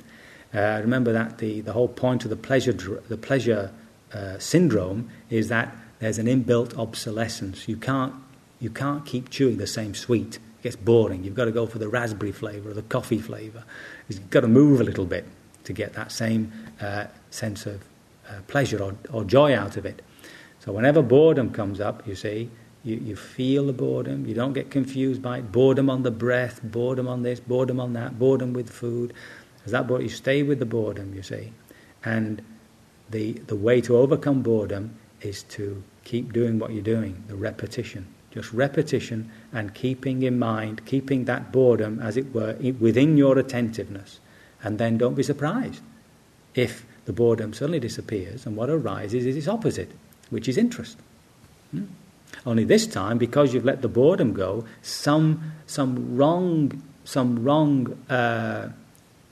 Uh, 0.53 0.78
remember 0.80 1.12
that 1.12 1.38
the, 1.38 1.61
the 1.61 1.72
whole 1.72 1.88
point 1.88 2.24
of 2.24 2.30
the 2.30 2.36
pleasure, 2.36 2.72
the 2.72 3.16
pleasure 3.16 3.72
uh, 4.12 4.38
syndrome 4.38 5.09
is 5.28 5.48
that 5.48 5.74
there's 6.01 6.18
an 6.18 6.26
inbuilt 6.26 6.76
obsolescence. 6.76 7.68
You 7.68 7.76
can't, 7.76 8.14
you 8.59 8.70
can't 8.70 9.07
keep 9.07 9.30
chewing 9.30 9.59
the 9.59 9.66
same 9.66 9.94
sweet. 9.94 10.36
It 10.36 10.62
gets 10.62 10.76
boring. 10.76 11.24
You've 11.24 11.34
got 11.34 11.44
to 11.44 11.53
go 11.53 11.66
for 11.66 11.78
the 11.78 11.88
raspberry 11.88 12.32
flavour 12.32 12.70
or 12.70 12.74
the 12.74 12.82
coffee 12.82 13.18
flavour. 13.18 13.64
You've 14.09 14.30
got 14.30 14.40
to 14.40 14.48
move 14.48 14.80
a 14.80 14.84
little 14.84 15.07
bit 15.07 15.24
to 15.64 15.72
get 15.72 15.92
that 15.92 16.11
same 16.11 16.53
uh, 16.80 17.07
sense 17.30 17.66
of 17.66 17.84
uh, 18.28 18.40
pleasure 18.48 18.82
or, 18.82 18.96
or 19.12 19.24
joy 19.24 19.55
out 19.55 19.76
of 19.76 19.86
it. 19.86 20.03
So 20.59 20.72
whenever 20.72 21.03
boredom 21.03 21.53
comes 21.53 21.80
up, 21.80 22.07
you 22.07 22.14
see, 22.14 22.51
you, 22.82 22.96
you 22.96 23.16
feel 23.16 23.66
the 23.66 23.72
boredom. 23.72 24.26
You 24.26 24.34
don't 24.34 24.53
get 24.53 24.70
confused 24.70 25.22
by 25.22 25.38
it. 25.38 25.53
Boredom 25.53 25.90
on 25.90 26.03
the 26.03 26.11
breath, 26.11 26.61
boredom 26.62 27.09
on 27.09 27.22
this, 27.22 27.40
boredom 27.40 27.78
on 27.78 27.92
that, 27.92 28.18
boredom 28.18 28.53
with 28.53 28.70
food. 28.70 29.12
As 29.65 29.73
that 29.73 29.87
boredom, 29.87 30.07
you 30.07 30.13
stay 30.13 30.43
with 30.43 30.59
the 30.59 30.67
boredom, 30.67 31.15
you 31.15 31.23
see. 31.23 31.53
And 32.05 32.43
the, 33.11 33.33
the 33.33 33.57
way 33.57 33.81
to 33.83 33.97
overcome 33.97 34.43
boredom 34.43 34.97
is 35.21 35.43
to 35.45 35.83
keep 36.05 36.33
doing 36.33 36.59
what 36.59 36.73
you're 36.73 36.83
doing, 36.83 37.23
the 37.29 37.37
repetition. 37.37 38.07
Just 38.31 38.53
repetition 38.53 39.31
and 39.53 39.75
keeping 39.75 40.23
in 40.23 40.39
mind, 40.39 40.87
keeping 40.87 41.25
that 41.25 41.53
boredom, 41.53 41.99
as 42.01 42.17
it 42.17 42.33
were, 42.33 42.55
within 42.79 43.17
your 43.17 43.39
attentiveness. 43.39 44.21
And 44.63 44.79
then 44.79 44.99
don't 44.99 45.15
be 45.15 45.23
surprised 45.23 45.83
if 46.55 46.87
the 47.07 47.13
boredom 47.13 47.53
suddenly 47.53 47.81
disappears 47.81 48.47
and 48.47 48.57
what 48.57 48.71
arises 48.71 49.27
is 49.27 49.37
its 49.37 49.49
opposite, 49.49 49.91
which 50.31 50.49
is 50.49 50.57
interest. 50.57 50.97
Hmm? 51.73 51.85
Only 52.47 52.65
this 52.65 52.87
time, 52.87 53.19
because 53.19 53.53
you've 53.53 53.65
let 53.65 53.83
the 53.83 53.89
boredom 53.89 54.33
go, 54.33 54.65
some, 54.83 55.53
some 55.67 56.17
wrong, 56.17 56.83
some 57.05 57.43
wrong, 57.43 57.99
uh, 58.09 58.69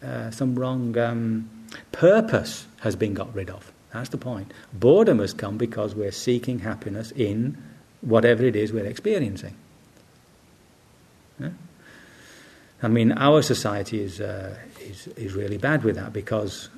uh, 0.03 0.30
some 0.30 0.59
wrong 0.59 0.96
um, 0.99 1.51
purpose 1.92 2.66
has 2.80 2.96
been 2.96 3.14
got 3.14 3.34
rid 3.34 3.51
of. 3.51 3.72
That's 3.92 4.11
the 4.11 4.18
point. 4.18 4.53
Boredom 4.72 5.18
has 5.18 5.32
come 5.32 5.57
because 5.57 5.94
we're 5.94 6.12
seeking 6.12 6.61
happiness 6.61 7.11
in 7.12 7.57
whatever 8.01 8.44
it 8.44 8.55
is 8.55 8.72
we're 8.72 8.86
experiencing. 8.86 9.57
Yeah? 11.40 11.51
I 12.82 12.88
mean, 12.88 13.12
our 13.12 13.42
society 13.42 14.01
is, 14.01 14.20
uh, 14.20 14.57
is, 14.80 15.09
is 15.09 15.34
really 15.34 15.59
bad 15.59 15.82
with 15.82 15.96
that 15.96 16.12
because 16.12 16.68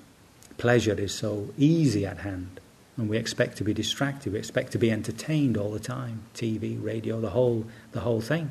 pleasure 0.56 0.98
is 0.98 1.12
so 1.12 1.48
easy 1.58 2.06
at 2.06 2.18
hand. 2.18 2.60
And 2.96 3.08
we 3.08 3.16
expect 3.16 3.56
to 3.58 3.64
be 3.64 3.72
distracted, 3.72 4.32
we 4.32 4.38
expect 4.38 4.72
to 4.72 4.78
be 4.78 4.90
entertained 4.90 5.56
all 5.56 5.70
the 5.70 5.80
time 5.80 6.22
TV, 6.34 6.82
radio, 6.82 7.20
the 7.20 7.30
whole, 7.30 7.64
the 7.92 8.00
whole 8.00 8.20
thing. 8.20 8.50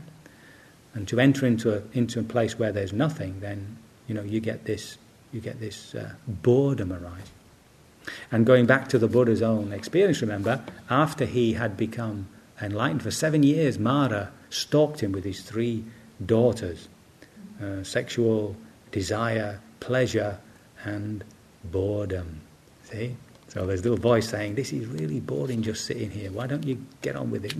And 0.93 1.07
to 1.07 1.19
enter 1.19 1.45
into 1.45 1.75
a, 1.75 1.83
into 1.93 2.19
a 2.19 2.23
place 2.23 2.57
where 2.57 2.71
there's 2.71 2.93
nothing, 2.93 3.41
then 3.41 3.77
you 4.09 4.15
know 4.15 4.23
you 4.23 4.41
get 4.41 4.65
this, 4.65 4.97
you 5.31 5.39
get 5.39 5.59
this 5.59 5.95
uh, 5.95 6.13
boredom 6.27 6.91
arise. 6.91 7.31
And 8.31 8.45
going 8.45 8.65
back 8.65 8.89
to 8.89 8.97
the 8.97 9.07
Buddha's 9.07 9.43
own 9.43 9.71
experience, 9.71 10.21
remember, 10.21 10.63
after 10.89 11.25
he 11.25 11.53
had 11.53 11.77
become 11.77 12.27
enlightened 12.59 13.03
for 13.03 13.11
seven 13.11 13.43
years, 13.43 13.77
Mara 13.77 14.31
stalked 14.49 15.01
him 15.01 15.11
with 15.11 15.23
his 15.23 15.41
three 15.41 15.85
daughters 16.25 16.89
uh, 17.61 17.83
sexual 17.83 18.55
desire, 18.91 19.59
pleasure, 19.79 20.39
and 20.83 21.23
boredom. 21.65 22.41
See? 22.85 23.15
So 23.49 23.65
there's 23.65 23.81
a 23.81 23.83
little 23.83 23.97
voice 23.97 24.29
saying, 24.29 24.55
This 24.55 24.73
is 24.73 24.87
really 24.87 25.19
boring 25.19 25.61
just 25.61 25.85
sitting 25.85 26.09
here. 26.09 26.31
Why 26.31 26.47
don't 26.47 26.63
you 26.63 26.83
get 27.01 27.15
on 27.15 27.31
with 27.31 27.45
it? 27.45 27.53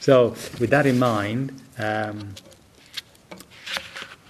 so, 0.00 0.28
with 0.60 0.70
that 0.70 0.86
in 0.86 0.98
mind, 0.98 1.60
um, 1.78 2.34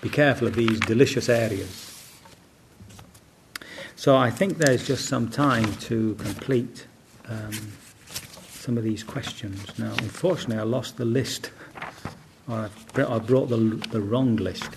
be 0.01 0.09
careful 0.09 0.49
of 0.49 0.55
these 0.55 0.81
delicious 0.81 1.29
areas. 1.29 1.87
So, 3.97 4.17
I 4.17 4.31
think 4.31 4.59
there's 4.59 4.87
just 4.87 5.07
some 5.07 5.29
time 5.29 5.75
to 5.75 6.15
complete 6.15 6.87
um, 7.29 7.53
some 8.49 8.79
of 8.79 8.85
these 8.85 9.03
questions. 9.03 9.79
Now, 9.79 9.93
unfortunately, 9.99 10.59
I 10.59 10.63
lost 10.63 10.97
the 10.97 11.05
list, 11.05 11.51
or 12.49 12.71
I 12.97 13.19
brought 13.19 13.49
the, 13.49 13.57
the 13.91 14.01
wrong 14.01 14.37
list 14.37 14.71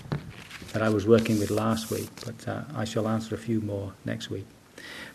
that 0.72 0.82
I 0.82 0.88
was 0.88 1.06
working 1.06 1.38
with 1.38 1.50
last 1.50 1.90
week, 1.90 2.08
but 2.24 2.48
uh, 2.48 2.62
I 2.74 2.84
shall 2.84 3.06
answer 3.08 3.34
a 3.34 3.38
few 3.38 3.60
more 3.60 3.92
next 4.04 4.28
week. 4.28 4.46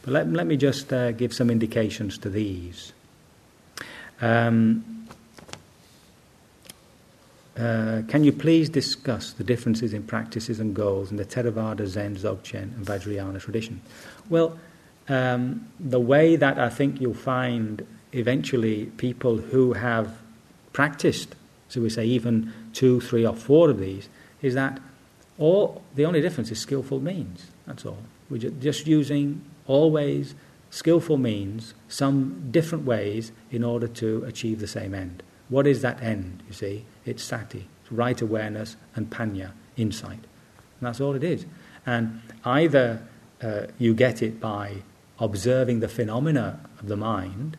But 0.01 0.13
let, 0.13 0.31
let 0.31 0.47
me 0.47 0.55
just 0.55 0.91
uh, 0.93 1.11
give 1.11 1.33
some 1.33 1.49
indications 1.49 2.17
to 2.19 2.29
these. 2.29 2.93
Um, 4.21 4.98
uh, 7.59 8.03
can 8.07 8.23
you 8.23 8.31
please 8.31 8.69
discuss 8.69 9.33
the 9.33 9.43
differences 9.43 9.93
in 9.93 10.03
practices 10.03 10.59
and 10.59 10.73
goals 10.73 11.11
in 11.11 11.17
the 11.17 11.25
Theravada, 11.25 11.85
Zen, 11.85 12.15
Dzogchen, 12.15 12.75
and 12.75 12.85
Vajrayana 12.85 13.41
tradition? 13.41 13.81
Well, 14.29 14.57
um, 15.09 15.67
the 15.79 15.99
way 15.99 16.35
that 16.35 16.57
I 16.57 16.69
think 16.69 17.01
you'll 17.01 17.13
find 17.13 17.85
eventually 18.13 18.85
people 18.97 19.37
who 19.37 19.73
have 19.73 20.17
practiced, 20.71 21.35
so 21.67 21.81
we 21.81 21.89
say 21.89 22.05
even 22.05 22.53
two, 22.73 23.01
three, 23.01 23.25
or 23.25 23.35
four 23.35 23.69
of 23.69 23.79
these, 23.79 24.07
is 24.41 24.53
that 24.53 24.79
all 25.37 25.81
the 25.95 26.05
only 26.05 26.21
difference 26.21 26.51
is 26.51 26.59
skillful 26.59 26.99
means. 26.99 27.47
That's 27.65 27.85
all. 27.85 27.99
We're 28.29 28.49
just 28.49 28.87
using 28.87 29.41
always 29.67 30.35
skillful 30.69 31.17
means, 31.17 31.73
some 31.87 32.49
different 32.51 32.85
ways 32.85 33.31
in 33.51 33.63
order 33.63 33.87
to 33.87 34.23
achieve 34.25 34.59
the 34.59 34.67
same 34.67 34.93
end. 34.93 35.23
What 35.49 35.65
is 35.65 35.81
that 35.81 36.01
end, 36.01 36.43
you 36.47 36.53
see? 36.53 36.85
It's 37.09 37.23
sati, 37.23 37.67
it's 37.81 37.91
right 37.91 38.21
awareness 38.21 38.77
and 38.95 39.09
panya, 39.09 39.51
insight. 39.77 40.19
And 40.19 40.81
that's 40.81 41.01
all 41.01 41.15
it 41.15 41.23
is. 41.23 41.45
And 41.85 42.21
either 42.45 43.01
uh, 43.41 43.63
you 43.77 43.93
get 43.93 44.21
it 44.21 44.39
by 44.39 44.83
observing 45.19 45.79
the 45.79 45.87
phenomena 45.87 46.59
of 46.79 46.87
the 46.87 46.95
mind, 46.95 47.57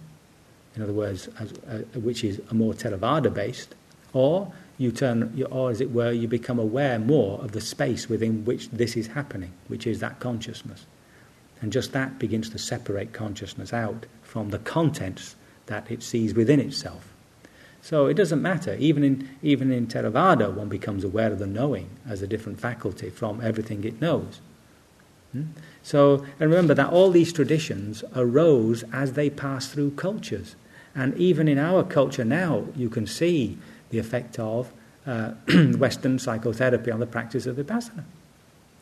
in 0.76 0.82
other 0.82 0.92
words, 0.92 1.28
as, 1.38 1.52
uh, 1.68 1.98
which 1.98 2.22
is 2.24 2.40
a 2.50 2.54
more 2.54 2.72
Theravada 2.72 3.32
based, 3.32 3.74
or 4.12 4.52
you 4.78 4.92
turn, 4.92 5.44
or 5.50 5.70
as 5.70 5.80
it 5.80 5.90
were, 5.90 6.12
you 6.12 6.28
become 6.28 6.58
aware 6.58 6.98
more 6.98 7.40
of 7.40 7.52
the 7.52 7.60
space 7.60 8.08
within 8.08 8.44
which 8.44 8.70
this 8.70 8.96
is 8.96 9.08
happening, 9.08 9.52
which 9.68 9.86
is 9.86 10.00
that 10.00 10.20
consciousness. 10.20 10.86
And 11.60 11.72
just 11.72 11.92
that 11.92 12.18
begins 12.18 12.48
to 12.50 12.58
separate 12.58 13.12
consciousness 13.12 13.72
out 13.72 14.06
from 14.22 14.50
the 14.50 14.58
contents 14.58 15.36
that 15.66 15.90
it 15.90 16.02
sees 16.02 16.34
within 16.34 16.60
itself. 16.60 17.12
So 17.82 18.06
it 18.06 18.14
doesn't 18.14 18.42
matter. 18.42 18.74
Even 18.78 19.02
in, 19.02 19.28
even 19.42 19.72
in 19.72 19.86
Theravada, 19.86 20.52
one 20.52 20.68
becomes 20.68 21.04
aware 21.04 21.32
of 21.32 21.38
the 21.38 21.46
knowing 21.46 21.88
as 22.08 22.22
a 22.22 22.26
different 22.26 22.60
faculty 22.60 23.10
from 23.10 23.40
everything 23.40 23.84
it 23.84 24.00
knows. 24.00 24.40
Hmm? 25.32 25.44
So, 25.82 26.26
and 26.38 26.50
remember 26.50 26.74
that 26.74 26.90
all 26.90 27.10
these 27.10 27.32
traditions 27.32 28.04
arose 28.14 28.84
as 28.92 29.14
they 29.14 29.30
passed 29.30 29.72
through 29.72 29.92
cultures. 29.92 30.56
And 30.94 31.16
even 31.16 31.48
in 31.48 31.58
our 31.58 31.82
culture 31.82 32.24
now, 32.24 32.66
you 32.76 32.90
can 32.90 33.06
see 33.06 33.56
the 33.90 33.98
effect 33.98 34.38
of 34.38 34.72
uh, 35.06 35.32
Western 35.78 36.18
psychotherapy 36.18 36.90
on 36.90 37.00
the 37.00 37.06
practice 37.06 37.46
of 37.46 37.56
vipassana. 37.56 38.04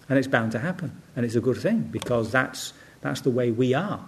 And 0.09 0.19
it's 0.19 0.29
bound 0.29 0.53
to 0.53 0.59
happen. 0.59 1.01
And 1.15 1.25
it's 1.25 1.35
a 1.35 1.41
good 1.41 1.59
thing 1.59 1.83
because 1.83 2.33
that's, 2.33 2.73
that's 3.03 3.21
the 3.21 3.31
way 3.31 3.51
we 3.51 3.75
are. 3.75 4.05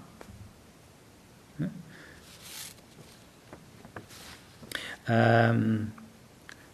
Um, 5.11 5.93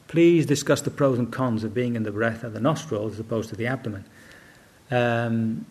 please 0.09 0.47
discuss 0.47 0.83
the 0.83 0.91
pros 0.91 1.19
and 1.19 1.33
cons 1.33 1.65
of 1.65 1.73
being 1.73 1.97
in 1.97 2.03
the 2.03 2.13
breath 2.13 2.45
of 2.45 2.53
the 2.53 2.61
nostrils 2.61 3.15
as 3.15 3.21
opposed 3.21 3.49
to 3.51 3.57
the 3.57 3.67
abdomen. 3.67 4.05
Um, 4.91 5.65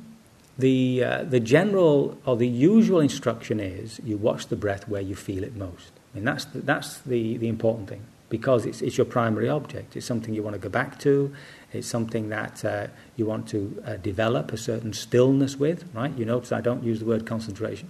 the, 0.57 1.03
uh, 1.03 1.23
the 1.23 1.39
general 1.39 2.17
or 2.25 2.37
the 2.37 2.47
usual 2.47 2.99
instruction 2.99 3.59
is 3.59 3.99
you 4.03 4.17
watch 4.17 4.47
the 4.47 4.55
breath 4.55 4.87
where 4.87 5.01
you 5.01 5.15
feel 5.15 5.43
it 5.43 5.55
most. 5.55 5.91
I 6.13 6.17
mean, 6.17 6.25
that's 6.25 6.45
the, 6.45 6.61
that's 6.61 6.99
the, 7.01 7.37
the 7.37 7.47
important 7.47 7.89
thing. 7.89 8.05
because 8.29 8.65
it's, 8.65 8.81
it's 8.81 8.97
your 8.97 9.05
primary 9.05 9.49
object. 9.49 9.95
It's 9.95 10.05
something 10.05 10.33
you 10.33 10.43
want 10.43 10.55
to 10.55 10.59
go 10.59 10.69
back 10.69 10.99
to. 10.99 11.33
It's 11.73 11.87
something 11.87 12.29
that 12.29 12.65
uh, 12.65 12.87
you 13.15 13.25
want 13.25 13.47
to 13.49 13.83
uh, 13.85 13.95
develop 13.97 14.51
a 14.51 14.57
certain 14.57 14.93
stillness 14.93 15.57
with, 15.57 15.85
right? 15.93 16.15
You 16.17 16.25
notice 16.25 16.51
I 16.51 16.61
don't 16.61 16.83
use 16.83 16.99
the 16.99 17.05
word 17.05 17.25
concentration. 17.25 17.89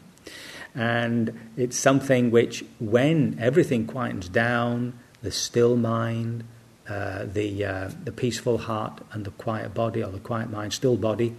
And 0.76 1.52
it's 1.56 1.78
something 1.78 2.32
which, 2.32 2.66
when 2.80 3.38
everything 3.40 3.88
quietens 3.88 4.32
down, 4.32 4.94
the 5.22 5.32
still 5.32 5.78
mind, 5.78 6.44
uh, 6.88 7.26
the, 7.26 7.66
uh, 7.66 7.90
the 8.04 8.12
peaceful 8.12 8.58
heart, 8.58 9.02
and 9.12 9.26
the 9.26 9.32
quiet 9.32 9.74
body, 9.74 10.04
or 10.04 10.12
the 10.12 10.20
quiet 10.20 10.50
mind, 10.50 10.74
still 10.74 10.98
body, 10.98 11.36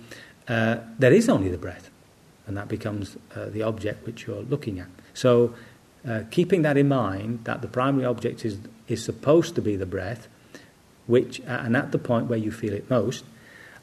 uh, 0.49 0.79
there 0.99 1.13
is 1.13 1.29
only 1.29 1.51
the 1.51 1.59
breath. 1.59 1.91
And 2.47 2.57
that 2.57 2.69
becomes 2.69 3.17
uh, 3.35 3.47
the 3.47 3.63
object 3.63 4.07
which 4.07 4.27
you're 4.27 4.43
looking 4.43 4.79
at. 4.79 4.89
So, 5.13 5.55
uh, 6.09 6.23
keeping 6.31 6.63
that 6.63 6.77
in 6.77 6.89
mind, 6.89 7.45
that 7.45 7.63
the 7.63 7.69
primary 7.69 8.05
object 8.05 8.45
is, 8.45 8.59
is 8.89 9.05
supposed 9.05 9.55
to 9.57 9.63
be 9.63 9.77
the 9.77 9.87
breath, 9.87 10.29
which, 11.07 11.41
and 11.41 11.77
at 11.77 11.93
the 11.93 11.99
point 11.99 12.29
where 12.29 12.39
you 12.39 12.53
feel 12.53 12.73
it 12.73 12.89
most, 12.89 13.25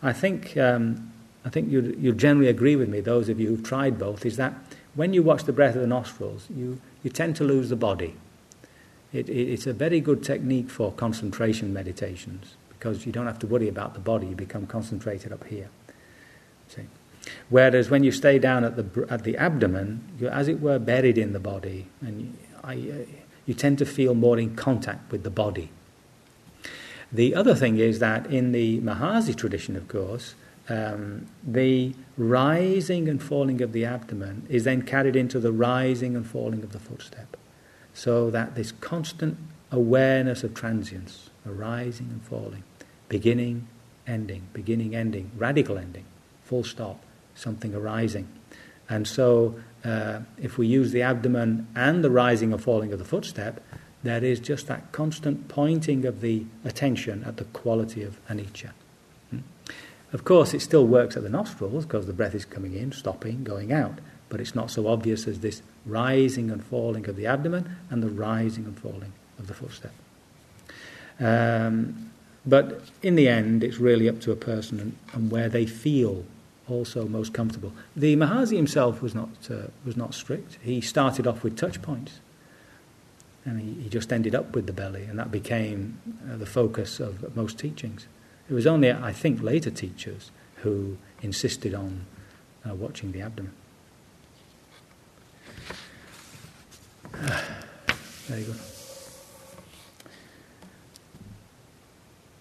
I 0.01 0.14
think, 0.14 0.58
um, 0.58 1.12
I 1.45 1.49
think 1.49 1.72
you 1.72 1.95
you 1.97 2.14
generally 2.14 2.49
agree 2.49 2.76
with 2.76 2.89
me, 2.89 2.99
those 2.99 3.30
of 3.30 3.39
you 3.39 3.47
who've 3.47 3.64
tried 3.64 3.97
both, 3.97 4.26
is 4.26 4.38
that 4.38 4.54
when 4.95 5.13
you 5.13 5.23
watch 5.23 5.43
the 5.43 5.53
breath 5.53 5.75
of 5.75 5.81
the 5.81 5.87
nostrils, 5.87 6.47
you, 6.55 6.79
you 7.03 7.09
tend 7.09 7.35
to 7.37 7.43
lose 7.43 7.69
the 7.69 7.75
body. 7.75 8.15
It, 9.11 9.29
it, 9.29 9.53
it's 9.53 9.67
a 9.67 9.73
very 9.73 9.99
good 9.99 10.23
technique 10.23 10.69
for 10.69 10.91
concentration 10.91 11.73
meditations 11.73 12.55
because 12.69 13.05
you 13.05 13.11
don't 13.11 13.27
have 13.27 13.39
to 13.39 13.47
worry 13.47 13.69
about 13.69 13.93
the 13.93 13.99
body, 13.99 14.27
you 14.27 14.35
become 14.35 14.67
concentrated 14.67 15.31
up 15.31 15.45
here. 15.45 15.69
See? 16.67 16.83
Whereas 17.49 17.89
when 17.89 18.03
you 18.03 18.11
stay 18.11 18.39
down 18.39 18.63
at 18.65 18.75
the, 18.75 19.07
at 19.09 19.23
the 19.23 19.37
abdomen, 19.37 20.03
you're 20.19 20.31
as 20.31 20.47
it 20.47 20.59
were 20.59 20.79
buried 20.79 21.17
in 21.17 21.31
the 21.31 21.39
body, 21.39 21.87
and 22.01 22.21
you, 22.21 22.33
I, 22.63 22.73
uh, 22.73 23.05
you 23.45 23.53
tend 23.53 23.77
to 23.77 23.85
feel 23.85 24.13
more 24.13 24.37
in 24.37 24.55
contact 24.55 25.11
with 25.11 25.23
the 25.23 25.29
body. 25.29 25.69
The 27.11 27.35
other 27.35 27.55
thing 27.55 27.77
is 27.77 27.99
that 27.99 28.25
in 28.27 28.51
the 28.51 28.81
Mahasi 28.81 29.35
tradition, 29.35 29.75
of 29.75 29.87
course, 29.87 30.35
um, 30.70 31.28
the 31.45 31.93
rising 32.18 33.09
and 33.09 33.22
falling 33.22 33.61
of 33.61 33.74
the 33.74 33.86
abdomen 33.86 34.45
is 34.49 34.64
then 34.64 34.82
carried 34.82 35.16
into 35.16 35.39
the 35.39 35.51
rising 35.51 36.16
and 36.16 36.26
falling 36.26 36.64
of 36.64 36.72
the 36.72 36.80
footstep. 36.80 37.36
So 37.93 38.30
that 38.32 38.55
this 38.55 38.72
constant 38.72 39.38
awareness 39.72 40.43
of 40.43 40.53
transience, 40.53 41.30
arising 41.45 42.07
and 42.11 42.22
falling, 42.24 42.64
beginning, 43.09 43.68
ending, 44.07 44.47
beginning, 44.53 44.95
ending, 44.95 45.32
radical 45.38 45.78
ending, 45.78 46.05
full 46.43 46.64
stop, 46.64 47.01
something 47.36 47.76
arising. 47.76 48.28
And 48.89 49.07
so, 49.07 49.55
uh, 49.84 50.22
if 50.41 50.57
we 50.57 50.68
use 50.68 50.91
the 50.91 51.01
abdomen 51.01 51.68
and 51.76 52.03
the 52.03 52.09
rising 52.09 52.53
and 52.53 52.61
falling 52.61 52.93
of 52.93 52.99
the 52.99 53.05
footstep, 53.05 53.61
there 54.03 54.24
is 54.24 54.39
just 54.39 54.68
that 54.68 54.91
constant 54.91 55.47
pointing 55.47 56.05
of 56.05 56.22
the 56.22 56.45
attention 56.64 57.24
at 57.24 57.38
the 57.38 57.45
quality 57.45 58.03
of 58.03 58.26
anicca. 58.28 58.72
Of 60.14 60.24
course, 60.24 60.53
it 60.53 60.61
still 60.61 60.86
works 60.86 61.18
at 61.18 61.24
the 61.24 61.30
nostrils 61.30 61.86
because 61.86 62.05
the 62.05 62.14
breath 62.14 62.36
is 62.36 62.45
coming 62.45 62.76
in, 62.76 62.91
stopping, 62.91 63.43
going 63.43 63.74
out, 63.74 63.97
but 64.30 64.39
it's 64.39 64.53
not 64.53 64.70
so 64.70 64.88
obvious 64.88 65.28
as 65.28 65.39
this 65.39 65.64
rising 65.88 66.51
and 66.51 66.64
falling 66.64 67.09
of 67.09 67.16
the 67.16 67.26
abdomen 67.26 67.76
and 67.89 68.03
the 68.03 68.09
rising 68.09 68.66
and 68.66 68.80
falling 68.80 69.11
of 69.39 69.47
the 69.47 69.55
footstep. 69.55 69.91
Um, 71.20 72.11
but 72.45 72.82
in 73.01 73.16
the 73.16 73.28
end, 73.28 73.64
it's 73.64 73.78
really 73.78 74.07
up 74.07 74.22
to 74.22 74.32
a 74.32 74.36
person 74.36 74.80
and, 74.80 74.97
and, 75.14 75.32
where 75.32 75.49
they 75.49 75.66
feel 75.66 76.26
also 76.70 77.07
most 77.07 77.34
comfortable. 77.34 77.74
The 77.95 78.16
Mahasi 78.16 78.55
himself 78.55 79.01
was 79.01 79.16
not, 79.16 79.30
uh, 79.49 79.68
was 79.86 79.97
not 79.97 80.14
strict. 80.14 80.57
He 80.61 80.82
started 80.82 81.26
off 81.26 81.43
with 81.43 81.57
touch 81.57 81.82
points. 81.82 82.20
And 83.45 83.59
he, 83.59 83.84
he 83.84 83.89
just 83.89 84.14
ended 84.14 84.36
up 84.36 84.55
with 84.55 84.68
the 84.68 84.74
belly, 84.74 85.03
and 85.03 85.20
that 85.20 85.32
became 85.32 85.99
uh, 86.32 86.38
the 86.38 86.45
focus 86.45 86.99
of 86.99 87.36
most 87.36 87.59
teachings. 87.59 88.07
It 88.49 88.53
was 88.53 88.67
only, 88.67 88.91
I 88.91 89.13
think, 89.13 89.41
later 89.41 89.71
teachers 89.71 90.31
who 90.57 90.97
insisted 91.21 91.73
on 91.73 92.05
uh, 92.69 92.75
watching 92.75 93.11
the 93.11 93.21
abdomen. 93.21 93.53
Very 97.13 98.43
good. 98.43 98.59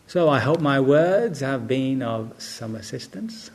So 0.06 0.28
I 0.28 0.40
hope 0.40 0.60
my 0.60 0.78
words 0.78 1.40
have 1.40 1.66
been 1.66 2.02
of 2.02 2.34
some 2.42 2.74
assistance. 2.74 3.50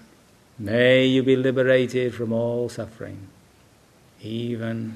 May 0.57 1.05
you 1.05 1.21
be 1.21 1.35
liberated 1.35 2.15
from 2.15 2.33
all 2.33 2.67
suffering, 2.67 3.27
even 4.21 4.95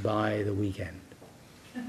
by 0.00 0.44
the 0.44 0.54
weekend. 0.54 1.00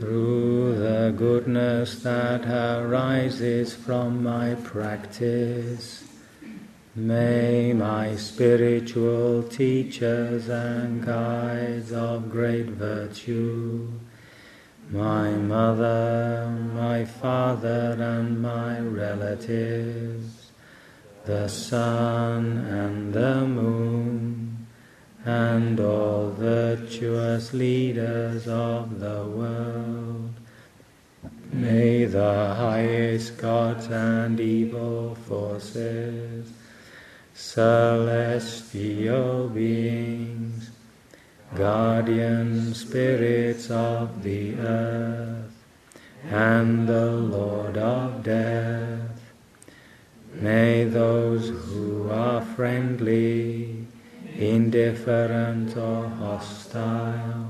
through 0.00 0.78
the 0.78 1.09
goodness 1.20 1.96
that 1.96 2.46
arises 2.46 3.74
from 3.74 4.22
my 4.22 4.54
practice. 4.64 6.02
May 6.96 7.74
my 7.74 8.16
spiritual 8.16 9.42
teachers 9.42 10.48
and 10.48 11.04
guides 11.04 11.92
of 11.92 12.30
great 12.30 12.68
virtue, 12.68 13.92
my 14.90 15.32
mother, 15.32 16.48
my 16.72 17.04
father, 17.04 17.98
and 18.00 18.40
my 18.40 18.80
relatives, 18.80 20.52
the 21.26 21.48
sun 21.48 22.56
and 22.80 23.12
the 23.12 23.46
moon, 23.46 24.66
and 25.26 25.78
all 25.78 26.30
virtuous 26.30 27.52
leaders 27.52 28.48
of 28.48 29.00
the 29.00 29.26
world. 29.26 30.29
May 31.52 32.04
the 32.04 32.54
highest 32.54 33.36
gods 33.38 33.88
and 33.88 34.38
evil 34.38 35.16
forces, 35.16 36.48
celestial 37.34 38.68
beings, 39.48 40.70
guardian 41.56 42.72
spirits 42.72 43.68
of 43.68 44.22
the 44.22 44.54
earth, 44.60 45.52
and 46.30 46.88
the 46.88 47.10
Lord 47.10 47.76
of 47.76 48.22
death, 48.22 49.32
may 50.32 50.84
those 50.84 51.48
who 51.48 52.08
are 52.10 52.42
friendly 52.42 53.86
indifferent 54.38 55.76
or 55.76 56.08
hostile. 56.08 57.49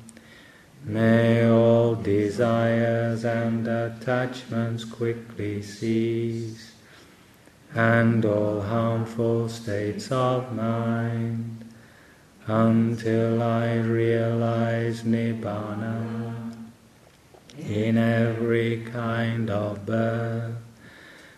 may 0.83 1.47
all 1.49 1.95
desires 1.95 3.23
and 3.23 3.67
attachments 3.67 4.83
quickly 4.83 5.61
cease, 5.61 6.73
and 7.73 8.25
all 8.25 8.61
harmful 8.61 9.47
states 9.47 10.11
of 10.11 10.53
mind, 10.53 11.65
until 12.47 13.41
I 13.41 13.75
realize 13.75 15.03
Nibbana 15.03 16.53
in 17.57 17.97
every 17.97 18.81
kind 18.85 19.49
of 19.49 19.85
birth. 19.85 20.55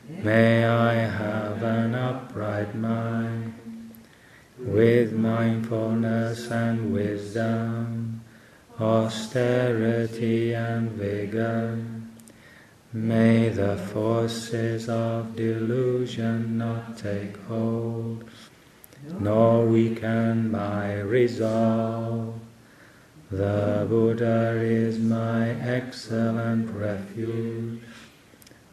May 0.10 0.66
I 0.66 0.94
have 0.94 1.64
an 1.64 1.96
upright 1.96 2.76
mind 2.76 3.54
with 4.58 5.14
mindfulness 5.14 6.50
and 6.52 6.94
wisdom, 6.94 8.13
austerity 8.80 10.54
and 10.54 10.92
vigor. 10.92 11.84
May 12.92 13.50
the 13.50 13.78
forces 13.78 14.90
of 14.90 15.36
delusion 15.36 16.58
not 16.58 16.98
take 16.98 17.38
hold, 17.48 18.24
nor 19.20 19.66
weaken 19.66 20.52
my 20.52 21.00
resolve 21.00 22.40
the 23.34 23.88
Buddha 23.90 24.60
is 24.62 25.00
my 25.00 25.50
excellent 25.50 26.70
refuge. 26.70 27.82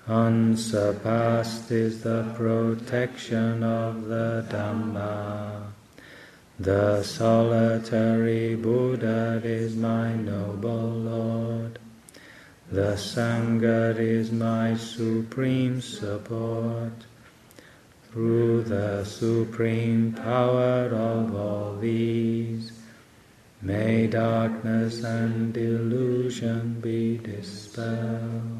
Unsurpassed 0.07 1.71
is 1.71 2.03
the 2.03 2.31
protection 2.37 3.63
of 3.63 4.05
the 4.05 4.45
Dhamma. 4.51 5.70
The 6.61 7.03
solitary 7.03 8.55
Buddha 8.55 9.41
is 9.43 9.75
my 9.75 10.13
noble 10.13 10.91
Lord. 10.91 11.79
The 12.71 12.97
Sangha 12.97 13.99
is 13.99 14.31
my 14.31 14.77
supreme 14.77 15.81
support. 15.81 16.93
Through 18.13 18.65
the 18.65 19.05
supreme 19.05 20.13
power 20.13 20.91
of 20.93 21.35
all 21.35 21.77
these, 21.77 22.73
May 23.63 24.07
darkness 24.07 25.03
and 25.03 25.57
illusion 25.57 26.81
be 26.81 27.17
dispelled. 27.19 28.60